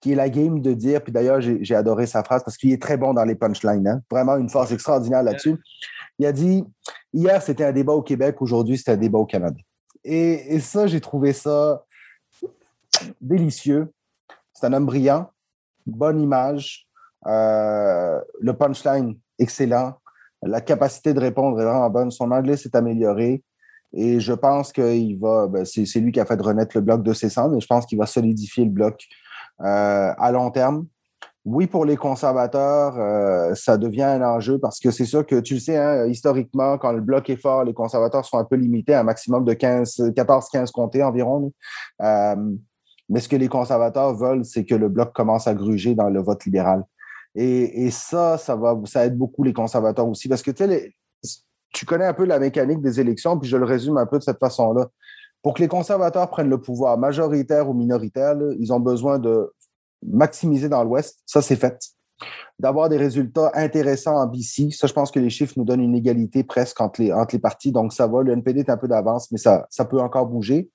qui 0.04 0.12
est 0.12 0.16
la 0.16 0.30
game 0.30 0.60
de 0.60 0.74
dire, 0.74 1.02
puis 1.02 1.14
d'ailleurs, 1.14 1.40
j'ai 1.40 1.76
adoré 1.76 2.08
sa 2.08 2.26
phrase 2.26 2.44
parce 2.44 2.58
qu'il 2.58 2.74
est 2.74 2.82
très 2.82 2.98
bon 2.98 3.14
dans 3.14 3.24
les 3.24 3.36
punchlines, 3.36 3.88
hein. 3.88 4.02
vraiment 4.12 4.36
une 4.36 4.50
force 4.50 4.74
extraordinaire 4.74 5.24
là-dessus. 5.24 5.56
Il 6.20 6.26
a 6.26 6.34
dit 6.34 6.66
Hier, 7.14 7.42
c'était 7.42 7.64
un 7.64 7.72
débat 7.72 7.94
au 7.94 8.02
Québec, 8.02 8.42
aujourd'hui, 8.42 8.78
c'est 8.78 8.92
un 8.92 8.98
débat 8.98 9.20
au 9.20 9.26
Canada. 9.26 9.56
Et, 10.04 10.60
ça, 10.60 10.88
j'ai 10.88 11.00
trouvé 11.00 11.32
ça 11.32 11.86
délicieux. 13.22 13.93
C'est 14.54 14.68
un 14.68 14.74
homme 14.74 14.86
brillant, 14.86 15.32
bonne 15.86 16.22
image, 16.22 16.88
euh, 17.28 18.20
le 18.39 18.54
punchline 18.54 19.18
excellent, 19.39 19.95
la 20.41 20.62
capacité 20.62 21.14
de 21.14 21.20
répondre 21.20 21.60
est 21.60 21.64
vraiment 21.64 21.89
bonne, 21.89 22.12
son 22.12 22.32
anglais 22.32 22.58
s'est 22.58 22.76
amélioré. 22.76 23.43
Et 23.93 24.20
je 24.20 24.34
pense 24.34 24.74
qu'il 24.74 25.20
va, 25.20 25.47
ben, 25.47 25.66
c'est 25.66 25.99
lui 25.99 26.12
qui 26.12 26.20
a 26.20 26.26
fait 26.26 26.39
renaître 26.41 26.76
le 26.76 26.82
bloc 26.82 27.04
de 27.04 27.14
ses 27.14 27.30
cendres, 27.30 27.54
mais 27.54 27.62
je 27.62 27.68
pense 27.68 27.86
qu'il 27.86 27.97
va 27.97 28.06
solidifier 28.06 28.66
le 28.66 28.72
bloc 28.72 29.06
euh, 29.62 30.14
à 30.18 30.32
long 30.32 30.49
terme. 30.49 30.88
Oui, 31.45 31.68
pour 31.68 31.86
les 31.86 31.97
conservateurs, 31.97 32.97
euh, 32.97 33.54
ça 33.54 33.78
devient 33.78 34.04
un 34.04 34.22
enjeu 34.22 34.60
parce 34.60 34.80
que 34.80 34.91
c'est 34.91 35.06
sûr 35.06 35.26
que 35.26 35.39
tu 35.41 35.56
le 35.56 35.60
sais, 35.60 35.78
hein, 35.78 36.06
historiquement, 36.08 36.78
quand 36.78 36.93
le 36.93 37.01
bloc 37.01 37.30
est 37.30 37.36
fort, 37.36 37.66
les 37.66 37.74
conservateurs 37.74 38.26
sont 38.26 38.38
un 38.38 38.45
peu 38.45 38.56
limités 38.56 38.93
à 38.93 39.01
un 39.01 39.04
maximum 39.04 39.43
de 39.43 39.54
14-15 39.54 40.72
comtés 40.72 41.04
environ. 41.04 41.51
Mais 43.10 43.20
ce 43.20 43.30
que 43.30 43.36
les 43.36 43.47
conservateurs 43.47 44.16
veulent, 44.16 44.45
c'est 44.45 44.66
que 44.66 44.76
le 44.76 44.89
bloc 44.89 45.14
commence 45.14 45.47
à 45.47 45.54
gruger 45.54 45.95
dans 45.95 46.10
le 46.10 46.22
vote 46.22 46.45
libéral. 46.45 46.84
Et, 47.36 47.89
ça, 47.89 48.38
ça 48.38 48.56
va, 48.56 48.80
ça 48.86 49.06
aide 49.06 49.18
beaucoup 49.18 49.43
les 49.43 49.54
conservateurs 49.54 50.08
aussi 50.08 50.30
parce 50.30 50.43
que 50.43 50.51
tu 50.51 50.66
sais, 50.66 50.93
tu 51.74 51.86
connais 51.86 52.06
un 52.06 52.14
peu 52.14 52.26
la 52.26 52.39
mécanique 52.39 52.82
des 52.82 52.99
élections, 52.99 53.39
puis 53.39 53.49
je 53.49 53.58
le 53.58 53.66
résume 53.66 53.97
un 53.97 54.06
peu 54.06 54.20
de 54.20 54.24
cette 54.24 54.39
façon-là. 54.39 54.88
Pour 55.41 55.56
que 55.56 55.62
les 55.62 55.68
conservateurs 55.68 56.30
prennent 56.30 56.49
le 56.49 56.62
pouvoir, 56.62 56.97
majoritaire 56.97 57.70
ou 57.70 57.74
minoritaire, 57.74 58.36
ils 58.60 58.72
ont 58.72 58.80
besoin 58.80 59.20
de 59.20 59.51
maximiser 60.06 60.70
dans 60.70 60.84
l'Ouest. 60.84 61.20
Ça, 61.26 61.41
c'est 61.41 61.56
fait. 61.56 61.78
D'avoir 62.60 62.88
des 62.88 62.97
résultats 62.97 63.51
intéressants 63.56 64.16
en 64.16 64.28
BC. 64.28 64.70
Ça, 64.72 64.88
je 64.88 64.93
pense 64.93 65.12
que 65.12 65.20
les 65.20 65.30
chiffres 65.30 65.56
nous 65.58 65.66
donnent 65.66 65.82
une 65.82 65.95
égalité 65.95 66.43
presque 66.43 66.80
entre 66.80 67.01
les, 67.01 67.12
entre 67.12 67.36
les 67.36 67.39
partis. 67.39 67.72
Donc, 67.72 67.91
ça 67.91 68.08
va. 68.08 68.22
Le 68.22 68.32
NPD 68.32 68.62
est 68.62 68.70
un 68.70 68.78
peu 68.78 68.88
d'avance, 68.88 69.32
mais 69.32 69.38
ça, 69.38 69.66
ça 69.70 69.84
peut 69.84 69.99
encore 69.99 70.28
bouger. 70.28 70.70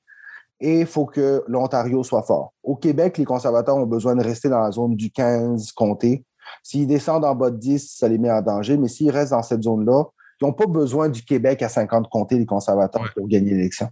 Et 0.61 0.81
il 0.81 0.87
faut 0.87 1.07
que 1.07 1.45
l'Ontario 1.47 2.03
soit 2.03 2.23
fort. 2.23 2.53
Au 2.63 2.77
Québec, 2.77 3.19
les 3.19 3.25
conservateurs 3.25 3.77
ont 3.77 3.87
besoin 3.87 4.17
de 4.17 4.25
rester 4.25 4.49
dans 4.49 4.61
la 4.61 4.71
zone 4.71 4.97
du 4.97 5.11
15 5.11 5.73
comté. 5.73 6.25
S'ils 6.63 6.87
descendent 6.87 7.25
en 7.25 7.35
bas 7.35 7.51
de 7.51 7.57
10, 7.57 7.97
ça 7.97 8.09
les 8.09 8.19
met 8.19 8.31
en 8.31 8.43
danger. 8.43 8.77
Mais 8.77 8.89
s'ils 8.89 9.11
restent 9.11 9.33
dans 9.33 9.43
cette 9.43 9.63
zone-là, 9.63 10.05
ils 10.41 10.45
n'ont 10.45 10.53
pas 10.53 10.67
besoin 10.67 11.09
du 11.09 11.23
Québec 11.23 11.63
à 11.63 11.69
50 11.69 12.09
comtés, 12.09 12.39
les 12.39 12.47
conservateurs, 12.47 13.13
pour 13.15 13.29
gagner 13.29 13.51
l'élection. 13.51 13.89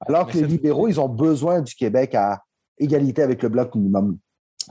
Alors 0.00 0.26
que 0.26 0.38
les 0.38 0.46
libéraux, 0.46 0.88
ils 0.88 1.00
ont 1.00 1.08
besoin 1.08 1.60
du 1.60 1.74
Québec 1.74 2.14
à 2.14 2.42
égalité 2.78 3.22
avec 3.22 3.42
le 3.42 3.48
bloc 3.48 3.74
minimum. 3.74 4.18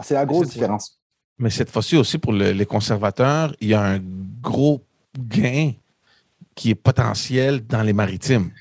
C'est 0.01 0.13
la 0.13 0.25
grosse 0.25 0.49
différence. 0.49 0.99
Mais 1.37 1.49
cette 1.49 1.69
fois-ci 1.69 1.97
aussi, 1.97 2.17
pour 2.17 2.31
les 2.31 2.65
conservateurs, 2.65 3.55
il 3.59 3.69
y 3.69 3.73
a 3.73 3.81
un 3.81 3.99
gros 4.41 4.81
gain 5.17 5.71
qui 6.53 6.69
est 6.69 6.75
potentiel 6.75 7.65
dans 7.65 7.81
les 7.81 7.93
maritimes. 7.93 8.51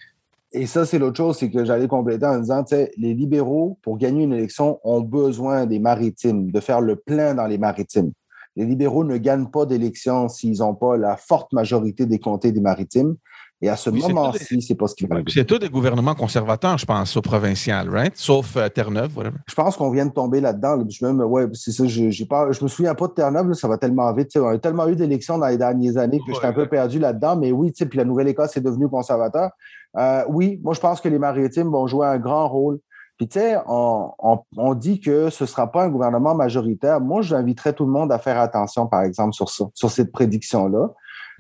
Et 0.57 0.67
ça, 0.67 0.87
c'est 0.87 1.01
l'autre 1.01 1.17
chose, 1.17 1.37
c'est 1.37 1.51
que 1.51 1.65
j'allais 1.65 1.89
compléter 1.89 2.27
en 2.27 2.39
disant, 2.39 2.65
les 2.97 3.13
libéraux, 3.13 3.77
pour 3.83 3.99
gagner 3.99 4.23
une 4.23 4.33
élection, 4.33 4.79
ont 4.85 5.01
besoin 5.01 5.67
des 5.67 5.81
maritimes, 5.81 6.53
de 6.53 6.61
faire 6.61 6.81
le 6.81 6.95
plein 6.95 7.35
dans 7.35 7.47
les 7.47 7.59
maritimes. 7.59 8.13
Les 8.55 8.65
libéraux 8.65 9.03
ne 9.03 9.17
gagnent 9.17 9.51
pas 9.51 9.67
d'élection 9.67 10.29
s'ils 10.29 10.61
n'ont 10.61 10.77
pas 10.77 10.97
la 10.97 11.17
forte 11.17 11.53
majorité 11.53 12.07
des 12.07 12.21
comtés 12.21 12.53
des 12.53 12.61
maritimes. 12.61 13.17
Et 13.65 13.69
à 13.71 13.77
ce 13.77 13.89
moment-ci, 13.89 14.61
c'est 14.61 14.75
pas 14.75 14.87
ce 14.87 14.95
qui 14.95 15.07
va 15.07 15.15
arriver. 15.15 15.31
C'est 15.33 15.47
tout 15.47 15.59
des 15.59 15.71
gouvernements 15.71 16.15
conservateurs, 16.15 16.77
je 16.77 16.85
pense, 16.85 17.17
au 17.17 17.23
provincial, 17.23 17.89
right? 17.89 18.13
Sauf 18.15 18.59
euh, 18.59 18.69
Terre-Neuve, 18.69 19.17
whatever. 19.17 19.39
Je 19.49 19.55
pense 19.55 19.75
qu'on 19.75 19.91
vient 19.91 20.05
de 20.05 20.13
tomber 20.13 20.43
là-dedans. 20.43 20.85
Je, 20.87 21.03
même, 21.03 21.23
ouais, 21.23 21.47
c'est 21.55 21.73
ça, 21.73 21.85
j'ai 21.87 22.27
pas, 22.27 22.53
je 22.53 22.63
me 22.63 22.69
souviens 22.69 22.95
pas 22.95 23.07
de 23.07 23.13
Terre-Neuve, 23.13 23.55
ça 23.55 23.67
va 23.67 23.79
tellement 23.79 24.13
vite. 24.13 24.37
On 24.37 24.49
a 24.49 24.59
tellement 24.59 24.87
eu 24.87 24.97
d'élections 24.97 25.39
dans 25.39 25.47
les 25.47 25.57
dernières 25.57 25.97
années 25.97 26.19
que 26.19 26.35
j'étais 26.35 26.47
un 26.47 26.53
peu 26.53 26.67
perdu 26.67 26.99
là-dedans. 26.99 27.37
Mais 27.37 27.53
oui, 27.53 27.73
puis 27.73 27.97
la 27.97 28.05
Nouvelle-Écosse 28.05 28.55
est 28.59 28.61
devenue 28.61 28.87
conservateur. 28.87 29.51
Euh, 29.97 30.25
oui, 30.29 30.61
moi, 30.63 30.75
je 30.75 30.81
pense 30.81 31.01
que 31.01 31.09
les 31.09 31.19
maritimes 31.19 31.71
vont 31.71 31.87
jouer 31.87 32.07
un 32.07 32.19
grand 32.19 32.47
rôle. 32.47 32.81
Puis, 33.17 33.29
tu 33.29 33.39
sais, 33.39 33.57
on, 33.67 34.11
on, 34.59 34.75
dit 34.75 35.01
que 35.01 35.31
ce 35.31 35.45
ne 35.45 35.49
sera 35.49 35.73
pas 35.73 35.85
un 35.85 35.89
gouvernement 35.89 36.35
majoritaire. 36.35 37.01
Moi, 37.01 37.23
j'inviterais 37.23 37.73
tout 37.73 37.87
le 37.87 37.93
monde 37.93 38.13
à 38.13 38.19
faire 38.19 38.39
attention, 38.39 38.89
par 38.89 39.05
exemple, 39.05 39.33
sur 39.33 39.49
ça, 39.49 39.65
sur 39.73 39.91
cette 39.91 40.13
prédiction-là. 40.13 40.89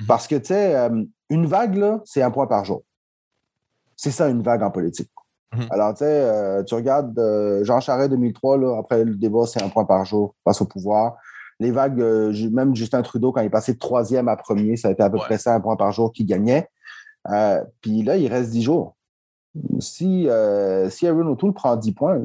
Mhm. 0.01 0.07
Parce 0.07 0.27
que, 0.27 0.37
tu 0.37 0.47
sais, 0.47 0.75
euh, 0.75 1.05
une 1.35 1.47
vague, 1.47 1.75
là, 1.75 2.01
c'est 2.05 2.23
un 2.23 2.31
point 2.31 2.47
par 2.47 2.65
jour. 2.65 2.83
C'est 3.97 4.13
ça, 4.13 4.29
une 4.29 4.43
vague 4.43 4.63
en 4.63 4.71
politique. 4.71 5.11
Mhm. 5.53 5.67
Alors, 5.71 5.95
tu 5.95 5.99
sais, 5.99 6.05
euh, 6.07 6.63
tu 6.63 6.75
regardes 6.75 7.19
euh, 7.19 7.65
Jean 7.65 7.81
Charest 7.81 8.11
2003, 8.11 8.59
là, 8.59 8.79
après 8.79 9.05
le 9.05 9.17
débat, 9.17 9.47
c'est 9.47 9.63
un 9.63 9.69
point 9.69 9.85
par 9.85 10.05
jour, 10.05 10.35
passe 10.45 10.61
au 10.63 10.67
pouvoir. 10.67 11.17
Les 11.61 11.71
vagues, 11.71 12.03
même 12.51 12.75
Justin 12.75 13.03
Trudeau, 13.03 13.31
quand 13.31 13.41
il 13.41 13.47
est 13.47 13.51
passé 13.51 13.75
de 13.75 13.79
troisième 13.79 14.29
à 14.29 14.37
premier, 14.37 14.77
ça 14.77 14.89
a 14.89 14.91
été 14.91 15.03
à 15.03 15.11
peu 15.11 15.19
près 15.19 15.39
ça, 15.39 15.55
un 15.55 15.61
point 15.61 15.77
par 15.77 15.93
jour 15.93 16.13
qui 16.13 16.25
gagnait. 16.25 16.69
puis 17.81 18.03
là, 18.03 18.17
il 18.17 18.27
reste 18.27 18.51
dix 18.51 18.63
jours. 18.63 18.97
Si, 19.79 20.29
si 20.89 21.07
Aaron 21.07 21.29
O'Toole 21.29 21.53
prend 21.53 21.77
dix 21.77 21.93
points, 21.93 22.21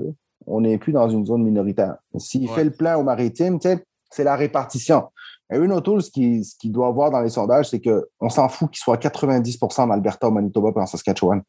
on 0.48 0.62
n'est 0.62 0.80
plus 0.80 0.94
dans 0.94 1.08
une 1.10 1.28
zone 1.28 1.44
minoritaire. 1.44 1.98
S'il 2.18 2.50
fait 2.50 2.64
le 2.64 2.72
plein 2.72 2.98
au 2.98 3.04
maritime, 3.04 3.60
c'est 3.62 4.24
la 4.24 4.36
répartition. 4.36 5.10
Une 5.52 5.72
O'Toole, 5.72 6.04
ce 6.04 6.12
qu'il 6.12 6.44
qui 6.60 6.70
doit 6.70 6.88
avoir 6.88 7.10
dans 7.10 7.22
les 7.22 7.30
sondages, 7.30 7.70
c'est 7.70 7.82
qu'on 7.82 8.30
s'en 8.30 8.50
fout 8.50 8.70
qu'il 8.70 8.80
soit 8.80 9.02
90% 9.02 9.82
en 9.82 9.92
Alberta, 9.92 10.28
au 10.28 10.32
Manitoba 10.32 10.70
et 10.76 10.80
en 10.80 10.86
Saskatchewan. 10.86 11.42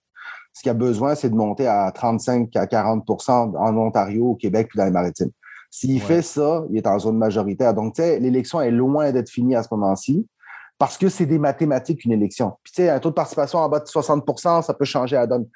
Ce 0.54 0.62
qu'il 0.62 0.70
a 0.70 0.74
besoin, 0.74 1.14
c'est 1.14 1.30
de 1.30 1.34
monter 1.34 1.66
à 1.66 1.90
35 1.92 2.54
à 2.56 2.66
40% 2.66 3.56
en 3.56 3.76
Ontario, 3.76 4.30
au 4.30 4.34
Québec 4.34 4.68
puis 4.68 4.78
dans 4.78 4.84
les 4.84 4.90
maritimes. 4.90 5.30
S'il 5.70 6.00
fait 6.00 6.22
ça, 6.22 6.64
il 6.70 6.78
est 6.78 6.86
en 6.86 6.98
zone 6.98 7.16
majoritaire. 7.16 7.74
Donc, 7.74 7.94
tu 7.94 8.02
sais, 8.02 8.18
l'élection 8.18 8.60
est 8.60 8.72
loin 8.72 9.12
d'être 9.12 9.30
finie 9.30 9.54
à 9.54 9.62
ce 9.62 9.68
moment-ci 9.70 10.26
parce 10.78 10.98
que 10.98 11.08
c'est 11.08 11.26
des 11.26 11.38
mathématiques, 11.38 12.04
une 12.04 12.12
élection. 12.12 12.54
Puis, 12.64 12.72
tu 12.72 12.82
sais, 12.82 12.88
un 12.88 12.98
taux 12.98 13.10
de 13.10 13.14
participation 13.14 13.60
en 13.60 13.68
bas 13.68 13.78
de 13.78 13.84
60% 13.84 14.62
ça 14.62 14.74
peut 14.74 14.84
changer 14.84 15.16
la 15.16 15.26
donne. 15.26 15.46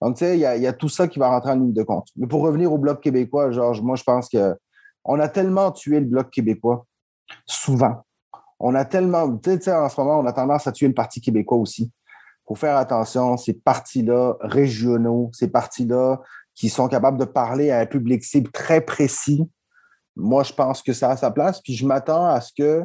Donc, 0.00 0.16
tu 0.16 0.24
sais, 0.24 0.36
il 0.36 0.40
y, 0.40 0.62
y, 0.62 0.66
a 0.66 0.72
tout 0.72 0.88
ça 0.88 1.06
qui 1.06 1.18
va 1.18 1.28
rentrer 1.28 1.52
en 1.52 1.56
ligne 1.56 1.74
de 1.74 1.82
compte. 1.82 2.08
Mais 2.16 2.26
pour 2.26 2.40
revenir 2.42 2.72
au 2.72 2.78
Bloc 2.78 3.00
québécois, 3.00 3.50
Georges, 3.52 3.82
moi, 3.82 3.96
je 3.96 4.02
pense 4.02 4.28
que 4.28 4.56
on 5.04 5.20
a 5.20 5.28
tellement 5.28 5.70
tué 5.70 6.00
le 6.00 6.06
Bloc 6.06 6.30
québécois 6.30 6.86
souvent. 7.46 8.04
On 8.58 8.74
a 8.74 8.84
tellement, 8.84 9.22
en 9.22 9.38
ce 9.42 10.00
moment, 10.00 10.20
on 10.20 10.26
a 10.26 10.32
tendance 10.32 10.66
à 10.66 10.72
tuer 10.72 10.88
le 10.88 10.94
Parti 10.94 11.20
québécois 11.20 11.58
aussi. 11.58 11.90
Il 12.04 12.48
faut 12.48 12.54
faire 12.54 12.76
attention, 12.76 13.36
ces 13.36 13.54
partis-là 13.54 14.36
régionaux, 14.40 15.30
ces 15.32 15.48
partis-là 15.48 16.20
qui 16.54 16.68
sont 16.68 16.88
capables 16.88 17.18
de 17.18 17.24
parler 17.24 17.70
à 17.70 17.78
un 17.78 17.86
public 17.86 18.22
cible 18.22 18.50
très 18.50 18.80
précis, 18.80 19.48
moi, 20.16 20.42
je 20.42 20.52
pense 20.52 20.82
que 20.82 20.92
ça 20.92 21.10
a 21.10 21.16
sa 21.16 21.30
place. 21.30 21.60
Puis 21.60 21.74
je 21.74 21.86
m'attends 21.86 22.26
à 22.26 22.40
ce 22.40 22.52
que 22.56 22.84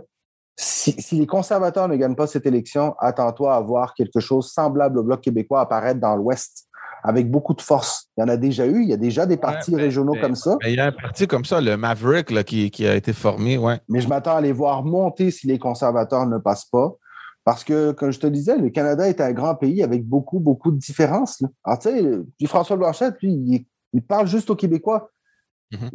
si, 0.58 0.94
si, 1.02 1.16
les 1.16 1.28
conservateurs 1.28 1.88
ne 1.88 1.96
gagnent 1.96 2.16
pas 2.16 2.28
cette 2.28 2.46
élection, 2.46 2.96
attends-toi 3.00 3.56
à 3.56 3.60
voir 3.60 3.94
quelque 3.94 4.22
chose 4.22 4.52
semblable 4.52 5.00
au 5.00 5.04
Bloc 5.04 5.22
québécois 5.22 5.62
apparaître 5.62 6.00
dans 6.00 6.16
l'Ouest 6.16 6.65
avec 7.08 7.30
beaucoup 7.30 7.54
de 7.54 7.62
force. 7.62 8.10
Il 8.18 8.22
y 8.22 8.24
en 8.24 8.30
a 8.30 8.36
déjà 8.36 8.66
eu, 8.66 8.82
il 8.82 8.90
y 8.90 8.94
a 8.94 8.98
déjà 8.98 9.28
des 9.28 9.38
partis 9.38 9.76
régionaux 9.76 10.16
comme 10.20 10.36
ça. 10.36 10.58
il 10.66 10.74
y 10.74 10.80
a 10.80 10.88
un 10.88 10.92
parti 10.92 11.28
comme 11.28 11.46
ça, 11.46 11.62
le 11.62 11.78
Maverick, 11.78 12.32
là, 12.32 12.44
qui, 12.44 12.88
a 12.88 12.96
été 12.96 13.14
formé, 13.14 13.60
ouais. 13.60 13.80
Mais 13.88 14.02
je 14.02 14.08
m'attends 14.08 14.38
à 14.38 14.42
les 14.42 14.52
voir 14.52 14.84
monter 14.84 15.30
si 15.30 15.46
les 15.46 15.60
conservateurs 15.60 16.26
ne 16.26 16.40
passent 16.40 16.66
pas. 16.66 16.96
Parce 17.44 17.64
que, 17.64 17.92
comme 17.92 18.12
je 18.12 18.20
te 18.20 18.26
disais, 18.26 18.58
le 18.58 18.72
Canada 18.72 19.08
est 19.08 19.22
un 19.22 19.34
grand 19.34 19.54
pays 19.54 19.84
avec 19.84 20.04
beaucoup, 20.04 20.40
beaucoup 20.40 20.72
de 20.72 20.80
différences. 20.80 21.44
Alors, 21.64 21.78
tu 21.78 21.90
sais, 21.90 22.04
puis 22.40 22.48
François 22.48 22.76
Blanchette, 22.76 23.22
lui, 23.22 23.68
il, 23.94 24.02
parle 24.02 24.26
juste 24.26 24.50
aux 24.50 24.56
Québécois. 24.56 25.12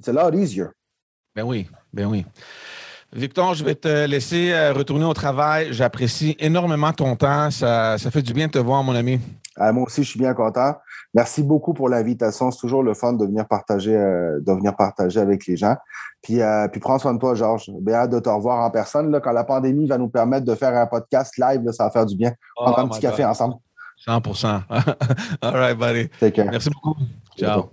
C'est 0.00 0.12
là, 0.12 0.30
easier. 0.32 0.66
Ben 1.34 1.42
oui, 1.42 1.66
ben 1.92 2.06
oui. 2.06 2.24
Victor, 3.12 3.54
je 3.54 3.64
vais 3.64 3.74
te 3.74 4.06
laisser 4.06 4.52
euh, 4.52 4.72
retourner 4.72 5.04
au 5.04 5.14
travail. 5.14 5.68
J'apprécie 5.72 6.36
énormément 6.38 6.92
ton 6.92 7.16
temps. 7.16 7.50
Ça, 7.50 7.98
ça 7.98 8.11
fait 8.11 8.22
du 8.22 8.32
bien 8.32 8.46
de 8.46 8.52
te 8.52 8.58
voir, 8.58 8.84
mon 8.84 8.94
ami. 8.94 9.18
Ah, 9.56 9.72
moi 9.72 9.84
aussi, 9.84 10.04
je 10.04 10.11
suis 10.11 10.18
bien 10.18 10.32
content. 10.32 10.74
Merci 11.12 11.42
beaucoup 11.42 11.74
pour 11.74 11.88
l'invitation. 11.88 12.52
C'est 12.52 12.61
toujours 12.61 12.84
le 12.84 12.94
fun 12.94 13.14
de 13.14 13.26
venir 13.26 13.48
partager, 13.48 13.96
euh, 13.96 14.38
de 14.40 14.52
venir 14.52 14.76
partager 14.76 15.18
avec 15.18 15.46
les 15.46 15.56
gens. 15.56 15.74
Puis, 16.22 16.40
euh, 16.40 16.68
puis 16.68 16.80
prends 16.80 16.98
soin 17.00 17.14
de 17.14 17.18
toi, 17.18 17.34
Georges. 17.34 17.68
Bien 17.80 17.94
hâte 17.96 18.11
de 18.11 18.20
te 18.20 18.28
revoir 18.28 18.64
en 18.64 18.70
personne. 18.70 19.11
Là, 19.11 19.20
quand 19.20 19.32
la 19.32 19.44
pandémie 19.44 19.88
va 19.88 19.98
nous 19.98 20.08
permettre 20.08 20.46
de 20.46 20.54
faire 20.54 20.76
un 20.76 20.86
podcast 20.86 21.36
live, 21.36 21.62
ça 21.72 21.84
va 21.84 21.90
faire 21.90 22.06
du 22.06 22.16
bien. 22.16 22.32
Prendre 22.54 22.78
un 22.78 22.84
oh 22.84 22.88
petit 22.88 23.00
café 23.00 23.24
ensemble. 23.24 23.56
100 24.06 24.22
All 25.42 25.52
right, 25.52 25.76
buddy. 25.76 26.08
Merci 26.22 26.70
beaucoup. 26.70 26.96
Ciao. 27.36 27.70